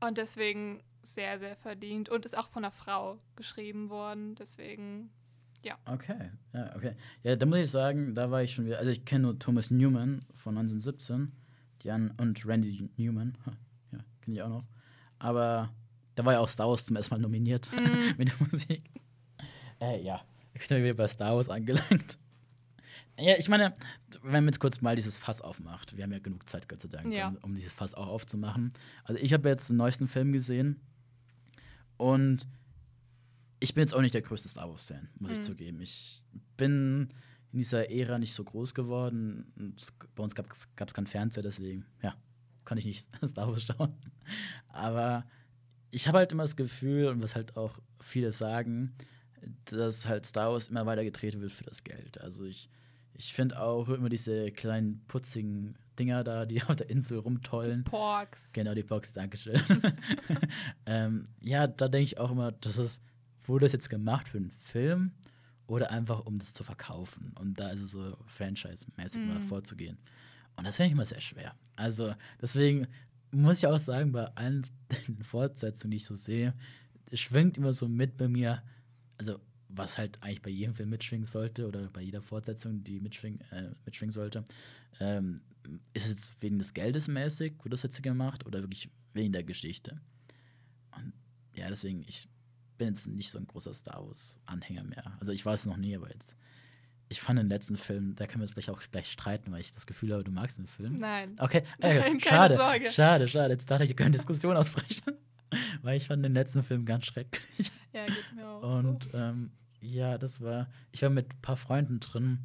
Und 0.00 0.18
deswegen 0.18 0.82
sehr, 1.02 1.38
sehr 1.38 1.56
verdient. 1.56 2.08
Und 2.08 2.24
ist 2.24 2.38
auch 2.38 2.48
von 2.48 2.64
einer 2.64 2.72
Frau 2.72 3.18
geschrieben 3.36 3.90
worden. 3.90 4.34
Deswegen, 4.36 5.10
ja. 5.64 5.76
Okay, 5.86 6.30
ja, 6.52 6.74
okay. 6.76 6.94
Ja, 7.22 7.36
da 7.36 7.46
muss 7.46 7.58
ich 7.58 7.70
sagen, 7.70 8.14
da 8.14 8.30
war 8.30 8.42
ich 8.42 8.54
schon 8.54 8.66
wieder. 8.66 8.78
Also, 8.78 8.90
ich 8.90 9.04
kenne 9.04 9.22
nur 9.22 9.38
Thomas 9.38 9.70
Newman 9.70 10.24
von 10.34 10.56
1917 10.56 11.32
die 11.82 11.90
an, 11.90 12.12
und 12.18 12.46
Randy 12.46 12.88
Newman. 12.96 13.36
Ja, 13.92 13.98
kenne 14.22 14.36
ich 14.36 14.42
auch 14.42 14.48
noch. 14.48 14.64
Aber 15.18 15.70
da 16.14 16.24
war 16.24 16.32
ja 16.32 16.38
auch 16.38 16.48
Star 16.48 16.66
Wars 16.66 16.86
zum 16.86 16.96
ersten 16.96 17.14
Mal 17.14 17.20
nominiert 17.20 17.70
mm. 17.72 18.16
mit 18.16 18.28
der 18.28 18.34
Musik. 18.38 18.90
Äh, 19.82 20.02
ja, 20.02 20.22
ich 20.54 20.66
bin 20.66 20.82
wieder 20.82 20.94
bei 20.94 21.08
Star 21.08 21.36
Wars 21.36 21.50
angelangt. 21.50 22.18
Ja, 23.18 23.34
ich 23.38 23.48
meine, 23.48 23.74
wenn 24.22 24.44
man 24.44 24.46
jetzt 24.46 24.60
kurz 24.60 24.80
mal 24.80 24.96
dieses 24.96 25.18
Fass 25.18 25.42
aufmacht, 25.42 25.96
wir 25.96 26.04
haben 26.04 26.12
ja 26.12 26.18
genug 26.18 26.48
Zeit, 26.48 26.68
Gott 26.68 26.80
sei 26.80 26.88
Dank, 26.88 27.12
ja. 27.12 27.28
um, 27.28 27.36
um, 27.42 27.54
dieses 27.54 27.74
Fass 27.74 27.94
auch 27.94 28.08
aufzumachen. 28.08 28.72
Also 29.04 29.22
ich 29.22 29.32
habe 29.32 29.48
jetzt 29.48 29.68
den 29.68 29.76
neuesten 29.76 30.08
Film 30.08 30.32
gesehen 30.32 30.80
und 31.98 32.46
ich 33.60 33.74
bin 33.74 33.82
jetzt 33.82 33.94
auch 33.94 34.00
nicht 34.00 34.14
der 34.14 34.22
größte 34.22 34.48
Star 34.48 34.68
Wars-Fan, 34.68 35.08
muss 35.18 35.30
mhm. 35.30 35.36
ich 35.36 35.42
zugeben. 35.42 35.80
Ich 35.80 36.22
bin 36.56 37.12
in 37.52 37.58
dieser 37.58 37.90
Ära 37.90 38.18
nicht 38.18 38.34
so 38.34 38.42
groß 38.42 38.74
geworden. 38.74 39.52
Und 39.56 39.86
bei 40.14 40.22
uns 40.22 40.34
gab 40.34 40.50
es 40.50 40.94
keinen 40.94 41.06
Fernseher, 41.06 41.42
deswegen, 41.42 41.86
ja, 42.02 42.14
kann 42.64 42.78
ich 42.78 42.86
nicht 42.86 43.08
Star 43.24 43.48
Wars 43.48 43.62
schauen. 43.62 43.94
Aber 44.68 45.24
ich 45.90 46.08
habe 46.08 46.18
halt 46.18 46.32
immer 46.32 46.44
das 46.44 46.56
Gefühl, 46.56 47.06
und 47.08 47.22
was 47.22 47.36
halt 47.36 47.56
auch 47.56 47.78
viele 48.00 48.32
sagen, 48.32 48.94
dass 49.66 50.08
halt 50.08 50.26
Star 50.26 50.50
Wars 50.50 50.68
immer 50.68 50.86
weiter 50.86 51.04
gedreht 51.04 51.38
wird 51.40 51.52
für 51.52 51.64
das 51.64 51.84
Geld. 51.84 52.20
Also 52.20 52.44
ich 52.44 52.68
ich 53.22 53.34
finde 53.34 53.60
auch 53.60 53.88
immer 53.88 54.08
diese 54.08 54.50
kleinen 54.50 55.04
putzigen 55.06 55.76
Dinger 55.98 56.24
da, 56.24 56.44
die 56.44 56.60
auf 56.64 56.76
der 56.76 56.90
Insel 56.90 57.18
rumtollen. 57.18 57.84
Die 57.84 57.90
Porks. 57.90 58.52
Genau, 58.52 58.74
die 58.74 58.82
Porks, 58.82 59.12
Dankeschön. 59.12 59.60
ähm, 60.86 61.28
ja, 61.40 61.68
da 61.68 61.88
denke 61.88 62.04
ich 62.04 62.18
auch 62.18 62.32
immer, 62.32 62.50
das 62.52 62.78
ist, 62.78 63.02
wurde 63.44 63.66
das 63.66 63.72
jetzt 63.72 63.90
gemacht 63.90 64.28
für 64.28 64.38
einen 64.38 64.50
Film 64.50 65.12
oder 65.68 65.92
einfach 65.92 66.26
um 66.26 66.38
das 66.38 66.52
zu 66.52 66.64
verkaufen? 66.64 67.32
Und 67.38 67.60
da 67.60 67.70
ist 67.70 67.80
es 67.80 67.92
so 67.92 68.16
franchise-mäßig 68.26 69.20
mm. 69.20 69.28
mal 69.28 69.38
mhm. 69.38 69.46
vorzugehen. 69.46 69.98
Und 70.56 70.64
das 70.64 70.76
finde 70.76 70.88
ich 70.88 70.92
immer 70.92 71.06
sehr 71.06 71.20
schwer. 71.20 71.54
Also 71.76 72.14
deswegen 72.40 72.88
muss 73.30 73.58
ich 73.58 73.66
auch 73.68 73.78
sagen, 73.78 74.10
bei 74.10 74.24
allen 74.34 74.66
Fortsetzungen, 75.22 75.92
die 75.92 75.98
ich 75.98 76.04
so 76.04 76.16
sehe, 76.16 76.54
schwingt 77.12 77.56
immer 77.56 77.72
so 77.72 77.86
mit 77.86 78.16
bei 78.16 78.26
mir, 78.26 78.62
also 79.16 79.38
was 79.74 79.98
halt 79.98 80.22
eigentlich 80.22 80.42
bei 80.42 80.50
jedem 80.50 80.74
Film 80.74 80.90
mitschwingen 80.90 81.26
sollte 81.26 81.66
oder 81.66 81.88
bei 81.90 82.02
jeder 82.02 82.22
Fortsetzung, 82.22 82.84
die 82.84 83.00
mitschwingen, 83.00 83.40
äh, 83.50 83.70
mitschwingen 83.84 84.12
sollte. 84.12 84.44
Ähm, 85.00 85.40
ist 85.94 86.08
es 86.08 86.32
wegen 86.40 86.58
des 86.58 86.74
Geldes 86.74 87.08
mäßig, 87.08 87.54
wurde 87.58 87.70
das 87.70 87.82
jetzt 87.82 88.02
gemacht, 88.02 88.44
oder 88.46 88.60
wirklich 88.62 88.90
wegen 89.14 89.32
der 89.32 89.44
Geschichte? 89.44 90.00
Und 90.96 91.12
ja, 91.54 91.68
deswegen, 91.68 92.02
ich 92.06 92.28
bin 92.78 92.88
jetzt 92.88 93.06
nicht 93.06 93.30
so 93.30 93.38
ein 93.38 93.46
großer 93.46 93.72
Star 93.72 94.04
Wars-Anhänger 94.06 94.84
mehr. 94.84 95.16
Also 95.20 95.32
ich 95.32 95.44
weiß 95.44 95.60
es 95.60 95.66
noch 95.66 95.76
nie, 95.76 95.94
aber 95.96 96.10
jetzt. 96.12 96.36
Ich 97.08 97.20
fand 97.20 97.38
den 97.38 97.48
letzten 97.48 97.76
Film, 97.76 98.14
da 98.16 98.26
können 98.26 98.40
wir 98.40 98.44
uns 98.44 98.54
gleich 98.54 98.70
auch 98.70 98.80
gleich 98.90 99.10
streiten, 99.10 99.52
weil 99.52 99.60
ich 99.60 99.70
das 99.72 99.86
Gefühl 99.86 100.12
habe, 100.12 100.24
du 100.24 100.32
magst 100.32 100.58
den 100.58 100.66
Film. 100.66 100.98
Nein. 100.98 101.36
Okay, 101.38 101.62
äh, 101.80 101.98
Nein, 102.00 102.20
schade, 102.20 102.56
Sorge. 102.56 102.90
schade, 102.90 103.28
schade. 103.28 103.52
Jetzt 103.52 103.70
dachte 103.70 103.84
ich, 103.84 103.90
wir 103.90 103.96
können 103.96 104.12
Diskussion 104.12 104.56
ausbrechen, 104.56 105.12
weil 105.82 105.98
ich 105.98 106.06
fand 106.06 106.24
den 106.24 106.32
letzten 106.34 106.62
Film 106.62 106.84
ganz 106.86 107.06
schrecklich. 107.06 107.70
Ja, 107.92 108.06
geht 108.06 108.32
mir 108.34 108.48
auch 108.48 108.78
Und 108.78 109.04
so. 109.04 109.18
ähm, 109.18 109.50
ja, 109.82 110.16
das 110.16 110.40
war. 110.40 110.68
Ich 110.92 111.02
war 111.02 111.10
mit 111.10 111.34
ein 111.34 111.42
paar 111.42 111.56
Freunden 111.56 112.00
drin 112.00 112.38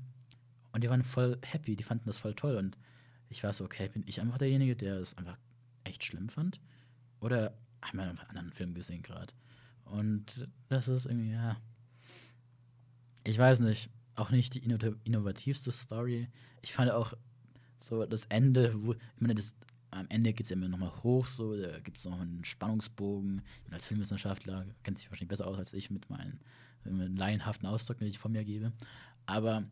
und 0.72 0.84
die 0.84 0.90
waren 0.90 1.04
voll 1.04 1.38
happy, 1.44 1.76
die 1.76 1.84
fanden 1.84 2.06
das 2.08 2.18
voll 2.18 2.34
toll. 2.34 2.56
Und 2.58 2.78
ich 3.30 3.44
war 3.44 3.54
so, 3.54 3.64
okay, 3.64 3.88
bin 3.90 4.04
ich 4.08 4.20
einfach 4.20 4.40
derjenige, 4.40 4.76
der 4.76 4.98
es 4.98 5.18
einfach 5.18 5.38
echt 5.84 6.04
schlimm 6.04 6.30
fand? 6.30 6.60
Oder 7.20 7.56
haben 7.82 7.98
wir 7.98 8.04
einen 8.06 8.20
anderen 8.20 8.52
Film 8.52 8.74
gesehen 8.74 9.04
gerade? 9.04 9.34
Und 9.86 10.48
das 10.70 10.88
ist 10.88 11.06
irgendwie, 11.06 11.32
ja. 11.32 11.58
Ich 13.24 13.38
weiß 13.38 13.60
nicht, 13.60 13.90
auch 14.16 14.32
nicht 14.32 14.56
die 14.56 14.64
innovativste 14.64 15.72
Story. 15.72 16.28
Ich 16.62 16.74
fand 16.74 16.92
auch 16.92 17.14
so 17.78 18.06
das 18.06 18.26
Ende, 18.26 18.74
wo, 18.84 18.94
ich 18.94 19.00
meine, 19.20 19.36
das, 19.36 19.56
am 19.92 20.08
Ende 20.10 20.34
geht 20.34 20.46
es 20.46 20.52
immer 20.52 20.68
nochmal 20.68 20.92
hoch, 21.04 21.28
so, 21.28 21.56
da 21.56 21.80
gibt 21.80 22.00
es 22.00 22.06
noch 22.06 22.20
einen 22.20 22.44
Spannungsbogen. 22.44 23.42
Als 23.70 23.86
Filmwissenschaftler 23.86 24.66
kennt 24.84 24.98
sich 24.98 25.10
wahrscheinlich 25.10 25.30
besser 25.30 25.48
aus 25.48 25.58
als 25.58 25.74
ich 25.74 25.92
mit 25.92 26.10
meinen 26.10 26.40
einen 26.88 27.18
laienhaften 27.18 27.68
Ausdruck, 27.68 27.98
den 28.00 28.08
ich 28.08 28.20
von 28.20 28.32
mir 28.32 28.44
gebe. 28.44 28.72
Aber 29.26 29.64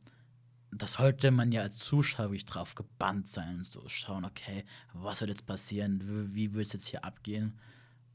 das 0.72 0.94
sollte 0.94 1.32
man 1.32 1.52
ja 1.52 1.62
als 1.62 1.78
Zuschauer 1.78 2.26
wirklich 2.26 2.46
drauf 2.46 2.76
gebannt 2.76 3.30
sein 3.30 3.58
und 3.58 3.66
so 3.66 3.88
schauen, 3.88 4.26
okay, 4.26 4.66
was 4.94 5.22
wird 5.22 5.30
jetzt 5.30 5.46
passieren, 5.46 6.34
wie 6.36 6.54
wird 6.54 6.68
es 6.68 6.74
jetzt 6.74 6.88
hier 6.88 7.06
abgehen? 7.06 7.58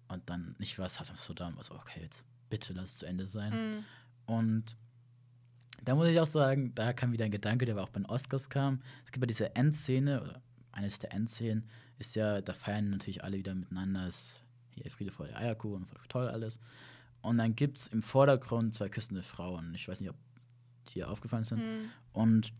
Und 0.08 0.28
dann 0.28 0.56
nicht 0.58 0.78
was, 0.78 1.00
hast 1.00 1.10
du 1.10 1.16
so 1.16 1.34
da, 1.34 1.52
so, 1.60 1.74
okay, 1.74 2.00
jetzt 2.02 2.24
bitte 2.50 2.72
lass 2.72 2.90
es 2.90 2.96
zu 2.98 3.06
Ende 3.06 3.26
sein. 3.26 3.52
Mhm. 3.52 3.84
Und 4.26 4.76
da 5.84 5.94
muss 5.94 6.08
ich 6.08 6.20
auch 6.20 6.26
sagen, 6.26 6.74
da 6.74 6.92
kam 6.92 7.12
wieder 7.12 7.24
ein 7.24 7.30
Gedanke, 7.30 7.64
der 7.64 7.78
auch 7.78 7.88
bei 7.88 8.00
den 8.00 8.06
Oscars 8.06 8.50
kam. 8.50 8.82
Es 9.04 9.12
gibt 9.12 9.22
ja 9.22 9.26
diese 9.26 9.56
Endszene, 9.56 10.22
oder 10.22 10.42
eines 10.72 10.98
der 10.98 11.12
Endszenen, 11.14 11.66
ist 11.98 12.16
ja, 12.16 12.40
da 12.40 12.52
feiern 12.52 12.90
natürlich 12.90 13.24
alle 13.24 13.38
wieder 13.38 13.54
miteinander, 13.54 14.06
ist 14.06 14.42
hier 14.70 14.90
Friede 14.90 15.10
vor 15.10 15.26
der 15.26 15.38
Eierkuh 15.38 15.74
und 15.74 15.86
voll 15.86 16.00
toll 16.08 16.28
alles. 16.28 16.60
Und 17.22 17.38
dann 17.38 17.54
gibt 17.54 17.78
es 17.78 17.86
im 17.88 18.02
Vordergrund 18.02 18.74
zwei 18.74 18.88
küssende 18.88 19.22
Frauen. 19.22 19.74
Ich 19.74 19.88
weiß 19.88 20.00
nicht, 20.00 20.10
ob 20.10 20.16
die 20.94 21.04
aufgefallen 21.04 21.44
sind. 21.44 21.58
Mhm. 21.58 21.90
Und 22.12 22.52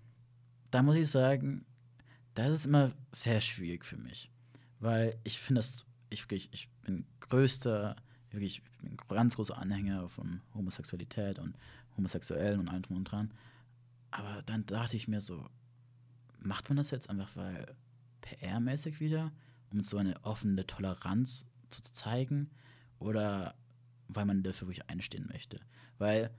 da 0.71 0.83
muss 0.83 0.97
ich 0.97 1.09
sagen, 1.09 1.65
das 2.35 2.53
ist 2.53 2.67
immer 2.67 2.93
sehr 3.13 3.41
schwierig 3.41 3.85
für 3.85 3.97
mich. 3.97 4.31
Weil 4.79 5.19
ich 5.25 5.39
finde 5.39 5.61
das, 5.61 5.85
ich, 6.11 6.27
ich 6.31 6.69
bin 6.83 7.07
größter 7.21 7.97
wirklich 8.31 8.59
ich 8.59 8.79
bin 8.79 8.93
ein 8.93 8.97
ganz 9.09 9.37
großer 9.37 9.59
Anhänger 9.59 10.09
von 10.09 10.41
Homosexualität 10.55 11.39
und 11.39 11.57
Homosexuellen 11.97 12.61
und 12.61 12.69
allem 12.69 12.83
drum 12.83 12.97
und 12.99 13.05
dran. 13.05 13.33
Aber 14.11 14.43
dann 14.43 14.67
dachte 14.67 14.97
ich 14.97 15.09
mir 15.09 15.21
so, 15.21 15.49
macht 16.41 16.69
man 16.69 16.77
das 16.77 16.91
jetzt 16.91 17.11
einfach, 17.11 17.37
weil 17.37 17.75
PR-mäßig 18.23 19.01
wieder, 19.01 19.33
um 19.71 19.83
so 19.83 19.99
eine 19.99 20.23
offene 20.25 20.67
Toleranz 20.67 21.47
zu 21.69 21.83
zeigen 21.83 22.51
oder 22.99 23.55
weil 24.15 24.25
man 24.25 24.43
dafür 24.43 24.69
wirklich 24.69 24.89
einstehen 24.89 25.29
möchte? 25.31 25.61
Weil 25.99 26.31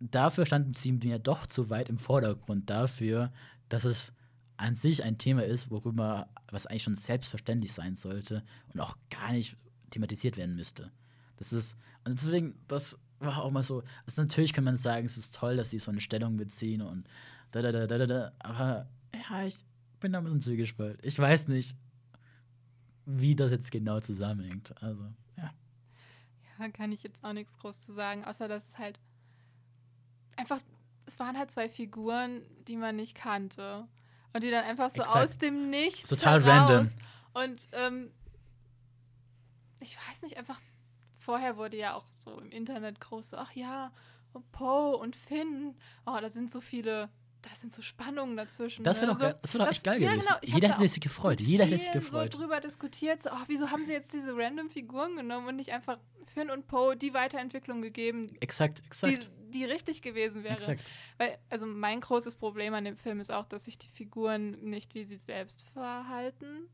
dafür 0.00 0.46
standen 0.46 0.74
sie 0.74 0.92
mir 0.92 1.18
doch 1.18 1.46
zu 1.46 1.70
weit 1.70 1.88
im 1.88 1.98
Vordergrund 1.98 2.68
dafür, 2.70 3.32
dass 3.68 3.84
es 3.84 4.12
an 4.56 4.76
sich 4.76 5.02
ein 5.02 5.18
Thema 5.18 5.44
ist, 5.44 5.70
worüber 5.70 6.28
was 6.50 6.66
eigentlich 6.66 6.82
schon 6.82 6.94
selbstverständlich 6.94 7.72
sein 7.72 7.96
sollte 7.96 8.44
und 8.72 8.80
auch 8.80 8.96
gar 9.10 9.32
nicht 9.32 9.56
thematisiert 9.90 10.36
werden 10.36 10.54
müsste. 10.54 10.90
Das 11.36 11.52
ist, 11.52 11.76
und 12.04 12.14
deswegen, 12.14 12.54
das 12.68 12.98
war 13.18 13.42
auch 13.42 13.50
mal 13.50 13.62
so, 13.62 13.82
also 14.06 14.22
natürlich 14.22 14.52
kann 14.52 14.64
man 14.64 14.76
sagen, 14.76 15.06
es 15.06 15.16
ist 15.16 15.34
toll, 15.34 15.56
dass 15.56 15.70
sie 15.70 15.78
so 15.78 15.90
eine 15.90 16.00
Stellung 16.00 16.36
beziehen 16.36 16.82
und 16.82 17.06
da, 17.50 17.60
da, 17.60 17.72
da, 17.72 17.86
da, 17.86 18.06
da, 18.06 18.32
aber 18.40 18.88
ja, 19.14 19.44
ich 19.46 19.64
bin 20.00 20.12
da 20.12 20.18
ein 20.18 20.24
bisschen 20.24 20.40
zwiegespalten. 20.40 21.00
Ich 21.02 21.18
weiß 21.18 21.48
nicht, 21.48 21.76
wie 23.06 23.34
das 23.34 23.50
jetzt 23.50 23.70
genau 23.70 24.00
zusammenhängt. 24.00 24.72
Also, 24.82 25.12
kann 26.70 26.92
ich 26.92 27.02
jetzt 27.02 27.24
auch 27.24 27.32
nichts 27.32 27.58
groß 27.58 27.80
zu 27.80 27.92
sagen, 27.92 28.24
außer 28.24 28.46
dass 28.46 28.68
es 28.68 28.78
halt 28.78 29.00
einfach, 30.36 30.60
es 31.06 31.18
waren 31.18 31.38
halt 31.38 31.50
zwei 31.50 31.68
Figuren, 31.68 32.42
die 32.68 32.76
man 32.76 32.96
nicht 32.96 33.16
kannte. 33.16 33.88
Und 34.34 34.42
die 34.42 34.50
dann 34.50 34.64
einfach 34.64 34.90
so 34.90 35.02
Exakt. 35.02 35.24
aus 35.24 35.38
dem 35.38 35.70
Nichts. 35.70 36.08
Total 36.08 36.42
heraus. 36.42 36.68
random. 36.70 36.92
Und 37.34 37.68
ähm, 37.72 38.10
ich 39.80 39.96
weiß 39.96 40.22
nicht, 40.22 40.36
einfach 40.36 40.60
vorher 41.18 41.56
wurde 41.56 41.76
ja 41.76 41.94
auch 41.94 42.06
so 42.14 42.38
im 42.38 42.50
Internet 42.50 43.00
groß 43.00 43.30
so, 43.30 43.36
ach 43.36 43.52
ja, 43.52 43.92
und 44.32 44.50
Poe 44.52 44.96
und 44.96 45.16
Finn, 45.16 45.74
oh, 46.06 46.18
da 46.20 46.30
sind 46.30 46.50
so 46.50 46.60
viele, 46.60 47.10
da 47.42 47.50
sind 47.54 47.72
so 47.72 47.82
Spannungen 47.82 48.36
dazwischen. 48.36 48.84
Das 48.84 49.00
wäre 49.00 49.12
ne? 49.12 49.18
doch, 49.18 49.20
so, 49.20 49.36
das 49.40 49.54
wär 49.54 49.60
doch 49.60 49.70
echt 49.70 49.84
geil 49.84 50.00
ja, 50.00 50.12
gewesen. 50.12 50.28
Genau, 50.40 50.54
Jeder 50.54 50.68
hätte 50.68 50.88
sich 50.88 51.00
gefreut. 51.00 51.40
Jeder 51.40 51.64
hätte 51.64 51.78
sich 51.78 51.92
gefreut. 51.92 52.32
so 52.32 52.38
drüber 52.38 52.60
diskutiert, 52.60 53.20
so, 53.20 53.30
oh, 53.30 53.44
wieso 53.48 53.70
haben 53.70 53.84
sie 53.84 53.92
jetzt 53.92 54.12
diese 54.12 54.36
random 54.36 54.70
Figuren 54.70 55.16
genommen 55.16 55.48
und 55.48 55.56
nicht 55.56 55.72
einfach 55.72 55.98
Finn 56.32 56.50
und 56.50 56.66
Poe 56.68 56.96
die 56.96 57.12
Weiterentwicklung 57.14 57.82
gegeben? 57.82 58.28
Exakt, 58.40 58.82
exakt. 58.86 59.12
Die, 59.12 59.50
die 59.50 59.64
richtig 59.64 60.02
gewesen 60.02 60.44
wäre. 60.44 60.54
Exakt. 60.54 60.82
Weil, 61.18 61.38
also 61.50 61.66
mein 61.66 62.00
großes 62.00 62.36
Problem 62.36 62.74
an 62.74 62.84
dem 62.84 62.96
Film 62.96 63.20
ist 63.20 63.32
auch, 63.32 63.44
dass 63.44 63.64
sich 63.64 63.76
die 63.76 63.90
Figuren 63.90 64.52
nicht 64.60 64.94
wie 64.94 65.04
sie 65.04 65.18
selbst 65.18 65.64
verhalten, 65.64 66.68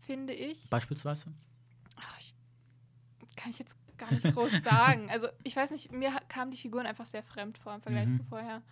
finde 0.00 0.32
ich. 0.32 0.70
Beispielsweise? 0.70 1.26
Ach, 1.96 2.18
ich, 2.20 2.34
kann 3.36 3.50
ich 3.50 3.58
jetzt 3.58 3.76
gar 3.98 4.12
nicht 4.12 4.32
groß 4.32 4.52
sagen. 4.62 5.10
Also 5.10 5.26
ich 5.42 5.56
weiß 5.56 5.70
nicht, 5.70 5.92
mir 5.92 6.12
kamen 6.28 6.52
die 6.52 6.56
Figuren 6.56 6.86
einfach 6.86 7.06
sehr 7.06 7.22
fremd 7.22 7.58
vor 7.58 7.74
im 7.74 7.80
Vergleich 7.80 8.06
mhm. 8.08 8.14
zu 8.14 8.22
vorher. 8.24 8.62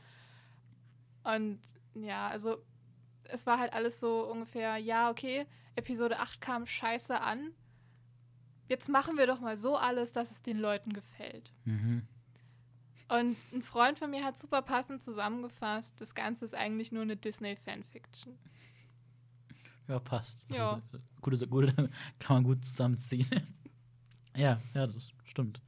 Und 1.24 1.60
ja, 1.94 2.28
also 2.28 2.62
es 3.24 3.46
war 3.46 3.58
halt 3.58 3.72
alles 3.72 4.00
so 4.00 4.30
ungefähr, 4.30 4.76
ja, 4.76 5.10
okay, 5.10 5.46
Episode 5.76 6.18
8 6.18 6.40
kam 6.40 6.66
scheiße 6.66 7.20
an. 7.20 7.52
Jetzt 8.68 8.88
machen 8.88 9.16
wir 9.16 9.26
doch 9.26 9.40
mal 9.40 9.56
so 9.56 9.76
alles, 9.76 10.12
dass 10.12 10.30
es 10.30 10.42
den 10.42 10.58
Leuten 10.58 10.92
gefällt. 10.92 11.52
Mhm. 11.64 12.06
Und 13.08 13.36
ein 13.52 13.62
Freund 13.62 13.98
von 13.98 14.10
mir 14.10 14.24
hat 14.24 14.38
super 14.38 14.62
passend 14.62 15.02
zusammengefasst, 15.02 16.00
das 16.00 16.14
Ganze 16.14 16.46
ist 16.46 16.54
eigentlich 16.54 16.92
nur 16.92 17.02
eine 17.02 17.16
Disney-Fanfiction. 17.16 18.38
Ja, 19.88 19.98
passt. 19.98 20.46
Ja. 20.48 20.74
Also, 20.74 21.04
gute, 21.20 21.46
gute, 21.46 21.74
kann 22.18 22.36
man 22.36 22.44
gut 22.44 22.64
zusammenziehen. 22.64 23.28
Ja, 24.34 24.58
ja, 24.72 24.86
das 24.86 25.12
stimmt. 25.24 25.60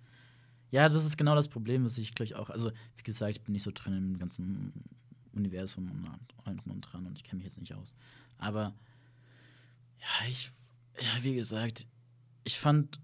Ja, 0.70 0.88
das 0.88 1.04
ist 1.04 1.18
genau 1.18 1.34
das 1.34 1.48
Problem, 1.48 1.84
was 1.84 1.98
ich 1.98 2.14
gleich 2.14 2.34
auch. 2.34 2.48
Also, 2.48 2.72
wie 2.96 3.02
gesagt, 3.02 3.30
ich 3.32 3.42
bin 3.42 3.52
nicht 3.52 3.62
so 3.62 3.70
drin 3.74 3.94
im 3.94 4.18
ganzen 4.18 4.72
Universum 5.35 5.90
und 5.90 6.47
allem 6.47 6.59
drum 6.59 6.73
und 6.73 6.81
dran 6.81 7.07
und 7.07 7.18
ich 7.18 7.25
kenne 7.25 7.38
mich 7.38 7.44
jetzt 7.44 7.61
nicht 7.61 7.75
aus. 7.75 7.94
Aber 8.38 8.75
ja, 9.99 10.29
ich, 10.29 10.53
ja, 11.01 11.23
wie 11.23 11.35
gesagt, 11.35 11.87
ich 12.44 12.59
fand, 12.59 13.01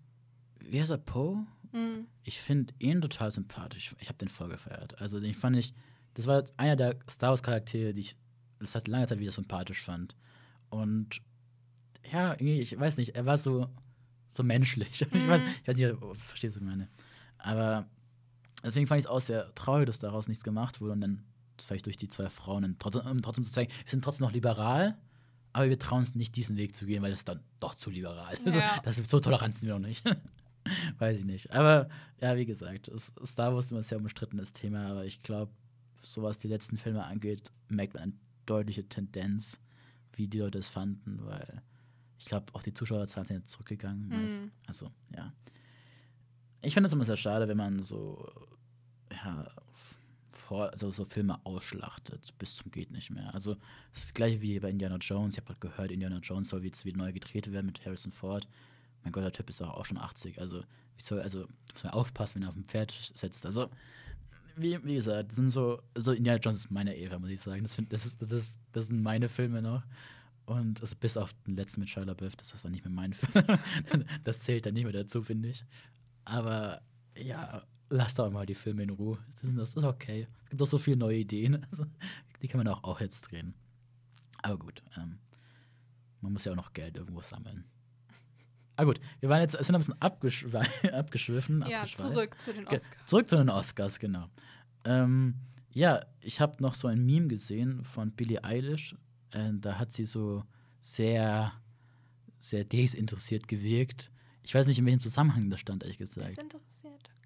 wie 0.61 0.81
heißt 0.81 0.90
er, 0.90 0.99
Poe? 0.99 1.47
Mhm. 1.73 2.07
Ich 2.25 2.40
finde 2.40 2.75
ihn 2.79 3.01
total 3.01 3.33
sympathisch. 3.33 3.95
Ich 4.01 4.09
habe 4.09 4.19
den 4.19 4.29
voll 4.29 4.49
gefeiert. 4.49 5.01
Also, 5.01 5.21
den 5.21 5.35
fand 5.35 5.57
ich, 5.57 5.73
das 6.14 6.27
war 6.27 6.45
einer 6.57 6.77
der 6.77 6.99
Star 7.09 7.31
Wars-Charaktere, 7.31 7.95
die 7.95 8.01
ich 8.01 8.16
das 8.59 8.75
hat 8.75 8.88
lange 8.88 9.07
Zeit 9.07 9.19
wieder 9.19 9.33
sympathisch 9.33 9.81
fand. 9.81 10.14
Und 10.69 11.23
ja, 12.12 12.33
irgendwie, 12.33 12.61
ich 12.61 12.79
weiß 12.79 12.99
nicht, 12.99 13.14
er 13.16 13.27
war 13.27 13.38
so 13.38 13.69
so 14.31 14.43
menschlich. 14.43 15.07
Mhm. 15.12 15.21
Ich, 15.21 15.29
weiß, 15.29 15.40
ich 15.62 15.69
weiß 15.69 15.77
nicht, 15.77 16.03
oh, 16.03 16.14
verstehst 16.14 16.57
du 16.57 16.62
meine. 16.62 16.88
Aber 17.38 17.87
deswegen 18.62 18.87
fand 18.87 19.01
ich 19.01 19.07
es 19.07 19.11
auch 19.11 19.21
sehr 19.21 19.53
traurig, 19.55 19.87
dass 19.87 19.99
daraus 19.99 20.29
nichts 20.29 20.45
gemacht 20.45 20.81
wurde 20.81 20.93
und 20.93 21.01
dann 21.01 21.25
vielleicht 21.64 21.87
durch 21.87 21.96
die 21.96 22.09
zwei 22.09 22.29
Frauen 22.29 22.77
trotzdem, 22.79 23.07
um 23.07 23.23
trotzdem 23.23 23.44
zu 23.44 23.53
zeigen, 23.53 23.73
wir 23.73 23.90
sind 23.90 24.05
trotzdem 24.05 24.27
noch 24.27 24.33
liberal, 24.33 24.96
aber 25.53 25.68
wir 25.68 25.79
trauen 25.79 26.01
uns 26.01 26.14
nicht, 26.14 26.37
diesen 26.37 26.57
Weg 26.57 26.77
zu 26.77 26.87
gehen, 26.87 27.03
weil 27.03 27.11
das 27.11 27.20
ist 27.20 27.29
dann 27.29 27.40
doch 27.59 27.75
zu 27.75 27.90
liberal. 27.90 28.37
Also, 28.44 28.59
ja. 28.59 28.68
Also, 28.68 28.81
das 28.85 28.99
ist 28.99 29.11
so 29.11 29.20
tolerant 29.20 29.55
sind 29.55 29.68
wir 29.68 29.79
noch 29.79 29.87
nicht. 29.87 30.05
Weiß 30.99 31.18
ich 31.18 31.25
nicht. 31.25 31.53
Aber 31.53 31.88
ja, 32.20 32.37
wie 32.37 32.46
gesagt, 32.46 32.90
Star 33.25 33.55
Wars 33.55 33.66
ist 33.66 33.70
immer 33.70 33.81
ein 33.81 33.85
sehr 33.85 33.99
umstrittenes 33.99 34.53
Thema, 34.53 34.87
aber 34.87 35.05
ich 35.05 35.23
glaube, 35.23 35.53
so 36.03 36.23
was 36.23 36.38
die 36.38 36.49
letzten 36.49 36.77
Filme 36.77 37.05
angeht, 37.05 37.51
merkt 37.68 37.94
man 37.94 38.05
eine 38.05 38.12
deutliche 38.46 38.88
Tendenz, 38.88 39.59
wie 40.14 40.29
die 40.29 40.38
Leute 40.38 40.59
es 40.59 40.68
fanden, 40.68 41.25
weil 41.25 41.62
ich 42.18 42.27
glaube, 42.27 42.46
auch 42.53 42.62
die 42.62 42.75
Zuschauerzahlen 42.75 43.27
sind 43.27 43.37
jetzt 43.38 43.51
zurückgegangen. 43.51 44.09
Mhm. 44.09 44.51
Also, 44.66 44.90
ja. 45.14 45.33
Ich 46.61 46.75
finde 46.75 46.88
es 46.88 46.92
immer 46.92 47.07
sehr 47.07 47.16
schade, 47.16 47.49
wenn 47.49 47.57
man 47.57 47.83
so, 47.83 48.31
ja, 49.11 49.49
vor, 50.50 50.68
also 50.72 50.90
so 50.90 51.04
Filme 51.04 51.38
ausschlachtet, 51.46 52.36
bis 52.38 52.56
zum 52.56 52.72
geht 52.72 52.90
nicht 52.90 53.08
mehr. 53.10 53.32
Also, 53.32 53.54
das 53.54 54.00
ist 54.00 54.08
das 54.08 54.14
gleiche 54.14 54.40
wie 54.40 54.58
bei 54.58 54.68
Indiana 54.68 54.96
Jones. 54.96 55.34
Ich 55.34 55.38
habe 55.38 55.54
gerade 55.54 55.60
gehört, 55.60 55.92
Indiana 55.92 56.18
Jones 56.18 56.48
soll 56.48 56.64
jetzt 56.64 56.84
wieder 56.84 56.98
neu 56.98 57.12
gedreht 57.12 57.52
werden 57.52 57.66
mit 57.66 57.86
Harrison 57.86 58.10
Ford. 58.10 58.48
Mein 59.04 59.12
Gott, 59.12 59.22
der 59.22 59.30
Typ 59.30 59.48
ist 59.48 59.62
auch 59.62 59.86
schon 59.86 59.96
80. 59.96 60.40
Also, 60.40 60.64
ich 60.98 61.04
soll, 61.04 61.20
also, 61.20 61.46
muss 61.72 61.84
man 61.84 61.92
aufpassen, 61.92 62.34
wenn 62.34 62.42
er 62.42 62.48
auf 62.48 62.56
dem 62.56 62.64
Pferd 62.64 62.90
sitzt. 62.90 63.46
Also, 63.46 63.70
wie, 64.56 64.84
wie 64.84 64.96
gesagt, 64.96 65.30
sind 65.30 65.50
so, 65.50 65.80
also 65.94 66.10
Indiana 66.10 66.40
Jones 66.40 66.58
ist 66.58 66.70
meine 66.72 66.98
Ära, 66.98 67.20
muss 67.20 67.30
ich 67.30 67.40
sagen. 67.40 67.62
Das, 67.62 67.78
das, 67.88 68.18
das, 68.18 68.58
das 68.72 68.86
sind 68.88 69.02
meine 69.02 69.28
Filme 69.28 69.62
noch. 69.62 69.84
Und 70.46 70.80
also 70.80 70.96
bis 70.98 71.16
auf 71.16 71.32
den 71.46 71.54
letzten 71.54 71.78
mit 71.78 71.90
Shia 71.90 72.02
LaBeouf, 72.02 72.34
das 72.34 72.52
ist 72.52 72.64
dann 72.64 72.72
nicht 72.72 72.84
mehr 72.84 72.92
mein 72.92 73.14
Film. 73.14 73.44
das 74.24 74.40
zählt 74.40 74.66
dann 74.66 74.74
nicht 74.74 74.82
mehr 74.82 74.92
dazu, 74.92 75.22
finde 75.22 75.50
ich. 75.50 75.64
Aber 76.24 76.82
ja, 77.16 77.62
lasst 77.90 78.18
doch 78.18 78.31
mal 78.31 78.46
die 78.46 78.55
Filme 78.55 78.83
in 78.83 78.90
Ruhe. 78.90 79.18
Das 79.42 79.76
ist, 79.76 79.85
okay. 79.85 80.26
Es 80.44 80.50
gibt 80.50 80.61
doch 80.61 80.66
so 80.66 80.79
viele 80.79 80.96
neue 80.96 81.18
Ideen. 81.18 81.66
Die 82.42 82.48
kann 82.48 82.59
man 82.59 82.68
auch, 82.68 82.83
auch 82.85 83.00
jetzt 83.00 83.31
drehen. 83.31 83.53
Aber 84.40 84.57
gut, 84.57 84.83
ähm, 84.96 85.18
man 86.22 86.33
muss 86.33 86.46
ja 86.46 86.53
auch 86.53 86.57
noch 86.57 86.72
Geld 86.72 86.96
irgendwo 86.96 87.20
sammeln. 87.20 87.64
Ah 88.76 88.85
gut, 88.85 88.98
wir 89.20 89.29
waren 89.29 89.42
jetzt 89.42 89.53
sind 89.53 89.74
ein 89.74 89.81
bisschen 89.81 90.00
abgeschw 90.00 90.57
abgeschwiffen. 90.92 91.62
Ja, 91.68 91.85
zurück 91.85 92.40
zu 92.40 92.55
den 92.55 92.66
Oscars. 92.66 93.05
Zurück 93.05 93.29
zu 93.29 93.37
den 93.37 93.50
Oscars, 93.50 93.98
genau. 93.98 94.31
Ähm, 94.85 95.35
ja, 95.68 96.07
ich 96.22 96.40
habe 96.40 96.62
noch 96.62 96.74
so 96.74 96.88
ein 96.88 97.05
Meme 97.05 97.29
gesehen 97.29 97.85
von 97.85 98.12
Billie 98.12 98.42
Eilish 98.42 98.94
äh, 99.33 99.53
da 99.55 99.79
hat 99.79 99.92
sie 99.92 100.05
so 100.05 100.44
sehr, 100.81 101.53
sehr 102.38 102.64
desinteressiert 102.64 103.48
gewirkt. 103.48 104.11
Ich 104.42 104.55
weiß 104.55 104.66
nicht, 104.66 104.79
in 104.79 104.87
welchem 104.87 105.00
Zusammenhang 105.00 105.50
das 105.50 105.61
stand, 105.61 105.83
ehrlich 105.83 105.98
gesagt. 105.98 106.29
Desinteressiert, 106.29 106.80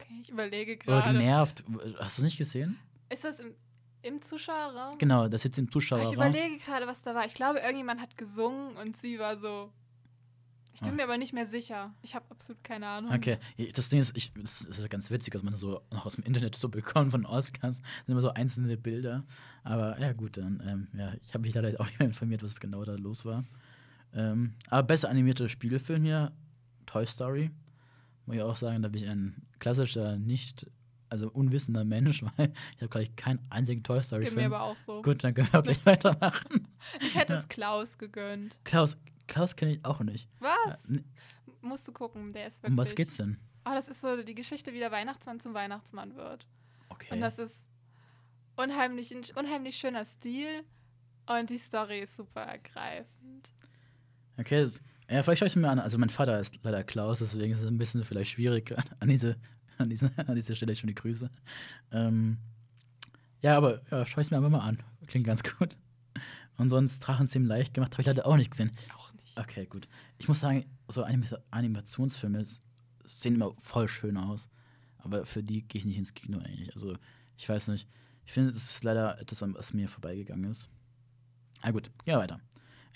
okay. 0.05 0.21
Ich 0.23 0.31
überlege 0.31 0.77
gerade. 0.77 1.11
Oder 1.11 1.19
genervt. 1.19 1.65
Hast 1.99 2.19
du 2.19 2.23
es 2.23 2.25
nicht 2.25 2.39
gesehen? 2.39 2.79
Ist 3.11 3.25
das 3.25 3.41
im, 3.41 3.55
im 4.03 4.23
Zuschauerraum? 4.23 4.99
Genau, 4.99 5.29
das 5.29 5.43
sitzt 5.43 5.59
im 5.59 5.71
Zuschauerraum. 5.71 6.07
Ich 6.07 6.15
überlege 6.15 6.59
gerade, 6.59 6.87
was 6.87 7.03
da 7.03 7.15
war. 7.15 7.27
Ich 7.27 7.35
glaube, 7.35 7.61
irgendjemand 7.61 8.01
hat 8.01 8.17
gesungen 8.17 8.77
und 8.77 8.97
sie 8.97 9.19
war 9.19 9.37
so 9.37 9.73
ich 10.75 10.81
bin 10.81 10.91
ah. 10.91 10.95
mir 10.95 11.05
aber 11.05 11.19
nicht 11.19 11.33
mehr 11.33 11.47
sicher. 11.47 11.95
Ich 12.03 12.17
habe 12.17 12.25
absolut 12.31 12.65
keine 12.65 12.89
Ahnung. 12.89 13.13
Okay, 13.13 13.39
das 13.75 13.91
Ding 13.91 14.01
ist, 14.01 14.17
ich, 14.17 14.33
das 14.35 14.63
ist 14.63 14.91
ganz 14.91 15.09
witzig, 15.09 15.33
dass 15.33 15.45
man 15.45 15.55
so 15.55 15.81
noch 15.93 16.05
aus 16.05 16.17
dem 16.17 16.25
Internet 16.25 16.55
so 16.57 16.69
bekommt 16.69 17.13
von 17.13 17.25
Oscars. 17.25 17.77
Sind 17.77 18.09
immer 18.09 18.21
so 18.21 18.31
einzelne 18.31 18.77
Bilder. 18.77 19.25
Aber 19.63 19.99
ja, 20.01 20.13
gut, 20.13 20.37
dann, 20.37 20.61
ähm, 20.67 20.89
ja, 20.99 21.15
ich 21.23 21.33
habe 21.33 21.43
mich 21.43 21.55
leider 21.55 21.69
auch 21.81 21.87
nicht 21.87 22.01
mehr 22.01 22.09
informiert, 22.09 22.43
was 22.43 22.59
genau 22.59 22.85
da 22.85 22.95
los 22.95 23.25
war. 23.25 23.45
Ähm, 24.13 24.55
aber 24.69 24.83
besser 24.83 25.11
animierter 25.11 25.49
Spielfilm 25.49 26.03
hier, 26.03 26.33
Toy 26.87 27.07
Story. 27.07 27.53
Muss 28.27 28.37
ich 28.37 28.43
auch 28.43 28.57
sagen, 28.57 28.83
da 28.83 28.89
bin 28.89 29.03
ich 29.03 29.09
ein 29.09 29.47
klassischer, 29.59 30.17
nicht, 30.17 30.67
also 31.09 31.31
unwissender 31.31 31.85
Mensch, 31.85 32.23
weil 32.37 32.53
ich 32.77 32.83
habe 32.83 32.89
gleich 32.89 33.15
keinen 33.17 33.41
einzigen 33.51 33.83
Toy 33.83 34.03
Story-Film. 34.03 34.35
Geht 34.35 34.49
mir 34.49 34.55
aber 34.55 34.65
auch 34.65 34.77
so. 34.77 35.03
Gut, 35.03 35.23
dann 35.25 35.35
können 35.35 35.53
wir 35.53 35.61
auch 35.61 35.65
gleich 35.65 35.85
weitermachen. 35.87 36.69
Ich 37.01 37.15
hätte 37.15 37.35
es 37.35 37.49
Klaus 37.49 37.99
gegönnt. 37.99 38.59
Klaus, 38.65 38.97
Klaus 39.27 39.57
kenne 39.57 39.73
ich 39.73 39.85
auch 39.85 40.01
nicht. 40.01 40.29
Was? 40.41 40.89
Ja, 40.89 41.01
Musst 41.61 41.89
du 41.89 41.93
gucken, 41.93 42.33
der 42.33 42.47
ist 42.47 42.63
wirklich. 42.63 42.73
Um 42.73 42.77
was 42.77 42.95
geht's 42.95 43.17
denn? 43.17 43.39
Oh, 43.67 43.71
das 43.73 43.89
ist 43.89 44.03
so 44.03 44.23
die 44.23 44.35
Geschichte, 44.35 44.75
wie 44.75 44.79
der 44.79 44.91
Weihnachtsmann 44.91 45.41
zum 45.41 45.55
Weihnachtsmann 45.55 46.15
wird. 46.17 46.47
Okay. 46.91 47.09
Und 47.11 47.21
das 47.23 47.39
ist 47.39 47.71
unheimlich, 48.57 49.15
ein 49.15 49.23
unheimlich 49.37 49.77
schöner 49.77 50.05
Stil 50.05 50.65
und 51.27 51.49
die 51.49 51.59
Story 51.59 52.01
ist 52.01 52.17
super 52.17 52.43
ergreifend. 52.43 53.51
Okay, 54.37 54.69
Ja, 55.11 55.23
vielleicht 55.23 55.41
schaue 55.41 55.47
ich 55.47 55.53
es 55.53 55.57
mir 55.57 55.69
an. 55.69 55.79
Also, 55.79 55.99
mein 55.99 56.11
Vater 56.11 56.41
ist 56.41 56.59
leider 56.63 56.83
Klaus, 56.85 57.19
deswegen 57.19 57.53
ist 57.53 57.61
es 57.61 57.67
ein 57.67 57.79
bisschen 57.79 58.05
vielleicht 58.05 58.33
schwierig 58.33 58.75
an 59.01 59.09
diese, 59.09 59.37
an 59.79 59.91
diese, 59.91 60.11
an 60.17 60.35
diese 60.35 60.57
Stelle 60.57 60.75
schon 60.75 60.89
die 60.89 60.95
Grüße. 60.95 61.31
Ähm, 61.93 62.39
ja, 63.43 63.57
aber 63.57 63.83
ja, 63.91 64.07
schaue 64.07 64.23
ich 64.23 64.29
es 64.29 64.31
mir 64.31 64.39
einfach 64.39 64.51
mal 64.51 64.61
an. 64.61 64.79
Klingt 65.07 65.27
ganz 65.27 65.43
gut. 65.43 65.77
Und 66.57 66.71
sonst 66.71 67.01
Drachen 67.01 67.29
ziemlich 67.29 67.49
leicht 67.49 67.75
gemacht, 67.75 67.93
habe 67.93 68.03
ich 68.03 68.07
leider 68.07 68.27
auch 68.27 68.37
nicht 68.37 68.51
gesehen. 68.51 68.73
Auch 68.97 69.13
nicht. 69.13 69.39
Okay, 69.39 69.67
gut. 69.67 69.89
Ich 70.19 70.29
muss 70.29 70.41
sagen, 70.41 70.65
so 70.89 71.03
Anim 71.03 71.25
Animationsfilme 71.51 72.47
sehen 73.05 73.35
immer 73.35 73.55
voll 73.59 73.89
schön 73.89 74.17
aus. 74.17 74.49
Aber 74.99 75.27
für 75.27 75.43
die 75.43 75.67
gehe 75.67 75.81
ich 75.81 75.85
nicht 75.85 75.99
ins 75.99 76.15
Kino 76.15 76.39
eigentlich. 76.39 76.73
Also, 76.73 76.97
ich 77.37 77.49
weiß 77.49 77.69
nicht. 77.69 77.89
Ich 78.25 78.33
finde, 78.33 78.51
es 78.51 78.71
ist 78.71 78.85
leider 78.85 79.21
etwas, 79.21 79.43
was 79.43 79.75
mir 79.75 79.89
vorbeigegangen 79.89 80.51
ist. 80.51 80.71
Ah, 81.61 81.71
gut, 81.71 81.85
gehen 82.05 82.15
wir 82.15 82.19
weiter. 82.19 82.41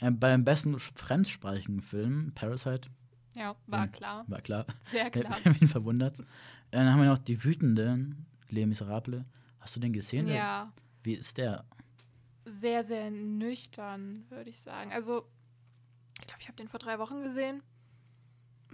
Äh, 0.00 0.10
beim 0.10 0.44
besten 0.44 0.78
fremdsprachigen 0.78 1.80
Film, 1.80 2.32
Parasite. 2.34 2.88
Ja, 3.34 3.54
war 3.66 3.84
ähm, 3.84 3.92
klar. 3.92 4.24
War 4.28 4.40
klar. 4.40 4.66
Sehr 4.82 5.10
klar. 5.10 5.36
Ich 5.44 5.58
bin 5.58 5.68
verwundert. 5.68 6.20
Äh, 6.20 6.24
dann 6.70 6.92
haben 6.92 7.00
wir 7.00 7.08
noch 7.08 7.18
Die 7.18 7.42
Wütenden, 7.44 8.26
Les 8.48 8.66
Miserables. 8.66 9.24
Hast 9.60 9.76
du 9.76 9.80
den 9.80 9.92
gesehen? 9.92 10.28
Ja. 10.28 10.72
Wie 11.02 11.14
ist 11.14 11.38
der? 11.38 11.64
Sehr, 12.44 12.84
sehr 12.84 13.10
nüchtern, 13.10 14.24
würde 14.30 14.50
ich 14.50 14.60
sagen. 14.60 14.92
Also, 14.92 15.28
ich 16.20 16.26
glaube, 16.26 16.40
ich 16.40 16.48
habe 16.48 16.56
den 16.56 16.68
vor 16.68 16.80
drei 16.80 16.98
Wochen 16.98 17.22
gesehen. 17.22 17.62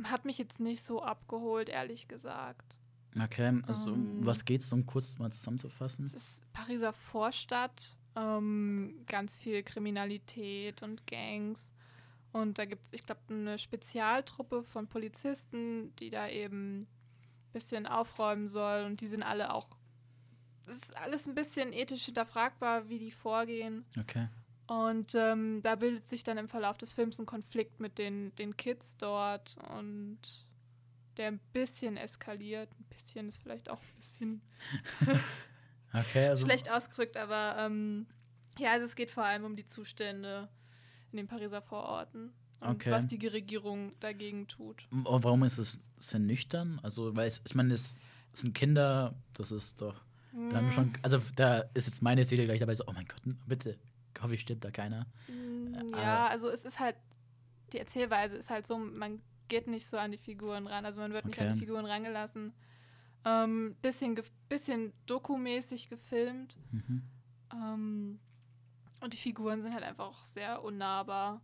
Hat 0.05 0.25
mich 0.25 0.39
jetzt 0.39 0.61
nicht 0.61 0.83
so 0.83 1.03
abgeholt, 1.03 1.69
ehrlich 1.69 2.09
gesagt. 2.09 2.77
Okay, 3.21 3.63
also 3.67 3.93
um, 3.93 4.19
ähm. 4.19 4.27
was 4.27 4.45
geht's, 4.45 4.73
um 4.73 4.87
kurz 4.87 5.19
mal 5.19 5.31
zusammenzufassen? 5.31 6.05
Es 6.05 6.15
ist 6.15 6.53
Pariser 6.53 6.93
Vorstadt, 6.93 7.97
ähm, 8.17 9.05
ganz 9.07 9.37
viel 9.37 9.63
Kriminalität 9.63 10.83
und 10.83 11.07
Gangs. 11.07 11.73
Und 12.33 12.59
da 12.59 12.65
gibt 12.65 12.85
es, 12.85 12.93
ich 12.93 13.05
glaube, 13.07 13.21
eine 13.29 13.59
Spezialtruppe 13.59 14.63
von 14.65 14.89
Polizisten, 14.89 15.95
die 15.97 16.11
da 16.11 16.29
eben 16.29 16.81
ein 16.81 16.87
bisschen 17.53 17.87
aufräumen 17.87 18.49
soll. 18.49 18.85
Und 18.85 19.01
die 19.01 19.07
sind 19.07 19.23
alle 19.23 19.53
auch, 19.53 19.69
es 20.67 20.77
ist 20.77 20.97
alles 20.97 21.29
ein 21.29 21.35
bisschen 21.35 21.73
ethisch 21.73 22.07
hinterfragbar, 22.07 22.89
wie 22.89 22.99
die 22.99 23.13
vorgehen. 23.13 23.85
Okay. 23.99 24.29
Und 24.67 25.15
ähm, 25.15 25.61
da 25.63 25.75
bildet 25.75 26.09
sich 26.09 26.25
dann 26.25 26.39
im 26.39 26.49
Verlauf 26.49 26.79
des 26.79 26.93
Films 26.93 27.19
ein 27.19 27.27
Konflikt 27.27 27.81
mit 27.81 27.99
den, 27.99 28.35
den 28.37 28.57
Kids 28.57 28.97
dort 28.97 29.57
und 29.77 30.19
der 31.17 31.29
ein 31.29 31.41
bisschen 31.53 31.97
eskaliert. 31.97 32.71
Ein 32.79 32.85
bisschen 32.85 33.29
ist 33.29 33.43
vielleicht 33.43 33.69
auch 33.69 33.81
ein 33.81 33.97
bisschen 33.97 34.41
okay, 35.95 36.29
also 36.29 36.45
schlecht 36.45 36.71
ausgedrückt, 36.71 37.17
aber 37.17 37.57
ähm, 37.59 38.07
ja, 38.59 38.73
also 38.73 38.87
es 38.87 38.97
geht 38.97 39.11
vor 39.11 39.25
allem 39.25 39.45
um 39.45 39.57
die 39.57 39.67
Zustände 39.67 40.49
in 41.13 41.17
den 41.17 41.27
Pariser 41.27 41.63
Vororten 41.63 42.33
und 42.61 42.71
okay. 42.71 42.91
was 42.91 43.07
die 43.07 43.27
Regierung 43.27 43.93
dagegen 44.01 44.47
tut. 44.47 44.87
Und 44.91 45.25
warum 45.25 45.45
ist 45.45 45.59
es 45.59 45.81
sehr 45.97 46.21
nüchtern? 46.21 46.81
Also, 46.83 47.15
weil 47.17 47.27
es, 47.27 47.41
ich 47.47 47.55
meine, 47.55 47.75
es 47.75 47.97
sind 48.33 48.55
Kinder, 48.55 49.15
das 49.35 49.53
ist 49.53 49.81
doch 49.81 50.01
dann 50.51 50.73
schon, 50.73 50.87
mhm. 50.87 50.95
also 51.03 51.21
da 51.37 51.59
ist 51.75 51.87
jetzt 51.87 52.03
meine 52.03 52.25
Seele 52.25 52.45
gleich 52.45 52.59
dabei 52.59 52.75
so, 52.75 52.85
oh 52.89 52.93
mein 52.93 53.07
Gott, 53.07 53.21
bitte, 53.47 53.79
hoffe 54.21 54.35
ich, 54.35 54.41
stirbt 54.41 54.65
da 54.65 54.73
keiner. 54.73 55.07
Mm, 55.29 55.93
ja, 55.93 56.27
also 56.27 56.49
es 56.49 56.65
ist 56.65 56.81
halt, 56.81 56.97
die 57.73 57.79
Erzählweise 57.79 58.37
ist 58.37 58.51
halt 58.51 58.67
so, 58.67 58.77
man 58.77 59.21
geht 59.49 59.67
nicht 59.69 59.87
so 59.87 59.97
an 59.97 60.11
die 60.11 60.19
Figuren 60.19 60.67
ran. 60.67 60.85
Also 60.85 61.01
man 61.01 61.13
wird 61.13 61.27
nicht 61.27 61.39
okay. 61.39 61.49
an 61.49 61.55
die 61.55 61.61
Figuren 61.61 61.87
rangelassen. 61.87 62.53
Ähm, 63.25 63.77
bisschen, 63.81 64.19
bisschen 64.49 64.93
dokumäßig 65.07 65.89
gefilmt. 65.89 66.59
Mhm. 66.71 67.03
Ähm, 67.53 68.21
und 69.01 69.13
die 69.13 69.19
Figuren 69.19 69.61
sind 69.61 69.75
halt 69.75 69.85
einfach 69.85 70.07
auch 70.07 70.25
sehr 70.25 70.63
unnahbar 70.63 71.43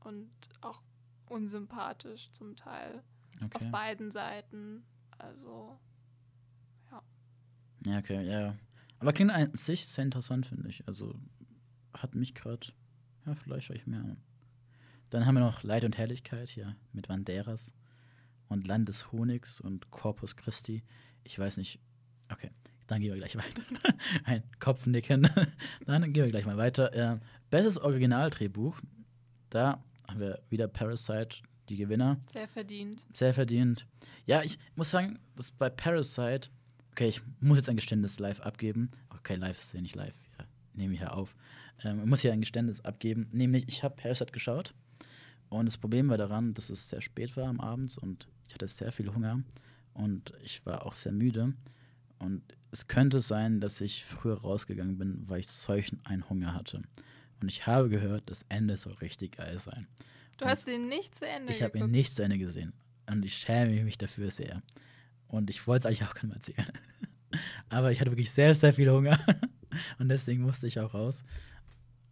und 0.00 0.30
auch 0.60 0.82
unsympathisch 1.26 2.30
zum 2.32 2.56
Teil. 2.56 3.02
Okay. 3.42 3.64
Auf 3.64 3.70
beiden 3.70 4.10
Seiten. 4.10 4.84
Also, 5.18 5.78
ja. 6.90 7.02
Ja, 7.86 7.98
okay, 7.98 8.28
ja. 8.28 8.56
Aber 8.98 9.12
klingt 9.12 9.30
an 9.30 9.54
sich 9.54 9.86
sehr 9.86 10.04
interessant, 10.04 10.46
finde 10.46 10.68
ich. 10.68 10.86
Also, 10.86 11.14
hat 11.92 12.14
mich 12.14 12.34
gerade, 12.34 12.68
ja, 13.26 13.34
vielleicht 13.34 13.66
schaue 13.66 13.76
ich 13.76 13.86
mehr 13.86 14.00
an. 14.00 14.16
Dann 15.10 15.26
haben 15.26 15.34
wir 15.34 15.40
noch 15.40 15.62
Leid 15.62 15.84
und 15.84 15.96
Herrlichkeit 15.96 16.48
hier 16.48 16.76
mit 16.92 17.08
Banderas 17.08 17.72
und 18.48 18.66
Land 18.66 18.88
des 18.88 19.12
Honigs 19.12 19.60
und 19.60 19.90
Corpus 19.90 20.36
Christi. 20.36 20.82
Ich 21.24 21.38
weiß 21.38 21.56
nicht. 21.56 21.80
Okay, 22.32 22.50
dann 22.86 23.00
gehen 23.00 23.12
wir 23.12 23.18
gleich 23.18 23.36
weiter. 23.36 23.62
Ein 24.24 24.42
Kopfnicken. 24.60 25.28
dann 25.86 26.12
gehen 26.12 26.24
wir 26.24 26.30
gleich 26.30 26.46
mal 26.46 26.56
weiter. 26.56 26.92
Äh, 26.92 27.18
bestes 27.50 27.78
Originaldrehbuch. 27.78 28.80
Da 29.50 29.82
haben 30.08 30.20
wir 30.20 30.40
wieder 30.50 30.68
Parasite, 30.68 31.42
die 31.68 31.76
Gewinner. 31.76 32.18
Sehr 32.32 32.48
verdient. 32.48 33.06
Sehr 33.12 33.34
verdient. 33.34 33.86
Ja, 34.26 34.42
ich 34.42 34.58
muss 34.76 34.90
sagen, 34.90 35.18
dass 35.36 35.50
bei 35.50 35.70
Parasite, 35.70 36.50
okay, 36.92 37.08
ich 37.08 37.22
muss 37.40 37.58
jetzt 37.58 37.68
ein 37.68 37.76
Geständnis 37.76 38.18
live 38.18 38.40
abgeben. 38.40 38.90
Okay, 39.10 39.36
live 39.36 39.58
ist 39.58 39.72
ja 39.72 39.80
nicht 39.80 39.96
live. 39.96 40.18
Ja, 40.38 40.44
nehme 40.74 40.94
ich 40.94 41.00
ja 41.00 41.12
auf. 41.12 41.34
Ähm, 41.82 42.00
ich 42.00 42.06
muss 42.06 42.20
hier 42.20 42.32
ein 42.32 42.40
Geständnis 42.40 42.80
abgeben. 42.80 43.28
Nämlich, 43.32 43.66
ich 43.68 43.82
habe 43.82 43.96
Parasite 43.96 44.32
geschaut 44.32 44.74
und 45.48 45.66
das 45.66 45.78
Problem 45.78 46.08
war 46.08 46.18
daran, 46.18 46.54
dass 46.54 46.70
es 46.70 46.88
sehr 46.88 47.00
spät 47.00 47.36
war 47.36 47.48
am 47.48 47.60
Abend 47.60 47.96
und 47.98 48.28
ich 48.54 48.62
hatte 48.62 48.68
sehr 48.68 48.92
viel 48.92 49.12
Hunger 49.12 49.42
und 49.94 50.32
ich 50.44 50.64
war 50.64 50.86
auch 50.86 50.94
sehr 50.94 51.10
müde. 51.10 51.54
Und 52.20 52.42
es 52.70 52.86
könnte 52.86 53.18
sein, 53.18 53.58
dass 53.60 53.80
ich 53.80 54.04
früher 54.04 54.40
rausgegangen 54.40 54.96
bin, 54.96 55.28
weil 55.28 55.40
ich 55.40 55.48
solchen 55.48 56.00
einen 56.04 56.28
Hunger 56.30 56.54
hatte. 56.54 56.82
Und 57.40 57.48
ich 57.48 57.66
habe 57.66 57.88
gehört, 57.88 58.30
das 58.30 58.46
Ende 58.48 58.76
soll 58.76 58.92
richtig 58.94 59.38
geil 59.38 59.58
sein. 59.58 59.88
Du 60.36 60.44
und 60.44 60.52
hast 60.52 60.68
ihn 60.68 60.88
nicht 60.88 61.16
zu 61.16 61.26
Ende 61.26 61.52
Ich 61.52 61.62
habe 61.64 61.78
ihn 61.78 61.90
nicht 61.90 62.14
zu 62.14 62.22
Ende 62.22 62.38
gesehen. 62.38 62.72
Und 63.10 63.24
ich 63.24 63.34
schäme 63.34 63.82
mich 63.82 63.98
dafür 63.98 64.30
sehr. 64.30 64.62
Und 65.26 65.50
ich 65.50 65.66
wollte 65.66 65.80
es 65.80 65.86
eigentlich 65.86 66.08
auch 66.08 66.14
keinem 66.14 66.32
erzählen. 66.32 66.70
Aber 67.70 67.90
ich 67.90 68.00
hatte 68.00 68.12
wirklich 68.12 68.30
sehr, 68.30 68.54
sehr 68.54 68.72
viel 68.72 68.88
Hunger. 68.88 69.18
Und 69.98 70.08
deswegen 70.08 70.42
musste 70.42 70.68
ich 70.68 70.78
auch 70.78 70.94
raus. 70.94 71.24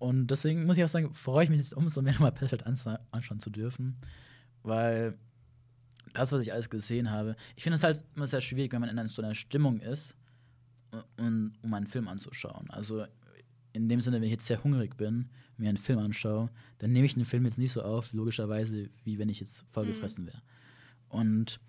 Und 0.01 0.27
deswegen 0.27 0.67
muss 0.67 0.77
ich 0.77 0.83
auch 0.83 0.89
sagen, 0.89 1.15
freue 1.15 1.45
ich 1.45 1.51
mich 1.51 1.61
jetzt 1.61 1.73
umso 1.73 2.03
mehr, 2.03 2.19
mal 2.19 2.33
Patchwork 2.33 2.67
anschauen 2.67 3.39
zu 3.39 3.51
dürfen. 3.51 3.97
Weil 4.65 5.17
das, 6.13 6.33
was 6.33 6.43
ich 6.43 6.53
alles 6.53 6.71
gesehen 6.71 7.11
habe, 7.11 7.37
ich 7.57 7.63
finde 7.63 7.77
es 7.77 7.83
halt 7.83 8.05
immer 8.15 8.27
sehr 8.27 8.41
schwierig, 8.41 8.73
wenn 8.73 8.81
man 8.81 8.97
in 8.97 9.09
so 9.09 9.23
einer 9.23 9.35
Stimmung 9.35 9.81
ist, 9.81 10.17
und, 11.17 11.55
um 11.63 11.75
einen 11.75 11.87
Film 11.87 12.09
anzuschauen. 12.09 12.71
Also 12.71 13.07
in 13.73 13.89
dem 13.89 14.01
Sinne, 14.01 14.17
wenn 14.17 14.25
ich 14.25 14.31
jetzt 14.31 14.47
sehr 14.47 14.63
hungrig 14.63 14.97
bin, 14.97 15.31
mir 15.57 15.69
einen 15.69 15.79
Film 15.79 15.99
anschaue, 15.99 16.51
dann 16.79 16.93
nehme 16.93 17.07
ich 17.07 17.15
den 17.15 17.25
Film 17.25 17.45
jetzt 17.45 17.59
nicht 17.59 17.73
so 17.73 17.83
auf, 17.83 18.13
logischerweise, 18.13 18.91
wie 19.05 19.19
wenn 19.19 19.29
ich 19.29 19.41
jetzt 19.41 19.65
vollgefressen 19.71 20.25
mhm. 20.25 20.29
wäre. 20.29 20.43
Und 21.09 21.61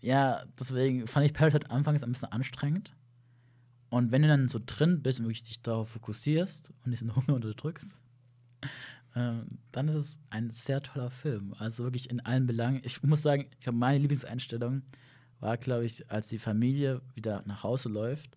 ja, 0.00 0.44
deswegen 0.58 1.06
fand 1.06 1.26
ich 1.26 1.32
Parasite 1.32 1.70
anfangs 1.70 2.02
ein 2.02 2.12
bisschen 2.12 2.32
anstrengend. 2.32 2.94
Und 3.88 4.10
wenn 4.10 4.22
du 4.22 4.28
dann 4.28 4.48
so 4.48 4.60
drin 4.64 5.02
bist 5.02 5.20
und 5.20 5.26
wirklich 5.26 5.44
dich 5.44 5.62
darauf 5.62 5.90
fokussierst 5.90 6.72
und 6.84 6.90
diesen 6.90 7.14
Hunger 7.14 7.34
unterdrückst, 7.34 7.96
ähm, 9.16 9.58
dann 9.72 9.88
ist 9.88 9.94
es 9.94 10.18
ein 10.28 10.50
sehr 10.50 10.82
toller 10.82 11.10
Film. 11.10 11.54
Also 11.58 11.84
wirklich 11.84 12.10
in 12.10 12.20
allen 12.20 12.46
Belangen. 12.46 12.82
Ich 12.84 13.02
muss 13.02 13.22
sagen, 13.22 13.46
ich 13.50 13.60
glaube, 13.60 13.78
meine 13.78 13.98
Lieblingseinstellung 13.98 14.82
war, 15.40 15.56
glaube 15.56 15.86
ich, 15.86 16.10
als 16.10 16.28
die 16.28 16.38
Familie 16.38 17.00
wieder 17.14 17.42
nach 17.46 17.62
Hause 17.62 17.88
läuft 17.88 18.36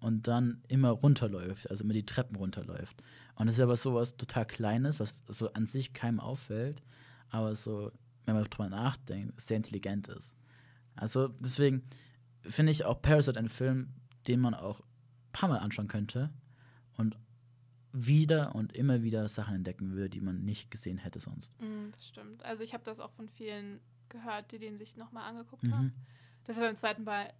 und 0.00 0.26
dann 0.26 0.62
immer 0.68 0.90
runterläuft, 0.90 1.70
also 1.70 1.84
immer 1.84 1.92
die 1.92 2.06
Treppen 2.06 2.36
runterläuft. 2.36 3.02
Und 3.36 3.46
das 3.46 3.56
ist 3.56 3.60
aber 3.60 3.76
so 3.76 3.94
was 3.94 4.16
total 4.16 4.46
Kleines, 4.46 4.98
was 4.98 5.22
so 5.28 5.52
an 5.52 5.66
sich 5.66 5.92
keinem 5.92 6.20
auffällt, 6.20 6.82
aber 7.28 7.54
so, 7.54 7.92
wenn 8.24 8.34
man 8.34 8.44
drüber 8.44 8.70
nachdenkt, 8.70 9.38
sehr 9.40 9.58
intelligent 9.58 10.08
ist. 10.08 10.34
Also 10.96 11.28
deswegen 11.28 11.82
finde 12.40 12.72
ich 12.72 12.84
auch 12.84 13.02
Parasite 13.02 13.38
ein 13.38 13.48
Film, 13.48 13.92
den 14.26 14.40
man 14.40 14.54
auch 14.54 14.80
ein 14.80 15.32
paar 15.32 15.48
Mal 15.50 15.58
anschauen 15.58 15.88
könnte 15.88 16.30
und 16.96 17.16
wieder 17.94 18.54
und 18.56 18.72
immer 18.72 19.02
wieder 19.02 19.28
Sachen 19.28 19.54
entdecken 19.54 19.92
würde, 19.92 20.10
die 20.10 20.20
man 20.20 20.44
nicht 20.44 20.70
gesehen 20.70 20.98
hätte 20.98 21.20
sonst. 21.20 21.58
Mm, 21.60 21.90
das 21.92 22.08
stimmt. 22.08 22.44
Also 22.44 22.64
ich 22.64 22.74
habe 22.74 22.82
das 22.82 22.98
auch 22.98 23.12
von 23.12 23.28
vielen 23.28 23.80
gehört, 24.08 24.50
die 24.50 24.58
den 24.58 24.76
sich 24.76 24.96
nochmal 24.96 25.28
angeguckt 25.28 25.62
mhm. 25.62 25.74
haben. 25.74 25.94
Das 26.44 26.56
ist 26.56 26.62
beim 26.62 26.76
zweiten 26.76 27.04
Mal 27.04 27.32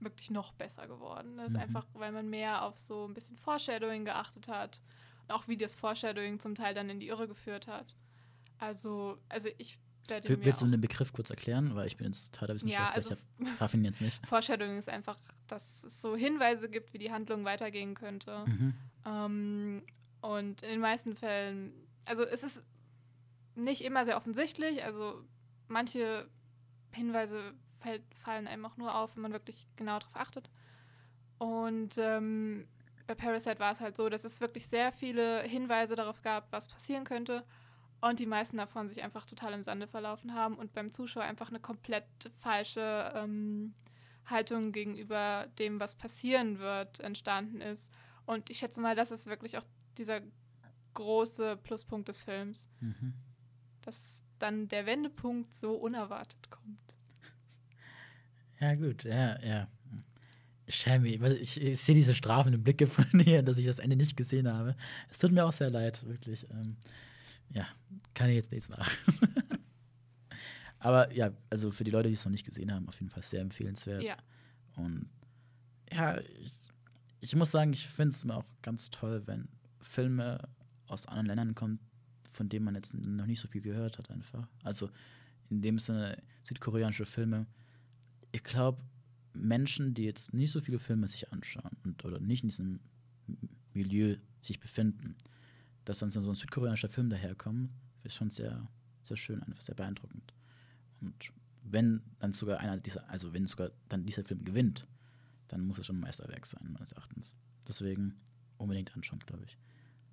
wirklich 0.00 0.30
noch 0.30 0.52
besser 0.54 0.88
geworden. 0.88 1.36
Das 1.36 1.48
ist 1.48 1.54
mhm. 1.54 1.60
einfach, 1.60 1.86
weil 1.92 2.10
man 2.10 2.28
mehr 2.30 2.64
auf 2.64 2.78
so 2.78 3.06
ein 3.06 3.12
bisschen 3.12 3.36
Foreshadowing 3.36 4.06
geachtet 4.06 4.48
hat 4.48 4.80
und 5.22 5.34
auch 5.34 5.46
wie 5.46 5.58
das 5.58 5.74
Foreshadowing 5.74 6.40
zum 6.40 6.54
Teil 6.54 6.74
dann 6.74 6.88
in 6.88 6.98
die 6.98 7.08
Irre 7.08 7.28
geführt 7.28 7.66
hat. 7.66 7.94
Also, 8.58 9.18
also 9.28 9.50
ich 9.58 9.78
W 10.08 10.44
willst 10.44 10.62
du 10.62 10.66
den 10.66 10.80
Begriff 10.80 11.12
kurz 11.12 11.30
erklären? 11.30 11.74
Weil 11.74 11.86
ich 11.86 11.96
bin 11.96 12.08
jetzt 12.08 12.32
Theaterwissenschaftler, 12.34 12.86
ja, 12.86 12.94
also 12.94 13.16
ich 13.38 13.56
traf 13.56 13.74
ihn 13.74 13.84
jetzt 13.84 14.00
nicht. 14.00 14.26
Foreshadowing 14.26 14.78
ist 14.78 14.88
einfach, 14.88 15.18
dass 15.46 15.84
es 15.84 16.02
so 16.02 16.16
Hinweise 16.16 16.68
gibt, 16.68 16.92
wie 16.92 16.98
die 16.98 17.12
Handlung 17.12 17.44
weitergehen 17.44 17.94
könnte. 17.94 18.44
Mhm. 18.46 18.74
Ähm, 19.06 19.82
und 20.20 20.62
in 20.62 20.70
den 20.70 20.80
meisten 20.80 21.14
Fällen, 21.14 21.72
also 22.06 22.24
es 22.24 22.42
ist 22.42 22.62
nicht 23.54 23.82
immer 23.82 24.04
sehr 24.04 24.16
offensichtlich, 24.16 24.84
also 24.84 25.22
manche 25.68 26.28
Hinweise 26.92 27.54
fällt, 27.78 28.02
fallen 28.14 28.46
einem 28.46 28.64
auch 28.66 28.76
nur 28.76 28.94
auf, 28.94 29.14
wenn 29.16 29.22
man 29.22 29.32
wirklich 29.32 29.66
genau 29.76 29.98
darauf 29.98 30.16
achtet. 30.16 30.50
Und 31.38 31.96
ähm, 31.98 32.66
bei 33.06 33.14
Parasite 33.14 33.58
war 33.58 33.72
es 33.72 33.80
halt 33.80 33.96
so, 33.96 34.08
dass 34.08 34.24
es 34.24 34.40
wirklich 34.40 34.66
sehr 34.66 34.92
viele 34.92 35.42
Hinweise 35.42 35.96
darauf 35.96 36.22
gab, 36.22 36.50
was 36.52 36.66
passieren 36.66 37.04
könnte 37.04 37.44
und 38.02 38.18
die 38.18 38.26
meisten 38.26 38.56
davon 38.56 38.88
sich 38.88 39.02
einfach 39.02 39.26
total 39.26 39.52
im 39.52 39.62
Sande 39.62 39.86
verlaufen 39.86 40.34
haben 40.34 40.56
und 40.56 40.74
beim 40.74 40.90
Zuschauer 40.92 41.22
einfach 41.22 41.48
eine 41.48 41.60
komplett 41.60 42.04
falsche 42.36 43.12
ähm, 43.14 43.74
Haltung 44.26 44.72
gegenüber 44.72 45.46
dem, 45.60 45.78
was 45.78 45.94
passieren 45.94 46.58
wird, 46.58 46.98
entstanden 46.98 47.60
ist. 47.60 47.92
Und 48.26 48.50
ich 48.50 48.58
schätze 48.58 48.80
mal, 48.80 48.96
das 48.96 49.12
ist 49.12 49.28
wirklich 49.28 49.56
auch 49.56 49.64
dieser 49.98 50.20
große 50.94 51.56
Pluspunkt 51.58 52.08
des 52.08 52.20
Films. 52.20 52.68
Mhm. 52.80 53.14
Dass 53.82 54.24
dann 54.40 54.66
der 54.66 54.84
Wendepunkt 54.86 55.54
so 55.54 55.74
unerwartet 55.74 56.50
kommt. 56.50 56.78
Ja, 58.60 58.76
gut, 58.76 59.02
ja, 59.02 59.40
ja. 59.42 59.68
Schäme, 60.68 61.08
ich, 61.08 61.60
ich 61.60 61.80
sehe 61.80 61.96
diese 61.96 62.14
strafenden 62.14 62.62
Blicke 62.62 62.86
von 62.86 63.06
dir, 63.12 63.42
dass 63.42 63.58
ich 63.58 63.66
das 63.66 63.80
Ende 63.80 63.96
nicht 63.96 64.16
gesehen 64.16 64.46
habe. 64.52 64.76
Es 65.10 65.18
tut 65.18 65.32
mir 65.32 65.44
auch 65.44 65.52
sehr 65.52 65.70
leid, 65.70 66.04
wirklich. 66.06 66.48
Ähm, 66.50 66.76
ja, 67.52 67.66
kann 68.14 68.28
ich 68.30 68.36
jetzt 68.36 68.52
nichts 68.52 68.68
machen. 68.68 68.90
Aber 70.78 71.12
ja, 71.12 71.30
also 71.48 71.70
für 71.70 71.84
die 71.84 71.90
Leute, 71.90 72.08
die 72.08 72.14
es 72.14 72.24
noch 72.24 72.32
nicht 72.32 72.44
gesehen 72.44 72.72
haben, 72.72 72.88
auf 72.88 72.98
jeden 73.00 73.10
Fall 73.10 73.22
sehr 73.22 73.40
empfehlenswert. 73.40 74.02
Ja. 74.02 74.16
Und 74.76 75.08
ja, 75.92 76.18
ich, 76.20 76.52
ich 77.20 77.36
muss 77.36 77.52
sagen, 77.52 77.72
ich 77.72 77.86
finde 77.86 78.14
es 78.14 78.24
immer 78.24 78.36
auch 78.36 78.46
ganz 78.62 78.90
toll, 78.90 79.22
wenn 79.26 79.48
Filme 79.80 80.40
aus 80.88 81.06
anderen 81.06 81.26
Ländern 81.26 81.54
kommen, 81.54 81.78
von 82.32 82.48
denen 82.48 82.64
man 82.64 82.74
jetzt 82.74 82.94
noch 82.94 83.26
nicht 83.26 83.40
so 83.40 83.46
viel 83.46 83.60
gehört 83.60 83.98
hat, 83.98 84.10
einfach. 84.10 84.48
Also 84.64 84.90
in 85.50 85.62
dem 85.62 85.78
Sinne 85.78 86.20
südkoreanische 86.44 87.06
Filme. 87.06 87.46
Ich 88.32 88.42
glaube, 88.42 88.82
Menschen, 89.34 89.94
die 89.94 90.04
jetzt 90.04 90.34
nicht 90.34 90.50
so 90.50 90.60
viele 90.60 90.78
Filme 90.78 91.06
sich 91.06 91.32
anschauen 91.32 91.76
und 91.84 92.04
oder 92.04 92.18
nicht 92.18 92.42
in 92.42 92.48
diesem 92.48 92.80
Milieu 93.72 94.16
sich 94.40 94.60
befinden, 94.60 95.14
dass 95.84 95.98
dann 95.98 96.10
so 96.10 96.20
ein 96.20 96.34
südkoreanischer 96.34 96.88
Film 96.88 97.10
daherkommt, 97.10 97.70
ist 98.04 98.14
schon 98.14 98.30
sehr, 98.30 98.68
sehr 99.02 99.16
schön, 99.16 99.42
einfach 99.42 99.60
sehr 99.60 99.74
beeindruckend. 99.74 100.32
Und 101.00 101.14
wenn 101.62 102.02
dann 102.18 102.32
sogar 102.32 102.58
einer 102.58 102.76
dieser, 102.78 103.08
also 103.08 103.32
wenn 103.32 103.46
sogar 103.46 103.70
dann 103.88 104.04
dieser 104.04 104.24
Film 104.24 104.44
gewinnt, 104.44 104.86
dann 105.48 105.66
muss 105.66 105.78
es 105.78 105.86
schon 105.86 105.96
ein 105.96 106.00
Meisterwerk 106.00 106.46
sein, 106.46 106.72
meines 106.72 106.92
Erachtens. 106.92 107.34
Deswegen 107.66 108.20
unbedingt 108.58 108.94
anschauen, 108.94 109.20
glaube 109.26 109.44
ich. 109.44 109.58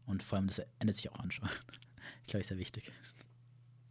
Und 0.06 0.24
vor 0.24 0.38
allem 0.38 0.48
das 0.48 0.62
Ende 0.80 0.94
sich 0.94 1.12
auch 1.12 1.20
anschauen. 1.20 1.50
ich 2.24 2.28
glaube, 2.28 2.42
ist 2.42 2.48
sehr 2.48 2.58
wichtig. 2.58 2.92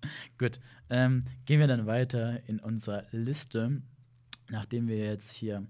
Gut, 0.39 0.61
ähm, 0.91 1.25
gehen 1.45 1.61
wir 1.61 1.67
dann 1.67 1.87
weiter 1.87 2.47
in 2.49 2.61
unserer 2.61 3.07
Liste. 3.13 3.83
Nachdem 4.49 4.89
wir 4.89 4.99
jetzt 4.99 5.33
hier 5.33 5.67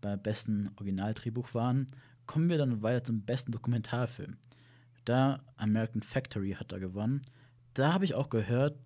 beim 0.00 0.20
besten 0.20 0.68
Originaldrehbuch 0.76 1.54
waren, 1.54 1.86
kommen 2.26 2.48
wir 2.48 2.58
dann 2.58 2.82
weiter 2.82 3.04
zum 3.04 3.22
besten 3.22 3.52
Dokumentarfilm. 3.52 4.36
Da 5.04 5.42
American 5.56 6.02
Factory 6.02 6.52
hat 6.52 6.72
da 6.72 6.78
gewonnen. 6.78 7.22
Da 7.74 7.92
habe 7.92 8.04
ich 8.04 8.14
auch 8.14 8.28
gehört, 8.28 8.78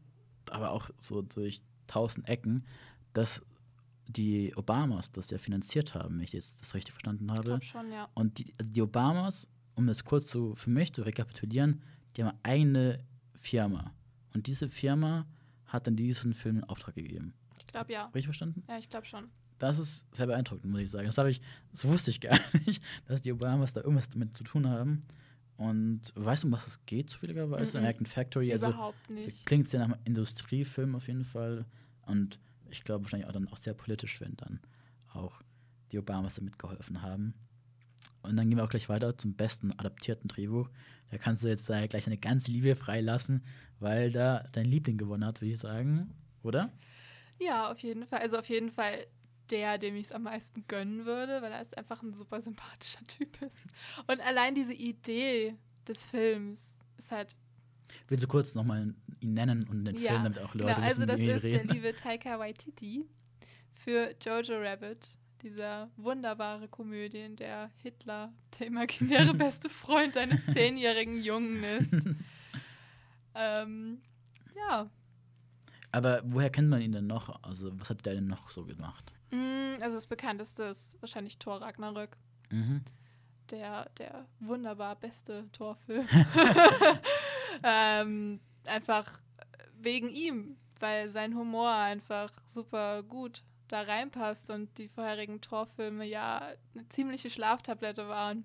aber 0.51 0.71
auch 0.71 0.91
so 0.99 1.23
durch 1.23 1.63
tausend 1.87 2.29
Ecken, 2.29 2.65
dass 3.13 3.43
die 4.09 4.55
Obamas 4.55 5.11
das 5.11 5.31
ja 5.31 5.39
finanziert 5.39 5.95
haben, 5.95 6.17
wenn 6.17 6.25
ich 6.25 6.33
jetzt 6.33 6.61
das 6.61 6.75
richtig 6.75 6.93
verstanden 6.93 7.31
habe. 7.33 7.59
Ich 7.61 7.69
schon, 7.69 7.91
ja. 7.91 8.09
Und 8.15 8.39
die, 8.39 8.55
also 8.59 8.71
die 8.71 8.83
Obamas, 8.83 9.49
um 9.75 9.87
das 9.87 10.05
kurz 10.05 10.27
zu, 10.27 10.55
für 10.55 10.71
mich 10.71 10.93
zu 10.93 11.03
rekapitulieren, 11.03 11.83
die 12.17 12.23
haben 12.23 12.31
eine 12.31 12.45
eigene 12.45 13.05
Firma. 13.35 13.93
Und 14.33 14.47
diese 14.47 14.69
Firma 14.69 15.27
hat 15.67 15.87
dann 15.87 15.97
diesen 15.97 16.35
Film 16.35 16.59
in 16.59 16.65
Auftrag 16.65 16.95
gegeben. 16.95 17.35
Ich 17.59 17.67
glaube 17.67 17.93
ja. 17.93 18.05
Richtig 18.07 18.27
verstanden? 18.27 18.63
Ja, 18.69 18.79
ich 18.79 18.89
glaube 18.89 19.07
schon. 19.07 19.29
Das 19.59 19.79
ist 19.79 20.07
sehr 20.15 20.27
beeindruckend, 20.27 20.71
muss 20.71 20.83
ich 20.83 20.91
sagen. 20.91 21.07
Das 21.07 21.19
habe 21.19 21.31
ich, 21.31 21.41
das 21.73 21.87
wusste 21.89 22.11
ich 22.11 22.21
gar 22.21 22.39
nicht, 22.67 22.83
dass 23.07 23.23
die 23.23 23.33
Obamas 23.33 23.73
da 23.73 23.81
irgendwas 23.81 24.09
damit 24.09 24.37
zu 24.37 24.45
tun 24.45 24.69
haben. 24.69 25.05
Und 25.57 26.13
weißt 26.15 26.43
du, 26.43 26.49
um 26.49 26.53
was 26.53 26.67
es 26.67 26.85
geht, 26.85 27.11
zufälligerweise? 27.11 27.73
Mm 27.73 27.75
-mm. 27.77 27.79
American 27.79 28.07
Factory. 28.07 28.53
Also, 28.53 28.69
Überhaupt 28.69 29.11
nicht. 29.11 29.47
Klingt 29.47 29.69
sehr 29.69 29.81
nach 29.81 29.87
einem 29.87 30.01
Industriefilm 30.05 30.95
auf 30.95 31.09
jeden 31.09 31.25
Fall. 31.25 31.65
Und 32.03 32.39
ich 32.71 32.85
glaube 32.85 33.05
wahrscheinlich 33.05 33.29
auch 33.29 33.33
dann 33.33 33.49
auch 33.49 33.57
sehr 33.57 33.75
politisch, 33.75 34.21
wenn 34.21 34.37
dann 34.37 34.61
auch 35.13 35.41
die 35.93 35.99
Obamas 35.99 36.35
da 36.35 36.43
mitgeholfen 36.43 37.03
haben. 37.03 37.35
Und 38.23 38.37
dann 38.37 38.49
gehen 38.49 38.59
wir 38.59 38.65
auch 38.65 38.69
gleich 38.69 38.89
weiter 38.89 39.17
zum 39.17 39.35
besten 39.35 39.73
adaptierten 39.73 40.29
Drehbuch. 40.29 40.69
Da 41.11 41.19
kannst 41.19 41.45
du 41.45 41.49
jetzt 41.49 41.71
da 41.71 41.87
gleich 41.87 42.07
eine 42.07 42.19
ganze 42.19 42.51
Liebe 42.51 42.75
freilassen, 42.75 43.45
weil 43.79 44.11
da 44.11 44.45
dein 44.53 44.65
Liebling 44.65 44.99
gewonnen 44.99 45.25
hat, 45.25 45.41
würde 45.41 45.53
ich 45.53 45.59
sagen. 45.59 46.13
Oder? 46.43 46.73
Ja, 47.41 47.71
auf 47.71 47.79
jeden 47.81 48.07
Fall. 48.07 48.21
Also 48.21 48.39
auf 48.39 48.49
jeden 48.49 48.71
Fall 48.71 49.07
der, 49.51 49.79
dem 49.79 49.97
ich 49.97 50.07
es 50.07 50.13
am 50.13 50.25
meisten 50.25 50.67
gönnen 50.67 51.07
würde, 51.07 51.43
weil 51.43 51.53
er 51.53 51.61
ist 51.61 51.77
einfach 51.77 52.03
ein 52.03 52.15
super 52.15 52.41
sympathischer 52.41 53.05
Typ 53.07 53.41
ist. 53.43 53.59
Und 54.07 54.21
allein 54.21 54.55
diese 54.55 54.73
Idee 54.73 55.57
des 55.87 56.05
Films 56.05 56.79
ist 56.99 57.13
halt. 57.13 57.37
Willst 58.09 58.25
du 58.25 58.29
kurz 58.29 58.55
nochmal 58.55 58.95
ihn 59.21 59.35
nennen 59.35 59.65
und 59.69 59.85
den 59.85 59.95
ja, 59.95 60.13
Film, 60.13 60.25
damit 60.25 60.39
auch 60.41 60.55
Leute 60.55 60.75
genau, 60.75 60.89
wissen, 60.89 61.03
also 61.03 61.07
das 61.07 61.21
ist 61.21 61.45
reden. 61.45 61.69
der 61.69 61.75
liebe 61.75 61.95
Taika 61.95 62.39
Waititi 62.39 63.07
für 63.75 64.15
Jojo 64.21 64.61
Rabbit, 64.61 65.17
dieser 65.43 65.89
wunderbare 65.97 66.67
Komödie, 66.67 67.21
in 67.21 67.37
der 67.37 67.71
Hitler 67.83 68.33
der 68.59 68.67
imaginäre 68.67 69.35
beste 69.35 69.69
Freund 69.69 70.17
eines 70.17 70.45
zehnjährigen 70.47 71.23
Jungen 71.23 71.63
ist. 71.63 71.95
ähm, 73.35 74.01
ja. 74.57 74.91
Aber 75.93 76.21
woher 76.25 76.51
kennt 76.51 76.69
man 76.69 76.83
ihn 76.83 76.93
denn 76.93 77.07
noch? 77.07 77.43
Also, 77.43 77.71
was 77.79 77.91
hat 77.91 78.05
der 78.07 78.15
denn 78.15 78.27
noch 78.27 78.51
so 78.51 78.65
gemacht? 78.65 79.13
Mm, 79.31 79.81
also 79.81 79.97
das 79.97 80.07
bekannteste 80.07 80.65
ist 80.65 81.01
wahrscheinlich 81.01 81.39
Thor 81.39 81.61
Ragnarök. 81.61 82.17
Mhm. 82.51 82.83
Der, 83.51 83.89
der 83.99 84.27
wunderbar 84.41 84.97
beste 84.97 85.51
Torfilm. 85.53 86.07
ähm, 87.63 88.41
einfach 88.65 89.21
wegen 89.81 90.09
ihm, 90.09 90.57
weil 90.81 91.09
sein 91.09 91.37
Humor 91.37 91.71
einfach 91.71 92.31
super 92.47 93.03
gut 93.03 93.43
da 93.69 93.83
reinpasst 93.83 94.51
und 94.51 94.79
die 94.79 94.89
vorherigen 94.89 95.41
Torfilme 95.41 96.07
ja 96.07 96.43
eine 96.75 96.89
ziemliche 96.89 97.31
Schlaftablette 97.31 98.09
waren. 98.09 98.45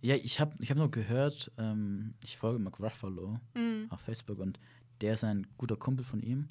Ja, 0.00 0.14
ich 0.14 0.40
habe 0.40 0.54
ich 0.60 0.70
hab 0.70 0.76
nur 0.76 0.90
gehört, 0.90 1.50
ähm, 1.58 2.14
ich 2.22 2.36
folge 2.36 2.58
Mark 2.58 2.78
Ruffalo 2.78 3.40
mm. 3.54 3.86
auf 3.90 4.00
Facebook 4.00 4.38
und 4.38 4.60
der 5.00 5.14
ist 5.14 5.24
ein 5.24 5.46
guter 5.58 5.76
Kumpel 5.76 6.04
von 6.04 6.22
ihm. 6.22 6.48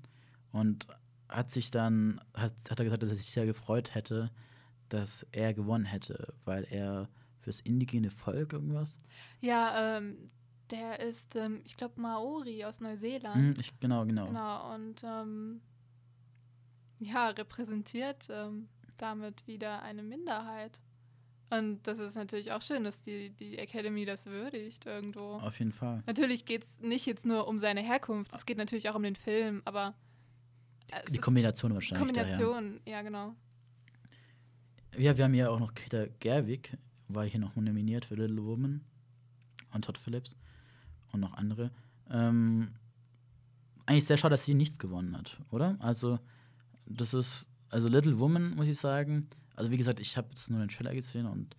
Und 0.51 0.87
hat 1.29 1.51
sich 1.51 1.71
dann, 1.71 2.21
hat, 2.33 2.53
hat 2.69 2.79
er 2.79 2.85
gesagt, 2.85 3.03
dass 3.03 3.09
er 3.09 3.15
sich 3.15 3.31
sehr 3.31 3.45
gefreut 3.45 3.93
hätte, 3.95 4.31
dass 4.89 5.25
er 5.31 5.53
gewonnen 5.53 5.85
hätte, 5.85 6.33
weil 6.45 6.65
er 6.69 7.09
fürs 7.39 7.59
indigene 7.59 8.11
Volk 8.11 8.53
irgendwas? 8.53 8.97
Ja, 9.41 9.97
ähm, 9.97 10.31
der 10.71 10.99
ist, 10.99 11.35
ähm, 11.35 11.61
ich 11.65 11.77
glaube, 11.77 11.99
Maori 11.99 12.65
aus 12.65 12.81
Neuseeland. 12.81 13.35
Hm, 13.35 13.53
ich, 13.59 13.79
genau, 13.79 14.05
genau. 14.05 14.27
Genau, 14.27 14.73
und 14.73 15.03
ähm, 15.03 15.61
ja, 16.99 17.29
repräsentiert 17.29 18.27
ähm, 18.29 18.67
damit 18.97 19.45
wieder 19.47 19.81
eine 19.81 20.03
Minderheit. 20.03 20.81
Und 21.49 21.83
das 21.83 21.99
ist 21.99 22.15
natürlich 22.15 22.51
auch 22.51 22.61
schön, 22.61 22.83
dass 22.83 23.01
die, 23.01 23.29
die 23.29 23.57
Academy 23.59 24.05
das 24.05 24.25
würdigt 24.25 24.85
irgendwo. 24.85 25.35
Auf 25.35 25.59
jeden 25.59 25.71
Fall. 25.71 26.01
Natürlich 26.07 26.45
geht 26.45 26.63
es 26.63 26.79
nicht 26.81 27.05
jetzt 27.05 27.25
nur 27.25 27.47
um 27.47 27.59
seine 27.59 27.81
Herkunft, 27.81 28.33
es 28.33 28.45
geht 28.45 28.57
natürlich 28.57 28.89
auch 28.89 28.95
um 28.95 29.03
den 29.03 29.15
Film, 29.15 29.61
aber 29.65 29.93
die 31.11 31.17
Kombination 31.17 31.73
wahrscheinlich. 31.73 32.07
Kombination, 32.07 32.79
da, 32.85 32.91
ja. 32.91 32.97
ja. 32.97 33.01
genau. 33.03 33.35
Ja, 34.97 35.17
wir 35.17 35.23
haben 35.23 35.33
ja 35.33 35.49
auch 35.49 35.59
noch 35.59 35.73
Greta 35.73 36.05
Gerwig, 36.19 36.77
war 37.07 37.25
hier 37.25 37.39
noch 37.39 37.55
nominiert 37.55 38.05
für 38.05 38.15
Little 38.15 38.43
Woman 38.43 38.81
und 39.73 39.85
Todd 39.85 39.97
Phillips 39.97 40.37
und 41.11 41.19
noch 41.19 41.33
andere. 41.33 41.71
Ähm, 42.09 42.71
eigentlich 43.85 44.05
sehr 44.05 44.17
schade, 44.17 44.33
dass 44.33 44.45
sie 44.45 44.53
nichts 44.53 44.79
gewonnen 44.79 45.17
hat, 45.17 45.39
oder? 45.51 45.75
Also, 45.79 46.19
das 46.85 47.13
ist, 47.13 47.49
also 47.69 47.87
Little 47.87 48.19
Woman, 48.19 48.55
muss 48.55 48.67
ich 48.67 48.77
sagen. 48.77 49.27
Also, 49.55 49.71
wie 49.71 49.77
gesagt, 49.77 49.99
ich 49.99 50.17
habe 50.17 50.29
jetzt 50.29 50.49
nur 50.49 50.59
den 50.59 50.69
Trailer 50.69 50.93
gesehen 50.93 51.25
und 51.25 51.55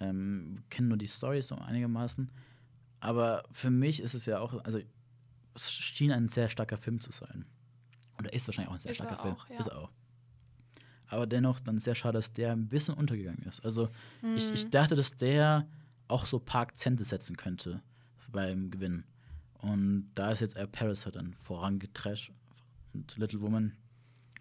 ähm, 0.00 0.54
kenne 0.70 0.88
nur 0.88 0.98
die 0.98 1.06
Story 1.06 1.42
so 1.42 1.56
einigermaßen. 1.56 2.30
Aber 3.00 3.44
für 3.50 3.70
mich 3.70 4.00
ist 4.00 4.14
es 4.14 4.26
ja 4.26 4.40
auch, 4.40 4.64
also, 4.64 4.80
es 5.54 5.72
schien 5.72 6.12
ein 6.12 6.28
sehr 6.28 6.48
starker 6.48 6.76
Film 6.76 7.00
zu 7.00 7.12
sein. 7.12 7.44
Oder 8.18 8.32
ist 8.32 8.46
wahrscheinlich 8.46 8.70
auch 8.70 8.74
ein 8.74 8.80
sehr 8.80 8.92
ist 8.92 8.98
starker 8.98 9.22
Film. 9.22 9.34
Auch, 9.34 9.48
ja. 9.48 9.58
Ist 9.58 9.72
auch. 9.72 9.90
Aber 11.06 11.26
dennoch 11.26 11.58
dann 11.58 11.80
sehr 11.80 11.94
schade, 11.94 12.18
dass 12.18 12.32
der 12.32 12.52
ein 12.52 12.68
bisschen 12.68 12.94
untergegangen 12.94 13.42
ist. 13.48 13.64
Also 13.64 13.88
mhm. 14.22 14.36
ich, 14.36 14.52
ich 14.52 14.66
mhm. 14.66 14.70
dachte, 14.70 14.94
dass 14.94 15.10
der 15.16 15.66
auch 16.06 16.24
so 16.24 16.38
ein 16.38 16.44
paar 16.44 16.62
Akzente 16.62 17.04
setzen 17.04 17.36
könnte 17.36 17.82
beim 18.30 18.70
Gewinn. 18.70 19.04
Und 19.54 20.10
da 20.14 20.30
ist 20.30 20.40
jetzt 20.40 20.56
Air 20.56 20.66
Paris 20.66 21.04
halt 21.04 21.16
dann 21.16 21.34
vorangetrasht 21.34 22.32
und 22.94 23.16
Little 23.16 23.42
Woman 23.42 23.76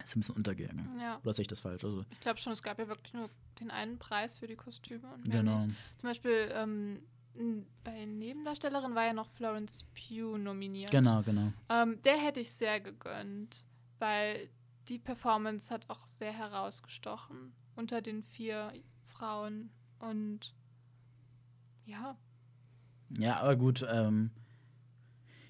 ist 0.04 0.16
ein 0.16 0.20
bisschen 0.22 0.36
untergegangen. 0.36 0.90
Ja. 1.00 1.20
Oder 1.24 1.34
sehe 1.34 1.44
ich 1.44 1.48
das 1.48 1.60
falsch? 1.60 1.84
Also 1.84 2.06
ich 2.10 2.20
glaube 2.20 2.40
schon, 2.40 2.54
es 2.54 2.64
gab 2.64 2.80
ja 2.80 2.88
wirklich 2.88 3.14
nur 3.14 3.30
den 3.60 3.72
einen 3.72 3.98
Preis 3.98 4.38
für 4.38 4.48
die 4.48 4.56
Kostüme. 4.56 5.08
Und 5.14 5.30
genau. 5.30 5.66
Nicht. 5.66 5.76
Zum 5.98 6.10
Beispiel 6.10 6.50
ähm, 6.54 7.02
bei 7.84 8.06
Nebendarstellerin 8.06 8.96
war 8.96 9.06
ja 9.06 9.14
noch 9.14 9.30
Florence 9.30 9.86
Pugh 9.94 10.38
nominiert. 10.38 10.92
Genau, 10.92 11.22
genau. 11.24 11.52
Ähm, 11.70 12.02
der 12.04 12.18
hätte 12.18 12.40
ich 12.40 12.52
sehr 12.52 12.80
gegönnt 12.80 13.66
weil 14.00 14.50
die 14.88 14.98
Performance 14.98 15.72
hat 15.74 15.90
auch 15.90 16.08
sehr 16.08 16.32
herausgestochen 16.32 17.54
unter 17.76 18.02
den 18.02 18.24
vier 18.24 18.74
Frauen 19.04 19.70
und 20.00 20.56
ja. 21.86 22.18
Ja, 23.18 23.40
aber 23.40 23.56
gut, 23.56 23.86
ähm, 23.90 24.32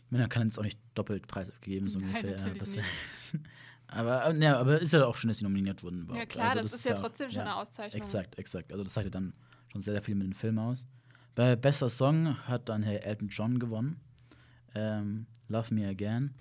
Man 0.09 0.27
kann 0.29 0.47
jetzt 0.47 0.57
auch 0.57 0.63
nicht 0.63 0.79
doppelt 0.95 1.27
Preis 1.27 1.51
geben, 1.61 1.87
so 1.87 1.99
Nein, 1.99 2.09
ungefähr. 2.09 2.53
Das. 2.55 2.75
aber, 3.91 4.35
ja, 4.35 4.57
aber 4.57 4.79
ist 4.79 4.93
ja 4.93 5.05
auch 5.05 5.15
schön, 5.15 5.29
dass 5.29 5.39
sie 5.39 5.43
nominiert 5.43 5.83
wurden. 5.83 5.99
Ja, 5.99 6.03
überhaupt. 6.03 6.29
klar, 6.29 6.49
Also 6.49 6.61
das, 6.61 6.73
ist 6.73 6.85
ja 6.85 6.95
trotzdem 6.95 7.29
schon 7.29 7.37
ja, 7.37 7.43
eine 7.43 7.55
Auszeichnung. 7.55 8.01
Exakt, 8.01 8.37
exakt. 8.37 8.71
Also 8.71 8.83
das 8.83 8.93
sagt 8.93 9.05
ja 9.05 9.09
dann 9.09 9.33
schon 9.71 9.81
sehr, 9.81 9.93
sehr 9.93 10.03
viel 10.03 10.15
mit 10.15 10.25
dem 10.25 10.33
Film 10.33 10.59
aus. 10.59 10.85
Bei 11.35 11.55
bester 11.55 11.89
Song 11.89 12.37
hat 12.47 12.69
dann 12.69 12.83
Herr 12.83 13.03
Elton 13.03 13.29
John 13.29 13.59
gewonnen. 13.59 13.99
Ähm, 14.75 15.25
Love 15.47 15.73
Me 15.73 15.87
Again. 15.87 16.33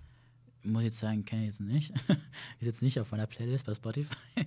Muss 0.63 0.83
ich 0.83 0.87
jetzt 0.87 0.99
sagen, 0.99 1.25
kenne 1.25 1.43
ich 1.43 1.49
jetzt 1.49 1.61
nicht. 1.61 1.91
ist 2.59 2.67
jetzt 2.67 2.83
nicht 2.83 2.99
auf 3.01 3.11
meiner 3.11 3.27
Playlist 3.27 3.65
bei 3.67 3.75
Spotify. 3.75 4.17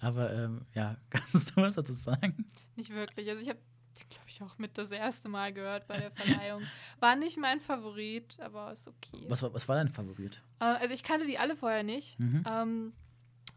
Aber 0.00 0.32
ähm, 0.32 0.62
ja, 0.74 0.96
kannst 1.10 1.50
du 1.50 1.56
was 1.56 1.74
dazu 1.74 1.92
sagen? 1.92 2.46
Nicht 2.76 2.90
wirklich. 2.90 3.28
Also 3.28 3.42
ich 3.42 3.48
habe, 3.48 3.58
glaube 3.94 4.24
ich, 4.28 4.42
auch 4.42 4.58
mit 4.58 4.78
das 4.78 4.90
erste 4.90 5.28
Mal 5.28 5.52
gehört 5.52 5.86
bei 5.86 5.98
der 5.98 6.10
Verleihung. 6.10 6.62
War 7.00 7.16
nicht 7.16 7.38
mein 7.38 7.60
Favorit, 7.60 8.38
aber 8.40 8.72
ist 8.72 8.88
okay. 8.88 9.26
Was 9.28 9.42
war, 9.42 9.52
was 9.52 9.68
war 9.68 9.76
dein 9.76 9.88
Favorit? 9.88 10.42
Äh, 10.60 10.64
also 10.64 10.94
ich 10.94 11.02
kannte 11.02 11.26
die 11.26 11.38
alle 11.38 11.56
vorher 11.56 11.82
nicht. 11.82 12.18
Mhm. 12.18 12.44
Ähm, 12.46 12.92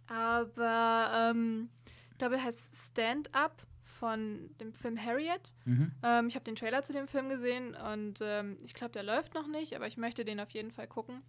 aber 0.07 1.31
ähm, 1.31 1.69
ich 2.11 2.17
glaube, 2.17 2.41
heißt 2.41 2.75
Stand 2.75 3.33
Up 3.33 3.61
von 3.83 4.49
dem 4.59 4.73
Film 4.73 4.97
Harriet. 5.03 5.53
Mhm. 5.65 5.91
Ähm, 6.03 6.27
ich 6.27 6.35
habe 6.35 6.43
den 6.43 6.55
Trailer 6.55 6.81
zu 6.83 6.91
dem 6.93 7.07
Film 7.07 7.29
gesehen 7.29 7.75
und 7.75 8.19
ähm, 8.21 8.57
ich 8.63 8.73
glaube, 8.73 8.91
der 8.93 9.03
läuft 9.03 9.35
noch 9.35 9.47
nicht, 9.47 9.75
aber 9.75 9.87
ich 9.87 9.97
möchte 9.97 10.25
den 10.25 10.39
auf 10.39 10.49
jeden 10.51 10.71
Fall 10.71 10.87
gucken. 10.87 11.21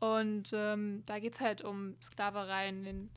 Und 0.00 0.50
ähm, 0.52 1.02
da 1.06 1.20
geht 1.20 1.34
es 1.34 1.40
halt 1.40 1.62
um 1.62 1.94
Sklaverei 2.02 2.68
in 2.68 2.82
den 2.82 3.10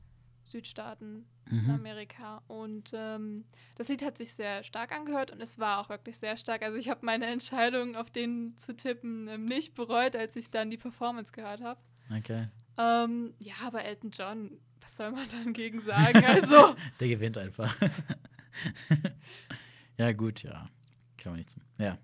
Südstaaten 0.46 1.26
in 1.52 1.64
Mhm. 1.64 1.70
Amerika. 1.72 2.42
Und 2.48 2.92
ähm, 2.94 3.46
das 3.78 3.88
Lied 3.88 4.04
hat 4.04 4.18
sich 4.18 4.34
sehr 4.34 4.64
stark 4.64 4.92
angehört 4.92 5.32
und 5.32 5.42
es 5.42 5.60
war 5.60 5.80
auch 5.80 5.90
wirklich 5.90 6.18
sehr 6.18 6.38
stark. 6.38 6.64
Also 6.64 6.78
ich 6.78 6.90
habe 6.90 7.06
meine 7.06 7.28
Entscheidung, 7.28 7.96
auf 7.96 8.10
den 8.10 8.58
zu 8.58 8.76
tippen, 8.76 9.28
ähm, 9.28 9.46
nicht 9.46 9.76
bereut, 9.76 10.16
als 10.16 10.36
ich 10.36 10.50
dann 10.50 10.70
die 10.72 10.78
Performance 10.78 11.32
gehört 11.32 11.62
habe. 11.62 11.80
Okay. 12.16 12.48
Ähm, 12.78 13.34
ja, 13.40 13.54
aber 13.66 13.84
Elton 13.86 14.10
John, 14.12 14.58
was 14.82 14.98
soll 14.98 15.12
man 15.12 15.28
dann 15.30 15.54
gegen 15.54 15.82
sagen? 15.82 16.24
Also, 16.26 16.76
Der 17.00 17.08
gewinnt 17.10 17.38
einfach. 17.38 17.76
ja, 19.98 20.12
gut, 20.14 20.42
ja. 20.44 20.68
Kann 21.18 21.34
man 21.34 21.38
nichts. 21.40 21.56
Ja. 21.78 21.98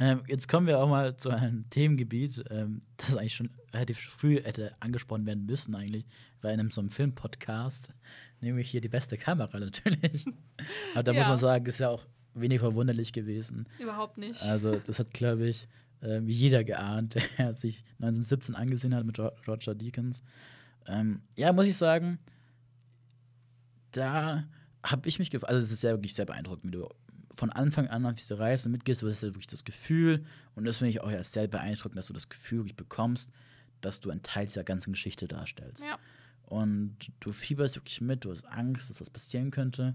Ähm, 0.00 0.22
jetzt 0.26 0.48
kommen 0.48 0.66
wir 0.66 0.80
auch 0.80 0.88
mal 0.88 1.16
zu 1.16 1.30
einem 1.30 1.70
Themengebiet, 1.70 2.44
ähm, 2.50 2.82
das 2.96 3.16
eigentlich 3.16 3.36
schon 3.36 3.50
relativ 3.72 3.98
früh 4.00 4.40
hätte 4.42 4.74
angesprochen 4.80 5.24
werden 5.26 5.46
müssen, 5.46 5.74
eigentlich, 5.76 6.04
bei 6.40 6.52
einem 6.52 6.70
so 6.72 6.80
einem 6.80 6.90
Filmpodcast. 6.90 7.90
Nämlich 8.40 8.70
hier 8.70 8.80
die 8.80 8.88
beste 8.88 9.16
Kamera 9.16 9.58
natürlich. 9.60 10.26
Aber 10.94 11.04
da 11.04 11.12
muss 11.12 11.22
Ja. 11.22 11.28
man 11.28 11.38
sagen, 11.38 11.66
ist 11.66 11.78
ja 11.78 11.90
auch 11.90 12.04
wenig 12.34 12.58
verwunderlich 12.58 13.12
gewesen. 13.12 13.66
überhaupt 13.80 14.18
nicht. 14.18 14.42
Also, 14.42 14.80
das 14.84 14.98
hat, 14.98 15.12
glaube 15.12 15.46
ich, 15.46 15.68
ähm, 16.02 16.28
jeder 16.28 16.64
geahnt, 16.64 17.14
der 17.38 17.54
sich 17.54 17.84
1917 18.00 18.56
angesehen 18.56 18.94
hat 18.96 19.06
mit 19.06 19.18
Roger 19.46 19.76
Deakins. 19.76 20.24
Ähm, 20.86 21.22
ja, 21.36 21.52
muss 21.52 21.66
ich 21.66 21.76
sagen, 21.76 22.18
da 23.92 24.44
habe 24.82 25.08
ich 25.08 25.18
mich 25.18 25.30
gefragt, 25.30 25.52
also 25.52 25.64
es 25.64 25.70
ist 25.70 25.82
ja 25.82 25.90
wirklich 25.92 26.14
sehr 26.14 26.26
beeindruckend, 26.26 26.64
wie 26.72 26.76
du 26.78 26.88
von 27.34 27.50
Anfang 27.50 27.88
an 27.88 28.06
auf 28.06 28.14
diese 28.14 28.38
Reise 28.38 28.68
mitgehst, 28.68 29.02
du 29.02 29.08
hast 29.08 29.22
ja 29.22 29.28
wirklich 29.28 29.46
das 29.46 29.64
Gefühl, 29.64 30.24
und 30.54 30.64
das 30.64 30.78
finde 30.78 30.90
ich 30.90 31.00
auch 31.00 31.10
ja 31.10 31.22
sehr 31.22 31.48
beeindruckend, 31.48 31.98
dass 31.98 32.06
du 32.06 32.12
das 32.12 32.28
Gefühl 32.28 32.60
wirklich 32.60 32.76
bekommst, 32.76 33.30
dass 33.80 34.00
du 34.00 34.10
ein 34.10 34.22
Teil 34.22 34.46
dieser 34.46 34.64
ganzen 34.64 34.92
Geschichte 34.92 35.28
darstellst. 35.28 35.84
Ja. 35.84 35.98
Und 36.46 36.96
du 37.20 37.32
fieberst 37.32 37.76
wirklich 37.76 38.00
mit, 38.00 38.24
du 38.24 38.30
hast 38.30 38.44
Angst, 38.46 38.90
dass 38.90 39.00
was 39.00 39.10
passieren 39.10 39.50
könnte. 39.50 39.94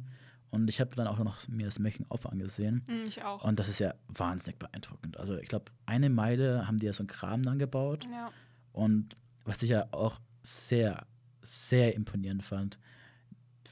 Und 0.51 0.67
ich 0.67 0.81
habe 0.81 0.95
dann 0.95 1.07
auch 1.07 1.19
noch 1.19 1.47
mir 1.47 1.65
das 1.65 1.77
Making-of 1.77 2.25
angesehen. 2.25 2.83
Hm, 2.87 3.03
ich 3.07 3.23
auch. 3.23 3.43
Und 3.43 3.59
das 3.59 3.69
ist 3.69 3.79
ja 3.79 3.93
wahnsinnig 4.07 4.57
beeindruckend. 4.57 5.17
Also 5.17 5.37
ich 5.37 5.47
glaube, 5.47 5.65
eine 5.85 6.09
Meile 6.09 6.67
haben 6.67 6.79
die 6.79 6.87
ja 6.87 6.93
so 6.93 7.01
einen 7.01 7.07
Kram 7.07 7.43
dann 7.43 7.59
gebaut. 7.59 8.05
ja. 8.11 8.31
Und 8.71 9.15
was 9.45 9.63
ich 9.63 9.69
ja 9.69 9.87
auch 9.91 10.19
sehr, 10.43 11.05
sehr 11.41 11.95
imponierend 11.95 12.43
fand, 12.43 12.79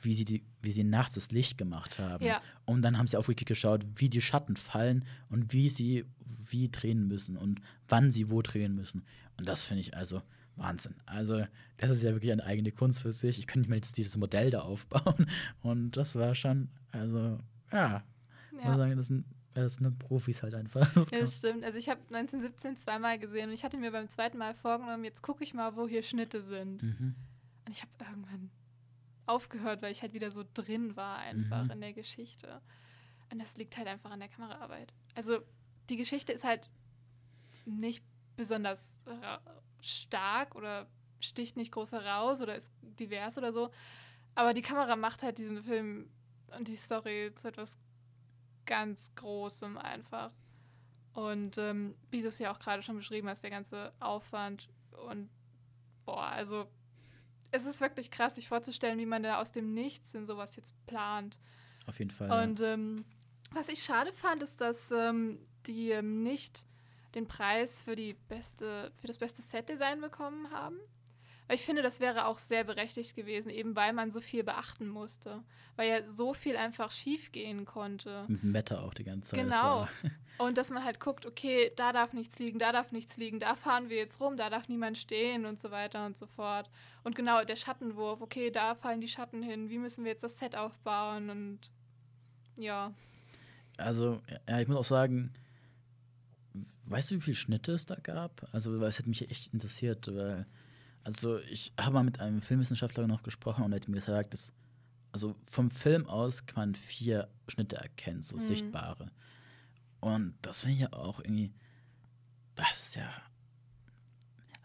wie 0.01 0.13
sie, 0.13 0.25
die, 0.25 0.43
wie 0.67 0.71
sie 0.71 0.83
nachts 0.83 1.15
das 1.15 1.31
Licht 1.31 1.57
gemacht 1.57 1.97
haben. 1.97 2.25
Ja. 2.25 2.41
Und 2.65 2.81
dann 2.81 2.97
haben 2.97 3.07
sie 3.07 3.15
auch 3.15 3.27
wirklich 3.27 3.47
geschaut, 3.47 3.85
wie 3.95 4.09
die 4.09 4.21
Schatten 4.21 4.57
fallen 4.57 5.05
und 5.29 5.53
wie 5.53 5.69
sie 5.69 6.05
wie 6.25 6.69
drehen 6.69 7.07
müssen 7.07 7.37
und 7.37 7.61
wann 7.87 8.11
sie 8.11 8.29
wo 8.29 8.41
drehen 8.41 8.75
müssen. 8.75 9.03
Und 9.37 9.47
das 9.47 9.63
finde 9.63 9.81
ich 9.81 9.95
also 9.95 10.21
Wahnsinn. 10.57 10.95
Also, 11.05 11.45
das 11.77 11.91
ist 11.91 12.03
ja 12.03 12.11
wirklich 12.11 12.31
eine 12.31 12.43
eigene 12.43 12.71
Kunst 12.71 12.99
für 12.99 13.13
sich. 13.13 13.39
Ich 13.39 13.47
kann 13.47 13.61
nicht 13.61 13.69
mal 13.69 13.75
jetzt 13.75 13.95
dieses 13.95 14.17
Modell 14.17 14.51
da 14.51 14.61
aufbauen. 14.61 15.27
Und 15.61 15.91
das 15.91 16.15
war 16.15 16.35
schon, 16.35 16.69
also, 16.91 17.39
ja, 17.71 18.03
muss 18.51 18.63
ja. 18.63 18.77
sagen, 18.77 18.97
das 18.97 19.07
sind, 19.07 19.25
das 19.53 19.75
sind 19.75 19.99
Profis 19.99 20.43
halt 20.43 20.55
einfach. 20.55 20.91
Das 20.95 21.11
Ja, 21.11 21.19
das 21.19 21.37
stimmt. 21.37 21.63
Also 21.63 21.77
ich 21.77 21.89
habe 21.89 22.01
1917 22.01 22.75
zweimal 22.77 23.19
gesehen 23.19 23.49
und 23.49 23.53
ich 23.53 23.63
hatte 23.63 23.77
mir 23.77 23.91
beim 23.91 24.09
zweiten 24.09 24.37
Mal 24.37 24.55
vorgenommen, 24.55 25.03
jetzt 25.03 25.21
gucke 25.21 25.43
ich 25.43 25.53
mal, 25.53 25.75
wo 25.75 25.87
hier 25.87 26.03
Schnitte 26.03 26.41
sind. 26.41 26.83
mhm. 26.83 27.15
Und 27.65 27.71
ich 27.71 27.81
habe 27.81 27.91
irgendwann 27.99 28.49
aufgehört, 29.27 29.81
weil 29.81 29.91
ich 29.91 30.01
halt 30.01 30.13
wieder 30.13 30.31
so 30.31 30.43
drin 30.53 30.95
war 30.95 31.17
einfach 31.19 31.63
Mhm. 31.65 31.71
in 31.71 31.81
der 31.81 31.93
Geschichte. 31.93 32.61
Und 33.31 33.39
das 33.39 33.57
liegt 33.57 33.77
halt 33.77 33.87
einfach 33.87 34.11
an 34.11 34.19
der 34.19 34.29
Kameraarbeit. 34.29 34.93
Also 35.15 35.39
die 35.89 35.97
Geschichte 35.97 36.31
ist 36.31 36.43
halt 36.43 36.69
nicht 37.65 38.03
besonders 38.35 39.03
stark 39.81 40.55
oder 40.55 40.87
sticht 41.19 41.57
nicht 41.57 41.71
groß 41.71 41.91
heraus 41.93 42.41
oder 42.41 42.55
ist 42.55 42.71
divers 42.81 43.37
oder 43.37 43.51
so. 43.51 43.71
Aber 44.35 44.53
die 44.53 44.61
Kamera 44.61 44.95
macht 44.95 45.23
halt 45.23 45.37
diesen 45.39 45.63
Film 45.63 46.09
und 46.57 46.67
die 46.67 46.75
Story 46.75 47.31
zu 47.35 47.47
etwas 47.49 47.77
ganz 48.65 49.13
Großem 49.15 49.77
einfach. 49.77 50.31
Und 51.13 51.57
ähm, 51.57 51.95
wie 52.11 52.21
du 52.21 52.27
es 52.27 52.37
ja 52.39 52.51
auch 52.53 52.59
gerade 52.59 52.83
schon 52.83 52.95
beschrieben 52.97 53.27
hast, 53.27 53.41
der 53.43 53.49
ganze 53.49 53.91
Aufwand 53.99 54.69
und 55.07 55.29
boah, 56.05 56.27
also 56.27 56.69
es 57.57 57.65
ist 57.65 57.81
wirklich 57.81 58.11
krass, 58.11 58.35
sich 58.35 58.47
vorzustellen, 58.47 58.99
wie 58.99 59.05
man 59.05 59.23
da 59.23 59.41
aus 59.41 59.51
dem 59.51 59.73
Nichts 59.73 60.13
in 60.13 60.25
sowas 60.25 60.55
jetzt 60.55 60.73
plant. 60.87 61.37
Auf 61.87 61.99
jeden 61.99 62.11
Fall. 62.11 62.43
Und 62.43 62.61
ähm, 62.61 63.05
was 63.51 63.69
ich 63.69 63.83
schade 63.83 64.13
fand, 64.13 64.43
ist, 64.43 64.61
dass 64.61 64.91
ähm, 64.91 65.39
die 65.65 65.91
ähm, 65.91 66.23
nicht 66.23 66.65
den 67.15 67.27
Preis 67.27 67.81
für 67.81 67.95
die 67.95 68.13
beste, 68.13 68.91
für 68.99 69.07
das 69.07 69.17
beste 69.17 69.41
Setdesign 69.41 70.01
bekommen 70.01 70.51
haben. 70.51 70.77
Ich 71.49 71.61
finde, 71.61 71.81
das 71.81 71.99
wäre 71.99 72.25
auch 72.25 72.39
sehr 72.39 72.63
berechtigt 72.63 73.15
gewesen, 73.15 73.49
eben 73.49 73.75
weil 73.75 73.93
man 73.93 74.11
so 74.11 74.19
viel 74.19 74.43
beachten 74.43 74.87
musste. 74.89 75.43
Weil 75.77 75.89
ja 75.89 76.05
so 76.05 76.33
viel 76.33 76.57
einfach 76.57 76.91
schief 76.91 77.31
gehen 77.31 77.65
konnte. 77.65 78.25
Mit 78.27 78.43
dem 78.43 78.53
Wetter 78.53 78.83
auch 78.83 78.93
die 78.93 79.03
ganze 79.03 79.29
Zeit. 79.29 79.39
Genau. 79.43 79.87
Und 80.37 80.57
dass 80.57 80.69
man 80.69 80.83
halt 80.83 80.99
guckt, 80.99 81.25
okay, 81.25 81.71
da 81.75 81.93
darf 81.93 82.13
nichts 82.13 82.37
liegen, 82.37 82.59
da 82.59 82.71
darf 82.71 82.91
nichts 82.91 83.17
liegen, 83.17 83.39
da 83.39 83.55
fahren 83.55 83.89
wir 83.89 83.97
jetzt 83.97 84.19
rum, 84.19 84.37
da 84.37 84.49
darf 84.49 84.69
niemand 84.69 84.97
stehen 84.97 85.45
und 85.45 85.59
so 85.59 85.71
weiter 85.71 86.05
und 86.05 86.15
so 86.15 86.27
fort. 86.27 86.69
Und 87.03 87.15
genau, 87.15 87.43
der 87.43 87.55
Schattenwurf, 87.55 88.21
okay, 88.21 88.51
da 88.51 88.75
fallen 88.75 89.01
die 89.01 89.07
Schatten 89.07 89.41
hin, 89.41 89.69
wie 89.69 89.79
müssen 89.79 90.03
wir 90.03 90.11
jetzt 90.11 90.23
das 90.23 90.37
Set 90.37 90.55
aufbauen 90.55 91.31
und 91.31 91.71
ja. 92.55 92.93
Also, 93.77 94.21
ja, 94.47 94.59
ich 94.59 94.67
muss 94.67 94.77
auch 94.77 94.83
sagen, 94.83 95.33
weißt 96.85 97.11
du, 97.11 97.15
wie 97.15 97.21
viele 97.21 97.35
Schnitte 97.35 97.71
es 97.71 97.87
da 97.87 97.95
gab? 97.95 98.47
Also, 98.51 98.79
weil 98.79 98.89
es 98.89 98.99
hätte 98.99 99.09
mich 99.09 99.29
echt 99.29 99.53
interessiert, 99.53 100.07
weil, 100.13 100.45
also 101.07 101.39
ich 101.39 101.71
habe 101.79 101.93
mal 101.93 102.03
mit 102.03 102.19
einem 102.19 102.41
Filmwissenschaftler 102.41 103.07
noch 103.07 103.23
gesprochen 103.23 103.63
und 103.63 103.71
er 103.71 103.77
hat 103.79 103.87
mir 103.87 103.95
gesagt, 103.95 104.33
dass, 104.33 104.51
also 105.13 105.37
vom 105.45 105.71
Film 105.71 106.05
aus 106.05 106.45
kann 106.45 106.57
man 106.61 106.75
vier 106.75 107.29
Schnitte 107.47 107.77
erkennen, 107.77 108.21
so 108.21 108.35
Mhm. 108.35 108.41
sichtbare. 108.41 109.09
Und 110.01 110.33
das 110.41 110.59
finde 110.61 110.73
ich 110.75 110.81
ja 110.81 110.91
auch 110.91 111.19
irgendwie, 111.21 111.53
das 112.55 112.77
ist 112.77 112.95
ja. 112.95 113.09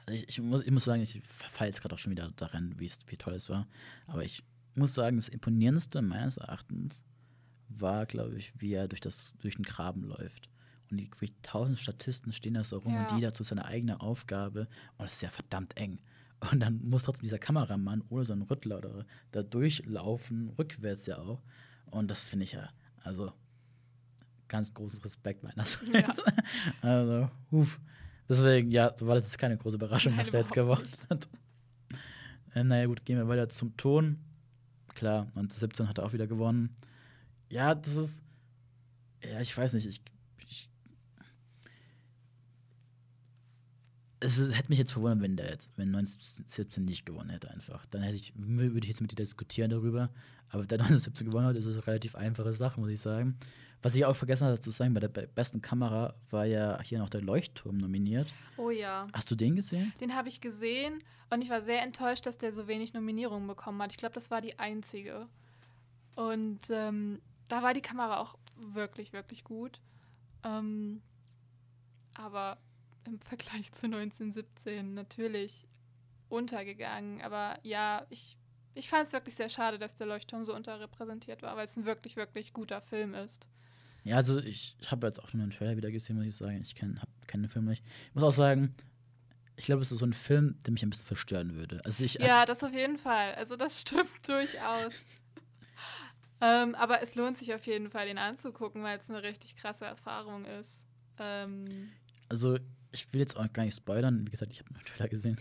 Also 0.04 0.18
ich, 0.18 0.28
ich, 0.30 0.40
muss, 0.40 0.62
ich 0.64 0.72
muss 0.72 0.82
sagen, 0.82 1.00
ich 1.00 1.22
verfalle 1.22 1.70
jetzt 1.70 1.80
gerade 1.80 1.94
auch 1.94 1.98
schon 1.98 2.10
wieder 2.10 2.28
daran, 2.32 2.74
wie, 2.76 2.88
toll 2.88 3.34
es 3.34 3.48
war. 3.48 3.68
Aber 4.08 4.24
ich 4.24 4.42
muss 4.74 4.94
sagen, 4.94 5.18
das 5.18 5.28
Imponierendste 5.28 6.02
meines 6.02 6.38
Erachtens 6.38 7.04
war, 7.68 8.04
glaube 8.06 8.34
ich, 8.34 8.52
wie 8.60 8.72
er 8.72 8.88
durch, 8.88 9.00
das, 9.00 9.34
durch 9.38 9.54
den 9.54 9.64
Graben 9.64 10.02
läuft. 10.02 10.48
Und 10.90 10.96
die 10.98 11.08
tausend 11.42 11.78
Statisten 11.78 12.32
stehen 12.32 12.54
da 12.54 12.64
so 12.64 12.78
rum 12.78 12.94
Ja. 12.94 13.00
und 13.02 13.12
jeder 13.12 13.32
zu 13.32 13.44
seiner 13.44 13.64
eigenen 13.66 13.96
Aufgabe. 13.96 14.66
Und 14.98 15.06
es 15.06 15.12
ist 15.14 15.22
ja 15.22 15.30
verdammt 15.30 15.76
eng. 15.76 16.00
Und 16.50 16.60
dann 16.60 16.80
muss 16.82 17.04
trotzdem 17.04 17.24
dieser 17.24 17.38
Kameramann 17.38 18.02
ohne 18.08 18.24
so 18.24 18.32
einen 18.32 18.42
Rüttler 18.42 18.78
oder 18.78 19.06
da 19.30 19.42
durchlaufen, 19.42 20.50
rückwärts 20.58 21.06
ja 21.06 21.18
auch. 21.18 21.42
Und 21.90 22.10
das 22.10 22.28
finde 22.28 22.44
ich 22.44 22.52
ja, 22.52 22.68
also 23.02 23.32
ganz 24.48 24.74
großes 24.74 25.04
Respekt 25.04 25.42
meinerseits. 25.42 26.22
Also, 26.82 27.30
uff. 27.50 27.80
Deswegen, 28.28 28.70
ja, 28.70 28.92
so 28.96 29.06
war 29.06 29.14
das 29.14 29.24
jetzt 29.24 29.38
keine 29.38 29.56
große 29.56 29.76
Überraschung, 29.76 30.16
was 30.16 30.30
der 30.30 30.40
jetzt 30.40 30.52
gewonnen 30.52 30.86
hat. 31.10 31.28
Äh, 32.54 32.64
naja, 32.64 32.86
gut, 32.86 33.04
gehen 33.04 33.16
wir 33.16 33.28
weiter 33.28 33.48
zum 33.48 33.76
Ton. 33.76 34.18
Klar, 34.94 35.22
1917 35.34 35.88
hat 35.88 35.98
er 35.98 36.04
auch 36.04 36.12
wieder 36.12 36.26
gewonnen. 36.26 36.76
Ja, 37.48 37.74
das 37.74 37.96
ist. 37.96 38.22
Ja, 39.22 39.40
ich 39.40 39.56
weiß 39.56 39.74
nicht, 39.74 39.86
ich. 39.86 40.02
Es 44.22 44.38
hätte 44.54 44.68
mich 44.68 44.78
jetzt 44.78 44.92
verwundert, 44.92 45.20
wenn 45.20 45.36
der 45.36 45.50
jetzt, 45.50 45.72
wenn 45.76 45.88
1917 45.94 46.84
nicht 46.84 47.04
gewonnen 47.04 47.30
hätte 47.30 47.50
einfach. 47.50 47.84
Dann 47.86 48.02
hätte 48.02 48.16
ich, 48.16 48.32
würde 48.36 48.78
ich 48.78 48.88
jetzt 48.88 49.00
mit 49.00 49.10
dir 49.10 49.16
diskutieren 49.16 49.70
darüber. 49.70 50.10
Aber 50.48 50.64
der 50.64 50.78
1917 50.80 51.28
gewonnen 51.28 51.46
hat, 51.46 51.56
ist 51.56 51.66
es 51.66 51.76
eine 51.76 51.86
relativ 51.86 52.14
einfache 52.14 52.52
Sache, 52.52 52.80
muss 52.80 52.90
ich 52.90 53.00
sagen. 53.00 53.36
Was 53.82 53.96
ich 53.96 54.04
auch 54.04 54.14
vergessen 54.14 54.46
hatte 54.46 54.60
zu 54.60 54.70
sagen, 54.70 54.94
bei 54.94 55.00
der 55.00 55.08
besten 55.08 55.60
Kamera 55.60 56.14
war 56.30 56.44
ja 56.44 56.80
hier 56.82 57.00
noch 57.00 57.08
der 57.08 57.20
Leuchtturm 57.20 57.78
nominiert. 57.78 58.32
Oh 58.56 58.70
ja. 58.70 59.08
Hast 59.12 59.30
du 59.30 59.34
den 59.34 59.56
gesehen? 59.56 59.92
Den 60.00 60.14
habe 60.14 60.28
ich 60.28 60.40
gesehen 60.40 61.02
und 61.30 61.42
ich 61.42 61.50
war 61.50 61.60
sehr 61.60 61.82
enttäuscht, 61.82 62.24
dass 62.26 62.38
der 62.38 62.52
so 62.52 62.68
wenig 62.68 62.94
Nominierungen 62.94 63.48
bekommen 63.48 63.82
hat. 63.82 63.90
Ich 63.90 63.98
glaube, 63.98 64.14
das 64.14 64.30
war 64.30 64.40
die 64.40 64.58
einzige. 64.58 65.26
Und 66.14 66.60
ähm, 66.70 67.20
da 67.48 67.62
war 67.62 67.74
die 67.74 67.80
Kamera 67.80 68.20
auch 68.20 68.36
wirklich, 68.56 69.12
wirklich 69.12 69.42
gut. 69.42 69.80
Ähm, 70.44 71.02
aber 72.14 72.58
im 73.06 73.20
Vergleich 73.20 73.72
zu 73.72 73.86
1917 73.86 74.94
natürlich 74.94 75.66
untergegangen. 76.28 77.20
Aber 77.22 77.58
ja, 77.62 78.06
ich, 78.10 78.36
ich 78.74 78.88
fand 78.88 79.06
es 79.06 79.12
wirklich 79.12 79.36
sehr 79.36 79.48
schade, 79.48 79.78
dass 79.78 79.94
der 79.94 80.06
Leuchtturm 80.06 80.44
so 80.44 80.54
unterrepräsentiert 80.54 81.42
war, 81.42 81.56
weil 81.56 81.64
es 81.64 81.76
ein 81.76 81.84
wirklich, 81.84 82.16
wirklich 82.16 82.52
guter 82.52 82.80
Film 82.80 83.14
ist. 83.14 83.48
Ja, 84.04 84.16
also 84.16 84.38
ich, 84.40 84.76
ich 84.80 84.90
habe 84.90 85.06
jetzt 85.06 85.22
auch 85.22 85.32
nur 85.32 85.44
einen 85.44 85.52
Trailer 85.52 85.76
wieder 85.76 85.90
gesehen, 85.90 86.16
muss 86.16 86.26
ich 86.26 86.34
sagen. 86.34 86.60
Ich 86.62 86.74
kenne 86.74 87.00
kenn 87.26 87.42
den 87.42 87.50
Film 87.50 87.66
nicht. 87.66 87.84
Ich 88.08 88.14
muss 88.14 88.24
auch 88.24 88.32
sagen, 88.32 88.74
ich 89.56 89.66
glaube, 89.66 89.82
es 89.82 89.92
ist 89.92 89.98
so 89.98 90.06
ein 90.06 90.12
Film, 90.12 90.56
der 90.66 90.72
mich 90.72 90.82
ein 90.82 90.90
bisschen 90.90 91.06
verstören 91.06 91.54
würde. 91.54 91.80
Also 91.84 92.04
ich, 92.04 92.14
ja, 92.14 92.44
das 92.44 92.64
auf 92.64 92.72
jeden 92.72 92.98
Fall. 92.98 93.34
Also 93.34 93.56
das 93.56 93.80
stimmt 93.82 94.26
durchaus. 94.26 94.92
ähm, 96.40 96.74
aber 96.74 97.02
es 97.02 97.14
lohnt 97.14 97.36
sich 97.36 97.54
auf 97.54 97.64
jeden 97.66 97.90
Fall, 97.90 98.06
den 98.06 98.18
anzugucken, 98.18 98.82
weil 98.82 98.98
es 98.98 99.08
eine 99.08 99.22
richtig 99.22 99.54
krasse 99.56 99.84
Erfahrung 99.84 100.44
ist. 100.46 100.84
Ähm, 101.18 101.90
also 102.28 102.58
ich 102.92 103.12
will 103.12 103.20
jetzt 103.20 103.36
auch 103.36 103.52
gar 103.52 103.64
nicht 103.64 103.76
spoilern. 103.76 104.26
Wie 104.26 104.30
gesagt, 104.30 104.52
ich 104.52 104.60
habe 104.60 104.70
einen 104.74 104.84
Trailer 104.84 105.08
gesehen. 105.08 105.36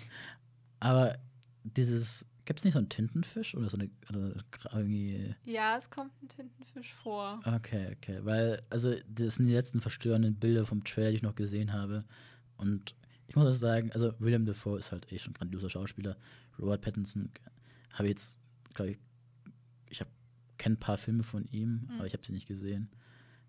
Aber 0.79 1.17
dieses 1.63 2.25
Gibt 2.45 2.59
es 2.59 2.65
nicht 2.65 2.73
so 2.73 2.79
einen 2.79 2.89
Tintenfisch 2.89 3.55
oder 3.55 3.69
so 3.69 3.77
eine. 3.77 3.89
Oder 4.09 4.33
irgendwie 4.73 5.35
ja, 5.45 5.77
es 5.77 5.89
kommt 5.89 6.11
ein 6.21 6.27
Tintenfisch 6.27 6.93
vor. 6.93 7.39
Okay, 7.45 7.95
okay. 7.95 8.19
Weil, 8.23 8.63
also, 8.69 8.95
das 9.07 9.35
sind 9.35 9.45
die 9.45 9.53
letzten 9.53 9.79
verstörenden 9.79 10.35
Bilder 10.35 10.65
vom 10.65 10.83
Trailer, 10.83 11.11
die 11.11 11.17
ich 11.17 11.21
noch 11.21 11.35
gesehen 11.35 11.71
habe. 11.71 11.99
Und 12.57 12.95
ich 13.27 13.35
muss 13.35 13.45
also 13.45 13.59
sagen, 13.59 13.91
also, 13.91 14.13
William 14.19 14.45
Defoe 14.45 14.79
ist 14.79 14.91
halt 14.91 15.11
eh 15.11 15.19
schon 15.19 15.31
ein 15.31 15.35
grandioser 15.35 15.69
Schauspieler. 15.69 16.17
Robert 16.59 16.81
Pattinson 16.81 17.29
habe 17.93 18.05
ich 18.05 18.11
jetzt, 18.11 18.39
glaube 18.73 18.91
ich, 18.91 18.97
ich 19.87 20.03
kenne 20.57 20.75
ein 20.75 20.79
paar 20.79 20.97
Filme 20.97 21.23
von 21.23 21.45
ihm, 21.45 21.87
mhm. 21.87 21.95
aber 21.97 22.07
ich 22.07 22.13
habe 22.13 22.25
sie 22.25 22.33
nicht 22.33 22.47
gesehen. 22.47 22.89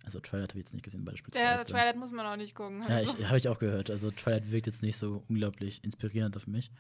Also 0.05 0.21
Twilight 0.21 0.51
habe 0.51 0.59
ich 0.59 0.67
jetzt 0.67 0.75
nicht 0.75 0.85
gesehen 0.85 1.05
beispielsweise. 1.05 1.45
Ja, 1.45 1.65
Twilight 1.65 1.97
muss 1.97 2.13
man 2.13 2.27
auch 2.27 2.37
nicht 2.37 2.55
gucken. 2.55 2.83
Also. 2.83 3.17
Ja, 3.19 3.29
habe 3.29 3.39
ich 3.39 3.49
auch 3.49 3.59
gehört. 3.59 3.91
Also 3.91 4.11
Twilight 4.11 4.51
wirkt 4.51 4.67
jetzt 4.67 4.83
nicht 4.83 4.97
so 4.97 5.23
unglaublich 5.29 5.83
inspirierend 5.85 6.37
auf 6.37 6.47
mich. 6.47 6.73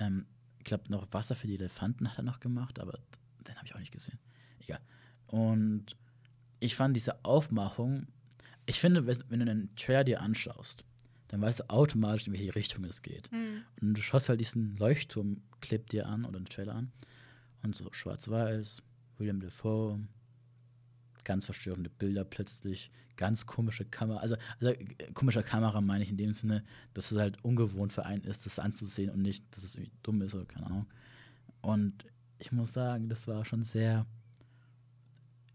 Ähm, 0.00 0.26
glaube, 0.66 0.84
noch 0.90 1.06
Wasser 1.12 1.34
für 1.34 1.46
die 1.46 1.54
Elefanten 1.54 2.10
hat 2.10 2.18
er 2.18 2.24
noch 2.24 2.40
gemacht, 2.40 2.78
aber 2.78 2.98
den 3.46 3.56
habe 3.56 3.66
ich 3.66 3.74
auch 3.74 3.78
nicht 3.78 3.92
gesehen. 3.92 4.18
Egal. 4.60 4.80
Und 5.28 5.96
ich 6.60 6.74
fand 6.74 6.94
diese 6.94 7.24
Aufmachung, 7.24 8.06
ich 8.66 8.80
finde, 8.80 9.06
wenn 9.06 9.40
du 9.40 9.50
einen 9.50 9.74
Trailer 9.76 10.04
dir 10.04 10.20
anschaust, 10.20 10.84
dann 11.28 11.40
weißt 11.40 11.60
du 11.60 11.70
automatisch, 11.70 12.26
in 12.26 12.34
welche 12.34 12.54
Richtung 12.54 12.84
es 12.84 13.02
geht. 13.02 13.30
Mhm. 13.32 13.62
Und 13.80 13.94
du 13.94 14.02
schaust 14.02 14.28
halt 14.28 14.40
diesen 14.40 14.76
Leuchtturm-Clip 14.76 15.88
dir 15.88 16.06
an 16.06 16.24
oder 16.24 16.36
einen 16.36 16.46
Trailer 16.46 16.74
an 16.74 16.92
und 17.62 17.74
so 17.74 17.88
schwarz-weiß, 17.92 18.82
William 19.18 19.40
Defoe, 19.40 20.00
ganz 21.26 21.44
verstörende 21.44 21.90
Bilder 21.90 22.24
plötzlich, 22.24 22.90
ganz 23.16 23.44
komische 23.44 23.84
Kamera, 23.84 24.20
also, 24.20 24.36
also 24.60 24.72
äh, 24.72 25.12
komischer 25.12 25.42
Kamera 25.42 25.82
meine 25.82 26.04
ich 26.04 26.10
in 26.10 26.16
dem 26.16 26.32
Sinne, 26.32 26.64
dass 26.94 27.12
es 27.12 27.18
halt 27.18 27.44
ungewohnt 27.44 27.92
für 27.92 28.06
einen 28.06 28.24
ist, 28.24 28.46
das 28.46 28.58
anzusehen 28.58 29.10
und 29.10 29.20
nicht, 29.20 29.44
dass 29.54 29.64
es 29.64 29.74
irgendwie 29.74 29.92
dumm 30.02 30.22
ist 30.22 30.34
oder 30.34 30.46
keine 30.46 30.66
Ahnung. 30.66 30.86
Und 31.60 32.06
ich 32.38 32.52
muss 32.52 32.72
sagen, 32.72 33.08
das 33.08 33.26
war 33.26 33.44
schon 33.44 33.62
sehr. 33.62 34.06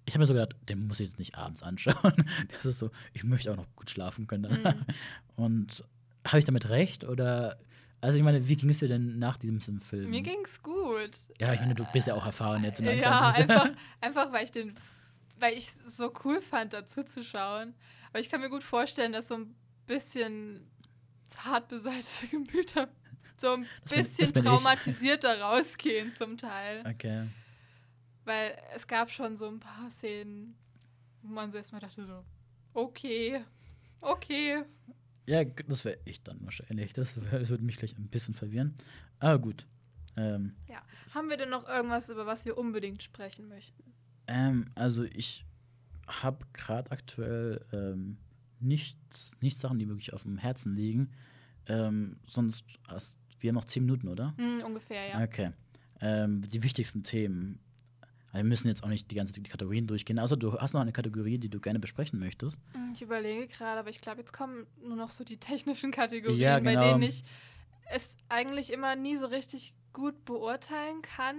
Ich 0.05 0.13
habe 0.13 0.23
mir 0.23 0.27
so 0.27 0.33
gedacht, 0.33 0.55
den 0.67 0.87
muss 0.87 0.99
ich 0.99 1.09
jetzt 1.09 1.19
nicht 1.19 1.35
abends 1.35 1.63
anschauen. 1.63 2.13
Das 2.49 2.65
ist 2.65 2.79
so, 2.79 2.91
ich 3.13 3.23
möchte 3.23 3.51
auch 3.51 3.55
noch 3.57 3.73
gut 3.75 3.89
schlafen 3.89 4.27
können. 4.27 4.61
Mhm. 4.61 4.85
Und 5.35 5.85
habe 6.27 6.39
ich 6.39 6.45
damit 6.45 6.69
recht? 6.69 7.05
Oder 7.05 7.57
also 8.01 8.17
ich 8.17 8.23
meine, 8.23 8.47
wie 8.47 8.55
ging 8.55 8.71
es 8.71 8.79
dir 8.79 8.87
denn 8.87 9.19
nach 9.19 9.37
diesem 9.37 9.79
Film? 9.79 10.09
Mir 10.09 10.23
ging 10.23 10.39
es 10.43 10.61
gut. 10.61 11.11
Ja, 11.39 11.53
ich 11.53 11.61
meine, 11.61 11.75
du 11.75 11.85
bist 11.93 12.07
ja 12.07 12.15
auch 12.15 12.25
erfahren 12.25 12.63
jetzt 12.63 12.79
in 12.79 12.85
Ja, 12.85 13.29
einfach, 13.29 13.69
einfach 14.01 14.33
weil 14.33 14.43
ich 14.43 14.51
den 14.51 14.73
weil 15.41 15.57
ich 15.57 15.67
es 15.67 15.97
so 15.97 16.13
cool 16.23 16.39
fand, 16.41 16.73
dazu 16.73 17.03
zu 17.03 17.23
schauen. 17.23 17.73
Aber 18.09 18.19
ich 18.19 18.29
kann 18.29 18.41
mir 18.41 18.49
gut 18.49 18.63
vorstellen, 18.63 19.11
dass 19.11 19.27
so 19.27 19.35
ein 19.35 19.55
bisschen 19.87 20.69
zart 21.25 21.67
beseitete 21.67 22.27
Gemüter 22.31 22.89
so 23.37 23.53
ein 23.53 23.67
das 23.83 23.91
bisschen 23.91 24.31
bin, 24.33 24.43
traumatisierter 24.43 25.41
rausgehen 25.41 26.13
zum 26.13 26.37
Teil. 26.37 26.85
Okay. 26.87 27.27
Weil 28.23 28.55
es 28.75 28.85
gab 28.85 29.09
schon 29.09 29.35
so 29.35 29.47
ein 29.47 29.59
paar 29.59 29.89
Szenen, 29.89 30.55
wo 31.23 31.33
man 31.33 31.49
so 31.49 31.57
erstmal 31.57 31.81
dachte 31.81 32.05
so, 32.05 32.23
okay, 32.73 33.43
okay. 34.01 34.63
Ja, 35.25 35.43
das 35.43 35.85
wäre 35.85 35.97
ich 36.05 36.21
dann 36.21 36.43
wahrscheinlich. 36.43 36.93
Das, 36.93 37.15
das 37.31 37.49
würde 37.49 37.63
mich 37.63 37.77
gleich 37.77 37.97
ein 37.97 38.09
bisschen 38.09 38.35
verwirren. 38.35 38.77
Aber 39.19 39.39
gut. 39.39 39.65
Ähm, 40.17 40.55
ja. 40.67 40.83
Haben 41.15 41.29
wir 41.29 41.37
denn 41.37 41.49
noch 41.49 41.67
irgendwas, 41.67 42.09
über 42.09 42.27
was 42.27 42.45
wir 42.45 42.57
unbedingt 42.57 43.01
sprechen 43.01 43.47
möchten? 43.47 43.91
Ähm, 44.31 44.65
also 44.75 45.03
ich 45.03 45.45
habe 46.07 46.45
gerade 46.53 46.89
aktuell 46.91 47.65
ähm, 47.73 48.17
nichts, 48.59 49.35
nicht 49.41 49.59
Sachen, 49.59 49.79
die 49.79 49.87
wirklich 49.87 50.13
auf 50.13 50.23
dem 50.23 50.37
Herzen 50.37 50.75
liegen. 50.75 51.11
Ähm, 51.67 52.17
sonst, 52.27 52.63
also, 52.87 53.13
wir 53.39 53.49
haben 53.49 53.55
noch 53.55 53.65
zehn 53.65 53.83
Minuten, 53.83 54.07
oder? 54.07 54.33
Mm, 54.37 54.63
ungefähr, 54.65 55.07
ja. 55.07 55.23
Okay. 55.23 55.51
Ähm, 55.99 56.41
die 56.41 56.63
wichtigsten 56.63 57.03
Themen. 57.03 57.59
Wir 58.33 58.45
müssen 58.45 58.69
jetzt 58.69 58.83
auch 58.85 58.87
nicht 58.87 59.11
die 59.11 59.15
ganze 59.15 59.33
die 59.33 59.43
Kategorien 59.43 59.87
durchgehen, 59.87 60.17
außer 60.17 60.37
du 60.37 60.53
hast 60.53 60.73
noch 60.73 60.79
eine 60.79 60.93
Kategorie, 60.93 61.37
die 61.37 61.49
du 61.49 61.59
gerne 61.59 61.79
besprechen 61.79 62.17
möchtest. 62.17 62.61
Mm, 62.73 62.93
ich 62.93 63.01
überlege 63.01 63.47
gerade, 63.47 63.79
aber 63.79 63.89
ich 63.89 63.99
glaube, 63.99 64.21
jetzt 64.21 64.31
kommen 64.31 64.65
nur 64.81 64.95
noch 64.95 65.09
so 65.09 65.25
die 65.25 65.37
technischen 65.37 65.91
Kategorien, 65.91 66.39
ja, 66.39 66.59
genau. 66.59 66.79
bei 66.79 66.87
denen 66.87 67.03
ich 67.03 67.23
es 67.93 68.15
eigentlich 68.29 68.71
immer 68.71 68.95
nie 68.95 69.17
so 69.17 69.25
richtig 69.25 69.73
gut 69.91 70.23
beurteilen 70.23 71.01
kann. 71.01 71.35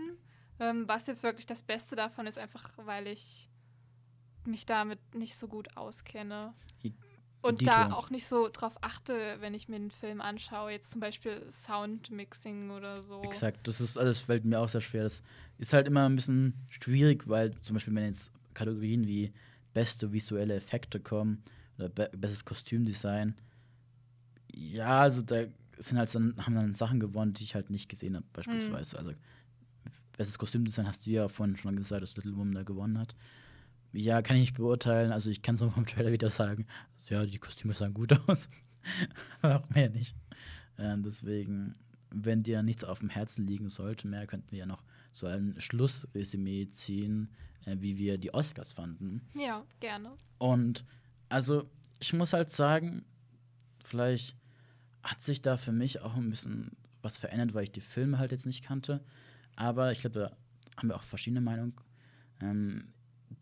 Ähm, 0.61 0.86
was 0.86 1.07
jetzt 1.07 1.22
wirklich 1.22 1.46
das 1.46 1.62
Beste 1.62 1.96
davon 1.96 2.26
ist, 2.26 2.38
einfach 2.38 2.70
weil 2.76 3.07
ich 3.07 3.48
mich 4.44 4.66
damit 4.66 4.98
nicht 5.14 5.36
so 5.36 5.48
gut 5.48 5.76
auskenne. 5.76 6.55
Und 7.42 7.61
Dito. 7.61 7.72
da 7.72 7.92
auch 7.92 8.09
nicht 8.11 8.28
so 8.28 8.48
drauf 8.48 8.78
achte, 8.82 9.36
wenn 9.40 9.53
ich 9.53 9.68
mir 9.68 9.74
einen 9.74 9.90
Film 9.90 10.20
anschaue, 10.20 10.70
jetzt 10.70 10.92
zum 10.92 11.00
Beispiel 11.00 11.44
Soundmixing 11.50 12.70
oder 12.70 13.03
so. 13.03 13.20
Exakt, 13.22 13.66
das 13.66 13.80
ist 13.80 13.98
alles 13.98 14.20
fällt 14.20 14.44
mir 14.44 14.61
auch 14.61 14.68
sehr 14.68 14.80
schwer. 14.80 15.03
Das 15.03 15.24
ist 15.59 15.72
halt 15.72 15.88
immer 15.88 16.09
ein 16.09 16.14
bisschen 16.14 16.55
schwierig, 16.70 17.26
weil 17.26 17.53
zum 17.62 17.74
Beispiel, 17.74 17.94
wenn 17.96 18.05
jetzt 18.05 18.30
Kategorien 18.55 19.09
wie 19.09 19.32
beste 19.74 20.12
visuelle 20.12 20.55
Effekte 20.55 21.00
kommen 21.00 21.42
oder 21.78 21.88
be 21.88 22.11
bestes 22.16 22.44
Kostümdesign, 22.44 23.34
ja, 24.53 25.00
also 25.00 25.20
da 25.20 25.44
sind 25.78 25.98
halt 25.98 26.14
dann, 26.14 26.36
haben 26.38 26.55
dann 26.55 26.72
Sachen 26.72 27.00
gewonnen, 27.00 27.32
die 27.32 27.42
ich 27.42 27.57
halt 27.57 27.70
nicht 27.70 27.88
gesehen 27.88 28.14
habe, 28.14 28.26
beispielsweise. 28.32 29.00
Mhm. 29.00 29.09
Also 29.09 29.18
bestes 30.16 30.38
Kostümdesign 30.38 30.86
hast 30.86 31.06
du 31.06 31.10
ja 31.10 31.28
vorhin 31.28 31.56
schon 31.56 31.76
gesagt, 31.76 32.02
dass 32.02 32.16
Little 32.16 32.36
Woman 32.36 32.54
da 32.54 32.62
gewonnen 32.62 32.98
hat. 32.98 33.16
Ja, 33.92 34.22
kann 34.22 34.36
ich 34.36 34.42
nicht 34.42 34.56
beurteilen. 34.56 35.12
Also 35.12 35.30
ich 35.30 35.42
kann 35.42 35.54
es 35.54 35.60
nur 35.60 35.70
vom 35.70 35.86
Trailer 35.86 36.12
wieder 36.12 36.30
sagen. 36.30 36.66
Also, 36.96 37.14
ja, 37.14 37.26
die 37.26 37.38
Kostüme 37.38 37.74
sahen 37.74 37.94
gut 37.94 38.12
aus. 38.28 38.48
Aber 39.42 39.60
auch 39.60 39.68
mehr 39.70 39.90
nicht. 39.90 40.16
Ähm, 40.78 41.02
deswegen, 41.02 41.74
wenn 42.10 42.42
dir 42.42 42.62
nichts 42.62 42.84
auf 42.84 43.00
dem 43.00 43.10
Herzen 43.10 43.46
liegen 43.46 43.68
sollte, 43.68 44.08
mehr 44.08 44.26
könnten 44.26 44.50
wir 44.50 44.60
ja 44.60 44.66
noch 44.66 44.84
so 45.10 45.26
ein 45.26 45.54
Schlussresümee 45.58 46.70
ziehen, 46.70 47.30
äh, 47.66 47.76
wie 47.80 47.98
wir 47.98 48.18
die 48.18 48.32
Oscars 48.32 48.72
fanden. 48.72 49.20
Ja, 49.38 49.64
gerne. 49.80 50.12
Und 50.38 50.84
also 51.28 51.68
ich 52.00 52.12
muss 52.12 52.32
halt 52.32 52.50
sagen, 52.50 53.04
vielleicht 53.84 54.36
hat 55.02 55.20
sich 55.20 55.42
da 55.42 55.56
für 55.56 55.72
mich 55.72 56.00
auch 56.00 56.16
ein 56.16 56.30
bisschen 56.30 56.72
was 57.02 57.16
verändert, 57.16 57.54
weil 57.54 57.64
ich 57.64 57.72
die 57.72 57.80
Filme 57.80 58.18
halt 58.18 58.32
jetzt 58.32 58.46
nicht 58.46 58.64
kannte. 58.64 59.04
Aber 59.57 59.92
ich 59.92 60.00
glaube, 60.00 60.18
da 60.18 60.36
haben 60.76 60.88
wir 60.88 60.96
auch 60.96 61.03
verschiedene 61.03 61.40
Meinungen. 61.40 61.74
Ähm, 62.40 62.92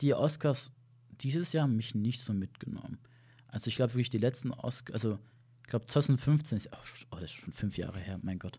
die 0.01 0.15
Oscars 0.15 0.73
dieses 1.21 1.53
Jahr 1.53 1.65
haben 1.65 1.77
mich 1.77 1.95
nicht 1.95 2.21
so 2.21 2.33
mitgenommen. 2.33 2.99
Also 3.49 3.69
ich 3.69 3.77
glaube 3.77 3.95
wirklich 3.95 4.11
die 4.11 4.19
letzten 4.19 4.53
Oscars, 4.53 4.93
also 4.93 5.19
ich 5.63 5.69
glaube 5.69 5.87
2015 5.87 6.57
ist, 6.57 6.71
oh, 6.73 7.17
das 7.17 7.25
ist 7.25 7.33
schon 7.33 7.53
fünf 7.53 7.77
Jahre 7.77 7.99
her, 7.99 8.19
mein 8.23 8.39
Gott. 8.39 8.59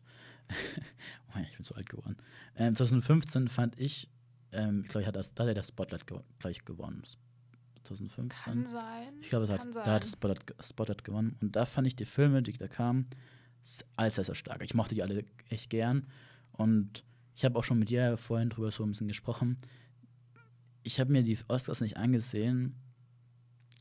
oh, 0.49 1.39
ich 1.41 1.55
bin 1.55 1.63
so 1.63 1.75
alt 1.75 1.89
geworden. 1.89 2.17
Ähm, 2.55 2.75
2015 2.75 3.47
fand 3.47 3.79
ich, 3.79 4.09
ähm, 4.51 4.83
ich 4.83 4.89
glaube, 4.89 5.11
da 5.11 5.19
hat 5.21 5.39
er 5.39 5.53
das 5.53 5.69
Spotlight 5.69 6.05
gleich 6.39 6.63
gewonnen. 6.65 7.03
2015. 7.83 8.53
Kann 8.53 8.65
sein. 8.65 9.13
Ich 9.21 9.29
glaube, 9.29 9.47
da 9.47 9.53
hat 9.53 10.03
das 10.03 10.11
Spotlight, 10.11 10.55
Spotlight 10.61 11.03
gewonnen. 11.03 11.35
Und 11.41 11.55
da 11.55 11.65
fand 11.65 11.87
ich 11.87 11.95
die 11.95 12.05
Filme, 12.05 12.43
die 12.43 12.53
da 12.53 12.67
kamen, 12.67 13.07
alles 13.95 14.15
sehr, 14.15 14.23
sehr 14.23 14.35
stark. 14.35 14.63
Ich 14.63 14.73
mochte 14.73 14.95
die 14.95 15.03
alle 15.03 15.25
echt 15.49 15.69
gern. 15.69 16.07
Und 16.51 17.03
ich 17.35 17.45
habe 17.45 17.57
auch 17.57 17.63
schon 17.63 17.79
mit 17.79 17.89
dir 17.89 18.17
vorhin 18.17 18.49
drüber 18.49 18.71
so 18.71 18.83
ein 18.83 18.89
bisschen 18.89 19.07
gesprochen. 19.07 19.57
Ich 20.83 20.99
habe 20.99 21.11
mir 21.11 21.23
die 21.23 21.37
Oscars 21.47 21.81
nicht 21.81 21.97
angesehen, 21.97 22.75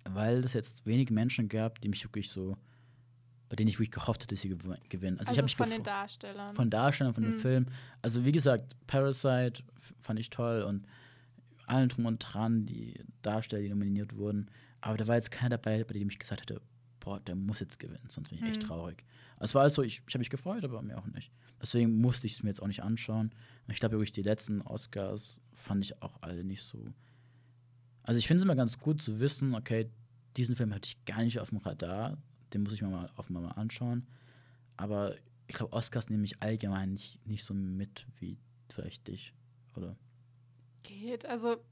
weil 0.05 0.45
es 0.45 0.53
jetzt 0.53 0.87
wenig 0.87 1.11
Menschen 1.11 1.49
gab, 1.49 1.81
die 1.81 1.89
mich 1.89 2.05
wirklich 2.05 2.31
so 2.31 2.57
bei 3.51 3.57
denen 3.57 3.69
ich 3.69 3.75
wirklich 3.75 3.91
gehofft 3.91 4.23
hätte, 4.23 4.35
dass 4.35 4.43
sie 4.43 4.49
gew 4.49 4.75
gewinnen. 4.89 5.19
Also, 5.19 5.33
also 5.33 5.45
ich 5.45 5.57
von 5.57 5.69
den 5.69 5.83
Darstellern. 5.83 6.55
Von 6.55 6.71
Darstellern, 6.71 7.15
von 7.15 7.25
mhm. 7.25 7.33
dem 7.33 7.41
Film. 7.41 7.67
Also 8.01 8.25
wie 8.25 8.31
gesagt, 8.31 8.77
Parasite 8.87 9.65
fand 10.01 10.21
ich 10.21 10.31
toll 10.31 10.63
und 10.63 10.87
allen 11.67 11.89
drum 11.89 12.07
und 12.07 12.19
dran, 12.21 12.65
die 12.65 12.95
Darsteller, 13.23 13.61
die 13.61 13.69
nominiert 13.69 14.17
wurden. 14.17 14.49
Aber 14.81 14.97
da 14.97 15.09
war 15.09 15.17
jetzt 15.17 15.33
keiner 15.33 15.59
dabei, 15.59 15.83
bei 15.83 15.95
dem 15.95 16.09
ich 16.09 16.21
gesagt 16.21 16.43
hätte, 16.43 16.61
boah, 17.01 17.21
der 17.21 17.35
muss 17.35 17.61
jetzt 17.61 17.79
gewinnen, 17.79 18.07
sonst 18.09 18.29
bin 18.29 18.39
ich 18.39 18.45
mhm. 18.45 18.51
echt 18.51 18.63
traurig. 18.63 19.05
Also 19.37 19.45
es 19.45 19.55
war 19.55 19.63
alles 19.63 19.75
so, 19.75 19.83
ich, 19.83 20.03
ich 20.07 20.15
habe 20.15 20.21
mich 20.21 20.31
gefreut, 20.31 20.65
aber 20.65 20.83
mir 20.83 20.99
auch 20.99 21.07
nicht. 21.07 21.33
Deswegen 21.61 22.01
musste 22.01 22.27
ich 22.27 22.35
es 22.35 22.43
mir 22.43 22.51
jetzt 22.51 22.63
auch 22.63 22.67
nicht 22.67 22.83
anschauen. 22.83 23.31
Und 23.67 23.73
ich 23.73 23.81
glaube, 23.81 23.95
wirklich 23.95 24.13
die 24.13 24.23
letzten 24.23 24.63
Oscars 24.63 25.41
fand 25.53 25.85
ich 25.85 26.01
auch 26.03 26.19
alle 26.21 26.45
nicht 26.45 26.63
so. 26.63 26.93
Also 28.03 28.19
ich 28.19 28.27
finde 28.27 28.43
es 28.43 28.45
immer 28.45 28.57
ganz 28.57 28.79
gut 28.79 29.03
zu 29.03 29.21
wissen, 29.21 29.55
okay, 29.55 29.91
diesen 30.37 30.57
Film 30.57 30.75
hatte 30.75 30.89
ich 30.89 31.05
gar 31.05 31.23
nicht 31.23 31.41
auf 31.41 31.51
dem 31.51 31.59
Radar, 31.59 32.19
den 32.53 32.63
muss 32.63 32.73
ich 32.73 32.83
mir 32.83 32.89
mal 32.89 33.11
auf 33.17 33.31
mal 33.31 33.47
anschauen. 33.53 34.07
Aber 34.77 35.17
ich 35.47 35.55
glaube, 35.55 35.73
Oscars 35.73 36.11
nehme 36.11 36.25
ich 36.25 36.43
allgemein 36.43 36.93
nicht, 36.93 37.27
nicht 37.27 37.45
so 37.45 37.55
mit 37.55 38.07
wie 38.19 38.39
vielleicht 38.69 39.09
dich, 39.09 39.35
oder? 39.77 39.97
Geht. 40.83 41.27
Also 41.27 41.63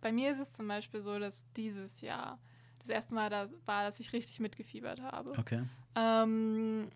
bei 0.00 0.12
mir 0.12 0.32
ist 0.32 0.40
es 0.40 0.52
zum 0.52 0.66
Beispiel 0.66 1.00
so, 1.00 1.18
dass 1.18 1.46
dieses 1.56 2.00
Jahr 2.00 2.40
das 2.80 2.90
erste 2.90 3.14
Mal 3.14 3.30
da 3.30 3.46
war, 3.66 3.84
dass 3.84 4.00
ich 4.00 4.12
richtig 4.12 4.40
mitgefiebert 4.40 5.00
habe. 5.00 5.32
Okay. 5.38 5.62
Ähm, 5.94 6.90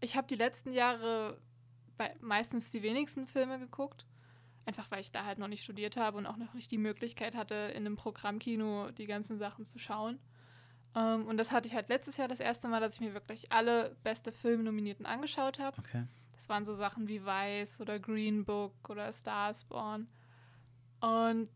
ich 0.00 0.16
habe 0.16 0.26
die 0.26 0.36
letzten 0.36 0.70
Jahre 0.70 1.38
meistens 2.20 2.70
die 2.70 2.82
wenigsten 2.82 3.26
Filme 3.26 3.58
geguckt. 3.58 4.06
Einfach 4.66 4.90
weil 4.90 5.00
ich 5.00 5.12
da 5.12 5.24
halt 5.24 5.38
noch 5.38 5.48
nicht 5.48 5.62
studiert 5.62 5.96
habe 5.96 6.16
und 6.16 6.26
auch 6.26 6.38
noch 6.38 6.54
nicht 6.54 6.70
die 6.70 6.78
Möglichkeit 6.78 7.36
hatte, 7.36 7.54
in 7.54 7.84
einem 7.84 7.96
Programmkino 7.96 8.90
die 8.92 9.06
ganzen 9.06 9.36
Sachen 9.36 9.64
zu 9.64 9.78
schauen. 9.78 10.18
Um, 10.96 11.26
und 11.26 11.38
das 11.38 11.50
hatte 11.50 11.66
ich 11.66 11.74
halt 11.74 11.88
letztes 11.88 12.18
Jahr 12.18 12.28
das 12.28 12.38
erste 12.38 12.68
Mal, 12.68 12.80
dass 12.80 12.94
ich 12.94 13.00
mir 13.00 13.14
wirklich 13.14 13.50
alle 13.50 13.96
beste 14.04 14.30
Filmnominierten 14.30 15.06
angeschaut 15.06 15.58
habe. 15.58 15.76
Okay. 15.78 16.04
Das 16.34 16.48
waren 16.48 16.64
so 16.64 16.72
Sachen 16.72 17.08
wie 17.08 17.24
Vice 17.24 17.80
oder 17.80 17.98
Green 17.98 18.44
Book 18.44 18.88
oder 18.88 19.12
Starspawn. 19.12 20.08
Und 21.00 21.48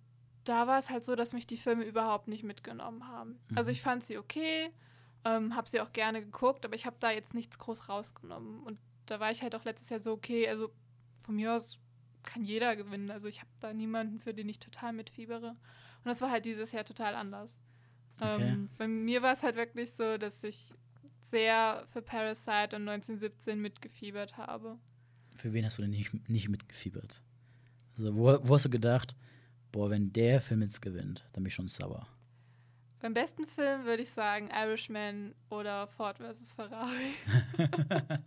da 0.44 0.66
war 0.66 0.78
es 0.78 0.90
halt 0.90 1.04
so, 1.04 1.16
dass 1.16 1.32
mich 1.32 1.46
die 1.46 1.56
Filme 1.56 1.84
überhaupt 1.84 2.28
nicht 2.28 2.44
mitgenommen 2.44 3.06
haben. 3.06 3.38
Mhm. 3.48 3.58
Also 3.58 3.70
ich 3.70 3.82
fand 3.82 4.04
sie 4.04 4.18
okay, 4.18 4.70
ähm, 5.24 5.54
habe 5.54 5.68
sie 5.68 5.80
auch 5.80 5.92
gerne 5.92 6.22
geguckt, 6.22 6.64
aber 6.64 6.74
ich 6.74 6.86
habe 6.86 6.96
da 7.00 7.10
jetzt 7.10 7.34
nichts 7.34 7.58
groß 7.58 7.88
rausgenommen. 7.88 8.62
Und 8.62 8.78
da 9.06 9.20
war 9.20 9.30
ich 9.30 9.42
halt 9.42 9.54
auch 9.54 9.64
letztes 9.64 9.90
Jahr 9.90 10.00
so, 10.00 10.12
okay, 10.12 10.48
also 10.48 10.70
von 11.24 11.36
mir 11.36 11.54
aus 11.54 11.78
kann 12.22 12.44
jeder 12.44 12.76
gewinnen. 12.76 13.10
Also 13.10 13.28
ich 13.28 13.40
habe 13.40 13.50
da 13.60 13.72
niemanden, 13.72 14.20
für 14.20 14.34
den 14.34 14.48
ich 14.48 14.58
total 14.58 14.92
mitfiebere. 14.92 15.50
Und 15.50 16.04
das 16.04 16.20
war 16.20 16.30
halt 16.30 16.44
dieses 16.44 16.72
Jahr 16.72 16.84
total 16.84 17.14
anders. 17.14 17.60
Okay. 18.20 18.48
Ähm, 18.48 18.70
bei 18.76 18.88
mir 18.88 19.22
war 19.22 19.32
es 19.32 19.42
halt 19.42 19.56
wirklich 19.56 19.92
so, 19.92 20.18
dass 20.18 20.42
ich 20.44 20.72
sehr 21.22 21.86
für 21.92 22.02
Parasite 22.02 22.76
und 22.76 22.88
1917 22.88 23.60
mitgefiebert 23.60 24.36
habe. 24.36 24.78
Für 25.36 25.52
wen 25.52 25.64
hast 25.64 25.78
du 25.78 25.82
denn 25.82 25.90
nicht, 25.90 26.28
nicht 26.28 26.48
mitgefiebert? 26.48 27.22
Also, 27.96 28.16
wo, 28.16 28.38
wo 28.42 28.54
hast 28.54 28.64
du 28.64 28.70
gedacht, 28.70 29.14
boah, 29.72 29.90
wenn 29.90 30.12
der 30.12 30.40
Film 30.40 30.62
jetzt 30.62 30.82
gewinnt, 30.82 31.24
dann 31.32 31.42
bin 31.42 31.48
ich 31.48 31.54
schon 31.54 31.68
sauer? 31.68 32.06
Beim 33.00 33.14
besten 33.14 33.46
Film 33.46 33.84
würde 33.84 34.02
ich 34.02 34.10
sagen 34.10 34.48
Irishman 34.48 35.34
oder 35.50 35.86
Ford 35.86 36.18
vs. 36.18 36.52
Ferrari. 36.52 37.14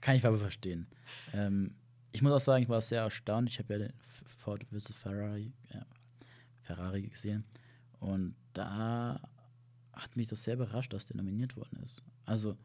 Kann 0.00 0.14
ich 0.14 0.24
aber 0.24 0.38
verstehen. 0.38 0.86
Ähm, 1.32 1.74
ich 2.12 2.22
muss 2.22 2.32
auch 2.32 2.40
sagen, 2.40 2.62
ich 2.62 2.68
war 2.68 2.80
sehr 2.80 3.02
erstaunt. 3.02 3.48
Ich 3.48 3.58
habe 3.58 3.72
ja 3.74 3.78
den 3.80 3.92
Ford 4.26 4.64
vs. 4.70 4.94
Ferrari, 4.94 5.52
ja, 5.74 5.84
Ferrari 6.62 7.02
gesehen. 7.02 7.44
Und 7.98 8.36
da 8.52 9.20
hat 9.92 10.14
mich 10.14 10.28
das 10.28 10.44
sehr 10.44 10.54
überrascht, 10.54 10.92
dass 10.92 11.06
der 11.06 11.16
nominiert 11.16 11.56
worden 11.56 11.80
ist. 11.82 12.02
Also, 12.26 12.56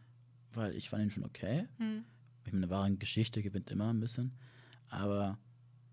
weil 0.53 0.75
ich 0.75 0.89
fand 0.89 1.03
ihn 1.03 1.11
schon 1.11 1.25
okay. 1.25 1.67
Hm. 1.77 2.03
Ich 2.45 2.53
meine, 2.53 2.65
eine 2.65 2.71
wahre 2.71 2.91
Geschichte 2.95 3.41
gewinnt 3.41 3.71
immer 3.71 3.91
ein 3.91 3.99
bisschen. 3.99 4.31
Aber 4.89 5.39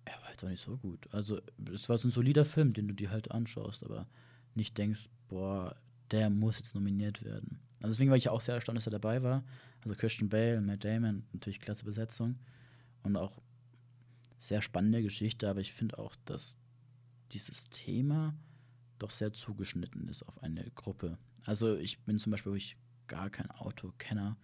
er 0.09 0.23
war 0.23 0.31
jetzt 0.31 0.45
auch 0.45 0.49
nicht 0.49 0.65
so 0.65 0.77
gut. 0.77 1.09
Also, 1.13 1.41
es 1.73 1.89
war 1.89 1.99
so 1.99 2.09
ein 2.09 2.13
solider 2.13 2.45
Film, 2.45 2.73
den 2.73 2.89
du 2.89 2.95
dir 2.95 3.11
halt 3.11 3.31
anschaust, 3.31 3.85
aber 3.85 4.07
nicht 4.55 4.77
denkst, 4.79 5.09
boah, 5.29 5.77
der 6.11 6.31
muss 6.31 6.59
jetzt 6.59 6.75
nominiert 6.75 7.25
werden. 7.25 7.61
Also 7.81 7.95
deswegen 7.95 8.11
war 8.11 8.17
ich 8.17 8.29
auch 8.29 8.41
sehr 8.41 8.57
erstaunt, 8.57 8.77
dass 8.77 8.87
er 8.87 8.93
dabei 8.93 9.23
war. 9.23 9.45
Also 9.85 9.95
Christian 9.95 10.29
Bale, 10.29 10.61
Matt 10.61 10.85
Damon, 10.85 11.25
natürlich 11.33 11.61
klasse 11.61 11.85
Besetzung. 11.85 12.37
Und 13.03 13.17
auch 13.17 13.39
sehr 14.39 14.63
spannende 14.63 15.03
Geschichte, 15.03 15.49
aber 15.49 15.61
ich 15.61 15.73
finde 15.73 15.99
auch, 15.99 16.15
dass 16.25 16.59
dieses 17.33 17.69
Thema 17.71 18.35
doch 18.99 19.11
sehr 19.11 19.33
zugeschnitten 19.33 20.09
ist 20.09 20.23
auf 20.25 20.43
eine 20.43 20.69
Gruppe. 20.73 21.19
Also 21.45 21.77
ich 21.77 22.01
bin 22.01 22.19
zum 22.19 22.33
Beispiel 22.33 22.53
wirklich 22.53 22.77
gar 23.07 23.31
kein 23.31 23.51
Autokenner. 23.51 24.37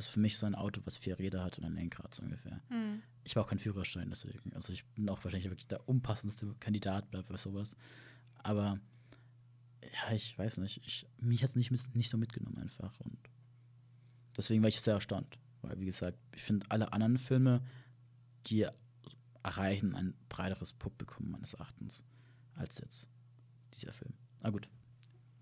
Also 0.00 0.12
für 0.12 0.20
mich 0.20 0.38
so 0.38 0.46
ein 0.46 0.54
Auto, 0.54 0.80
was 0.86 0.96
vier 0.96 1.18
Räder 1.18 1.44
hat 1.44 1.58
und 1.58 1.64
ein 1.66 1.74
Lenkrad 1.74 2.14
so 2.14 2.22
ungefähr. 2.22 2.62
Mhm. 2.70 3.02
Ich 3.22 3.36
habe 3.36 3.44
auch 3.44 3.50
keinen 3.50 3.58
Führerschein 3.58 4.08
deswegen. 4.08 4.50
Also 4.54 4.72
ich 4.72 4.82
bin 4.94 5.06
auch 5.10 5.22
wahrscheinlich 5.22 5.50
wirklich 5.50 5.66
der 5.66 5.86
unpassendste 5.86 6.54
Kandidat 6.58 7.10
bei 7.10 7.36
sowas. 7.36 7.76
Aber 8.38 8.80
ja, 9.82 10.14
ich 10.14 10.38
weiß 10.38 10.56
nicht. 10.56 10.80
Ich, 10.86 11.06
mich 11.18 11.42
hat 11.42 11.50
es 11.50 11.56
nicht, 11.56 11.94
nicht 11.94 12.08
so 12.08 12.16
mitgenommen 12.16 12.56
einfach. 12.56 12.98
Und 13.00 13.18
deswegen 14.34 14.62
war 14.62 14.70
ich 14.70 14.80
sehr 14.80 14.94
erstaunt. 14.94 15.38
Weil, 15.60 15.78
wie 15.78 15.84
gesagt, 15.84 16.16
ich 16.34 16.44
finde 16.44 16.64
alle 16.70 16.94
anderen 16.94 17.18
Filme, 17.18 17.62
die 18.46 18.66
erreichen 19.42 19.94
ein 19.94 20.14
breiteres 20.30 20.72
Publikum 20.72 21.30
meines 21.30 21.52
Erachtens 21.52 22.04
als 22.54 22.78
jetzt 22.78 23.06
dieser 23.74 23.92
Film. 23.92 24.14
Ah 24.40 24.48
gut, 24.48 24.66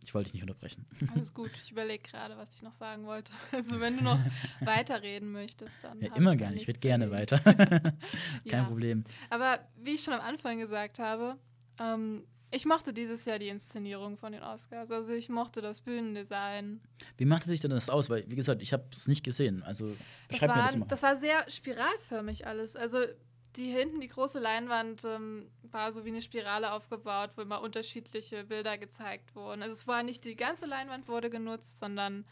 ich 0.08 0.14
wollte 0.14 0.30
dich 0.30 0.34
nicht 0.34 0.42
unterbrechen. 0.42 0.86
Alles 1.14 1.34
gut, 1.34 1.50
ich 1.62 1.70
überlege 1.70 2.02
gerade, 2.02 2.38
was 2.38 2.54
ich 2.54 2.62
noch 2.62 2.72
sagen 2.72 3.04
wollte. 3.04 3.30
Also 3.52 3.78
wenn 3.78 3.98
du 3.98 4.04
noch 4.04 4.18
weiterreden 4.60 5.32
möchtest, 5.32 5.84
dann. 5.84 6.00
Ja, 6.00 6.14
immer 6.16 6.34
gerne, 6.34 6.56
ich 6.56 6.66
rede 6.66 6.78
gerne 6.78 7.10
weiter. 7.10 7.38
Kein 7.40 7.92
ja. 8.44 8.64
Problem. 8.64 9.04
Aber 9.28 9.58
wie 9.76 9.96
ich 9.96 10.02
schon 10.02 10.14
am 10.14 10.20
Anfang 10.20 10.58
gesagt 10.58 10.98
habe, 10.98 11.36
ähm, 11.78 12.24
ich 12.50 12.64
mochte 12.64 12.94
dieses 12.94 13.26
Jahr 13.26 13.38
die 13.38 13.48
Inszenierung 13.48 14.16
von 14.16 14.32
den 14.32 14.42
Oscars. 14.42 14.90
Also 14.90 15.12
ich 15.12 15.28
mochte 15.28 15.60
das 15.60 15.82
Bühnendesign. 15.82 16.80
Wie 17.18 17.26
machte 17.26 17.48
sich 17.48 17.60
denn 17.60 17.70
das 17.70 17.90
aus? 17.90 18.08
Weil, 18.08 18.24
wie 18.30 18.36
gesagt, 18.36 18.62
ich 18.62 18.72
habe 18.72 18.84
es 18.90 19.08
nicht 19.08 19.24
gesehen. 19.24 19.62
Also 19.62 19.94
beschreib 20.28 20.48
das 20.48 20.48
war, 20.48 20.56
mir 20.56 20.62
das 20.62 20.76
mal. 20.76 20.86
Das 20.86 21.02
war 21.02 21.16
sehr 21.16 21.50
spiralförmig 21.50 22.46
alles. 22.46 22.76
Also 22.76 22.98
die 23.58 23.72
hinten, 23.72 24.00
die 24.00 24.08
große 24.08 24.38
Leinwand, 24.38 25.04
ähm, 25.04 25.50
war 25.70 25.90
so 25.92 26.04
wie 26.04 26.10
eine 26.10 26.22
Spirale 26.22 26.72
aufgebaut, 26.72 27.30
wo 27.36 27.42
immer 27.42 27.60
unterschiedliche 27.60 28.44
Bilder 28.44 28.78
gezeigt 28.78 29.34
wurden. 29.34 29.62
Also 29.62 29.74
es 29.74 29.86
war 29.86 30.02
nicht 30.02 30.24
die 30.24 30.36
ganze 30.36 30.66
Leinwand 30.66 31.08
wurde 31.08 31.28
genutzt, 31.28 31.78
sondern 31.78 32.24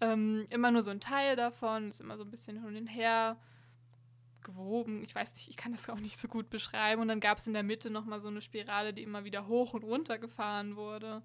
ähm, 0.00 0.46
immer 0.50 0.70
nur 0.70 0.82
so 0.82 0.90
ein 0.90 1.00
Teil 1.00 1.36
davon, 1.36 1.88
ist 1.88 2.00
immer 2.00 2.16
so 2.16 2.22
ein 2.22 2.30
bisschen 2.30 2.62
hin 2.62 2.76
und 2.76 2.86
her 2.86 3.36
gewoben. 4.42 5.02
Ich 5.02 5.14
weiß 5.14 5.34
nicht, 5.34 5.48
ich 5.48 5.56
kann 5.56 5.72
das 5.72 5.88
auch 5.90 6.00
nicht 6.00 6.18
so 6.18 6.28
gut 6.28 6.48
beschreiben. 6.48 7.02
Und 7.02 7.08
dann 7.08 7.20
gab 7.20 7.38
es 7.38 7.46
in 7.46 7.52
der 7.52 7.62
Mitte 7.62 7.90
nochmal 7.90 8.20
so 8.20 8.28
eine 8.28 8.40
Spirale, 8.40 8.94
die 8.94 9.02
immer 9.02 9.24
wieder 9.24 9.46
hoch 9.48 9.74
und 9.74 9.82
runter 9.82 10.18
gefahren 10.18 10.76
wurde. 10.76 11.22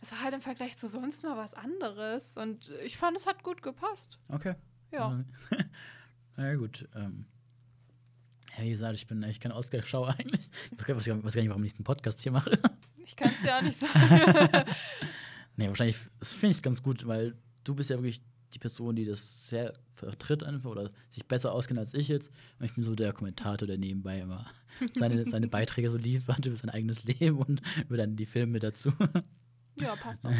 Es 0.00 0.12
war 0.12 0.22
halt 0.22 0.34
im 0.34 0.40
Vergleich 0.40 0.76
zu 0.76 0.88
sonst 0.88 1.22
mal 1.22 1.36
was 1.36 1.52
anderes. 1.54 2.36
Und 2.36 2.70
ich 2.84 2.96
fand, 2.96 3.16
es 3.16 3.26
hat 3.26 3.42
gut 3.42 3.62
gepasst. 3.62 4.18
Okay. 4.30 4.54
Ja. 4.90 5.22
Na 6.36 6.46
ja, 6.48 6.54
gut. 6.54 6.88
Ähm 6.94 7.26
ja, 8.56 8.64
wie 8.64 8.70
gesagt, 8.70 8.94
ich 8.94 9.06
bin 9.06 9.22
eigentlich 9.22 9.40
kein 9.40 9.52
Oscar-Schauer 9.52 10.14
eigentlich. 10.18 10.48
Ich 10.72 10.88
weiß 10.88 11.04
gar 11.04 11.16
nicht, 11.16 11.48
warum 11.48 11.64
ich 11.64 11.72
diesen 11.72 11.84
Podcast 11.84 12.20
hier 12.20 12.32
mache. 12.32 12.58
Ich 13.04 13.16
kann 13.16 13.30
es 13.30 13.42
dir 13.42 13.56
auch 13.56 13.62
nicht 13.62 13.78
sagen. 13.78 14.64
nee, 15.56 15.68
wahrscheinlich 15.68 15.96
finde 16.22 16.50
ich 16.50 16.56
es 16.56 16.62
ganz 16.62 16.82
gut, 16.82 17.06
weil 17.06 17.34
du 17.64 17.74
bist 17.74 17.90
ja 17.90 17.96
wirklich 17.96 18.20
die 18.52 18.58
Person, 18.58 18.96
die 18.96 19.04
das 19.04 19.48
sehr 19.48 19.72
vertritt 19.94 20.42
einfach 20.42 20.70
oder 20.70 20.90
sich 21.08 21.26
besser 21.26 21.52
auskennt 21.52 21.78
als 21.78 21.94
ich 21.94 22.08
jetzt. 22.08 22.32
Und 22.58 22.66
ich 22.66 22.74
bin 22.74 22.84
so 22.84 22.94
der 22.94 23.12
Kommentator, 23.12 23.66
der 23.66 23.78
nebenbei 23.78 24.20
immer 24.20 24.46
seine, 24.94 25.24
seine 25.26 25.48
Beiträge 25.48 25.90
so 25.90 25.98
liefert 25.98 26.44
über 26.46 26.56
sein 26.56 26.70
eigenes 26.70 27.04
Leben 27.04 27.38
und 27.38 27.62
über 27.88 27.96
dann 27.96 28.16
die 28.16 28.26
Filme 28.26 28.58
dazu. 28.58 28.92
Ja, 29.80 29.96
passt 29.96 30.24
doch. 30.24 30.32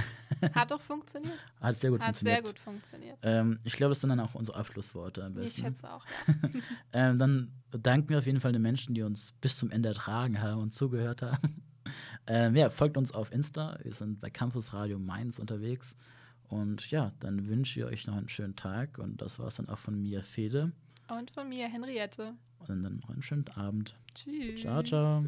Hat 0.54 0.70
doch 0.70 0.80
funktioniert. 0.80 1.38
Hat 1.60 1.76
sehr 1.76 1.90
gut 1.90 2.00
Hat 2.00 2.06
funktioniert. 2.06 2.36
sehr 2.36 2.42
gut 2.42 2.58
funktioniert. 2.58 3.18
Ähm, 3.22 3.58
ich 3.64 3.74
glaube, 3.74 3.90
das 3.90 4.00
sind 4.00 4.10
dann 4.10 4.20
auch 4.20 4.34
unsere 4.34 4.56
Abschlussworte 4.58 5.24
am 5.24 5.34
besten. 5.34 5.48
Ich 5.48 5.64
schätze 5.64 5.92
auch, 5.92 6.04
ja. 6.06 6.50
ähm, 6.92 7.18
dann 7.18 7.52
danken 7.70 8.08
wir 8.10 8.18
auf 8.18 8.26
jeden 8.26 8.40
Fall 8.40 8.52
den 8.52 8.62
Menschen, 8.62 8.94
die 8.94 9.02
uns 9.02 9.32
bis 9.40 9.56
zum 9.56 9.70
Ende 9.70 9.88
ertragen 9.90 10.40
haben 10.40 10.60
und 10.60 10.72
zugehört 10.72 11.22
haben. 11.22 11.62
Ähm, 12.26 12.54
ja, 12.54 12.70
folgt 12.70 12.96
uns 12.96 13.12
auf 13.12 13.32
Insta. 13.32 13.76
Wir 13.82 13.92
sind 13.92 14.20
bei 14.20 14.30
Campus 14.30 14.72
Radio 14.74 14.98
Mainz 15.00 15.40
unterwegs. 15.40 15.96
Und 16.48 16.90
ja, 16.90 17.12
dann 17.18 17.48
wünsche 17.48 17.80
ich 17.80 17.86
euch 17.86 18.06
noch 18.06 18.16
einen 18.16 18.28
schönen 18.28 18.54
Tag. 18.54 18.98
Und 18.98 19.22
das 19.22 19.38
war 19.38 19.48
es 19.48 19.56
dann 19.56 19.68
auch 19.68 19.78
von 19.78 20.00
mir, 20.00 20.22
Fede. 20.22 20.70
Und 21.08 21.30
von 21.30 21.48
mir, 21.48 21.68
Henriette. 21.68 22.34
Und 22.58 22.82
dann 22.82 22.96
noch 22.98 23.08
einen 23.08 23.22
schönen 23.22 23.48
Abend. 23.56 23.96
Tschüss. 24.14 24.60
Ciao, 24.60 24.82
ciao. 24.82 25.24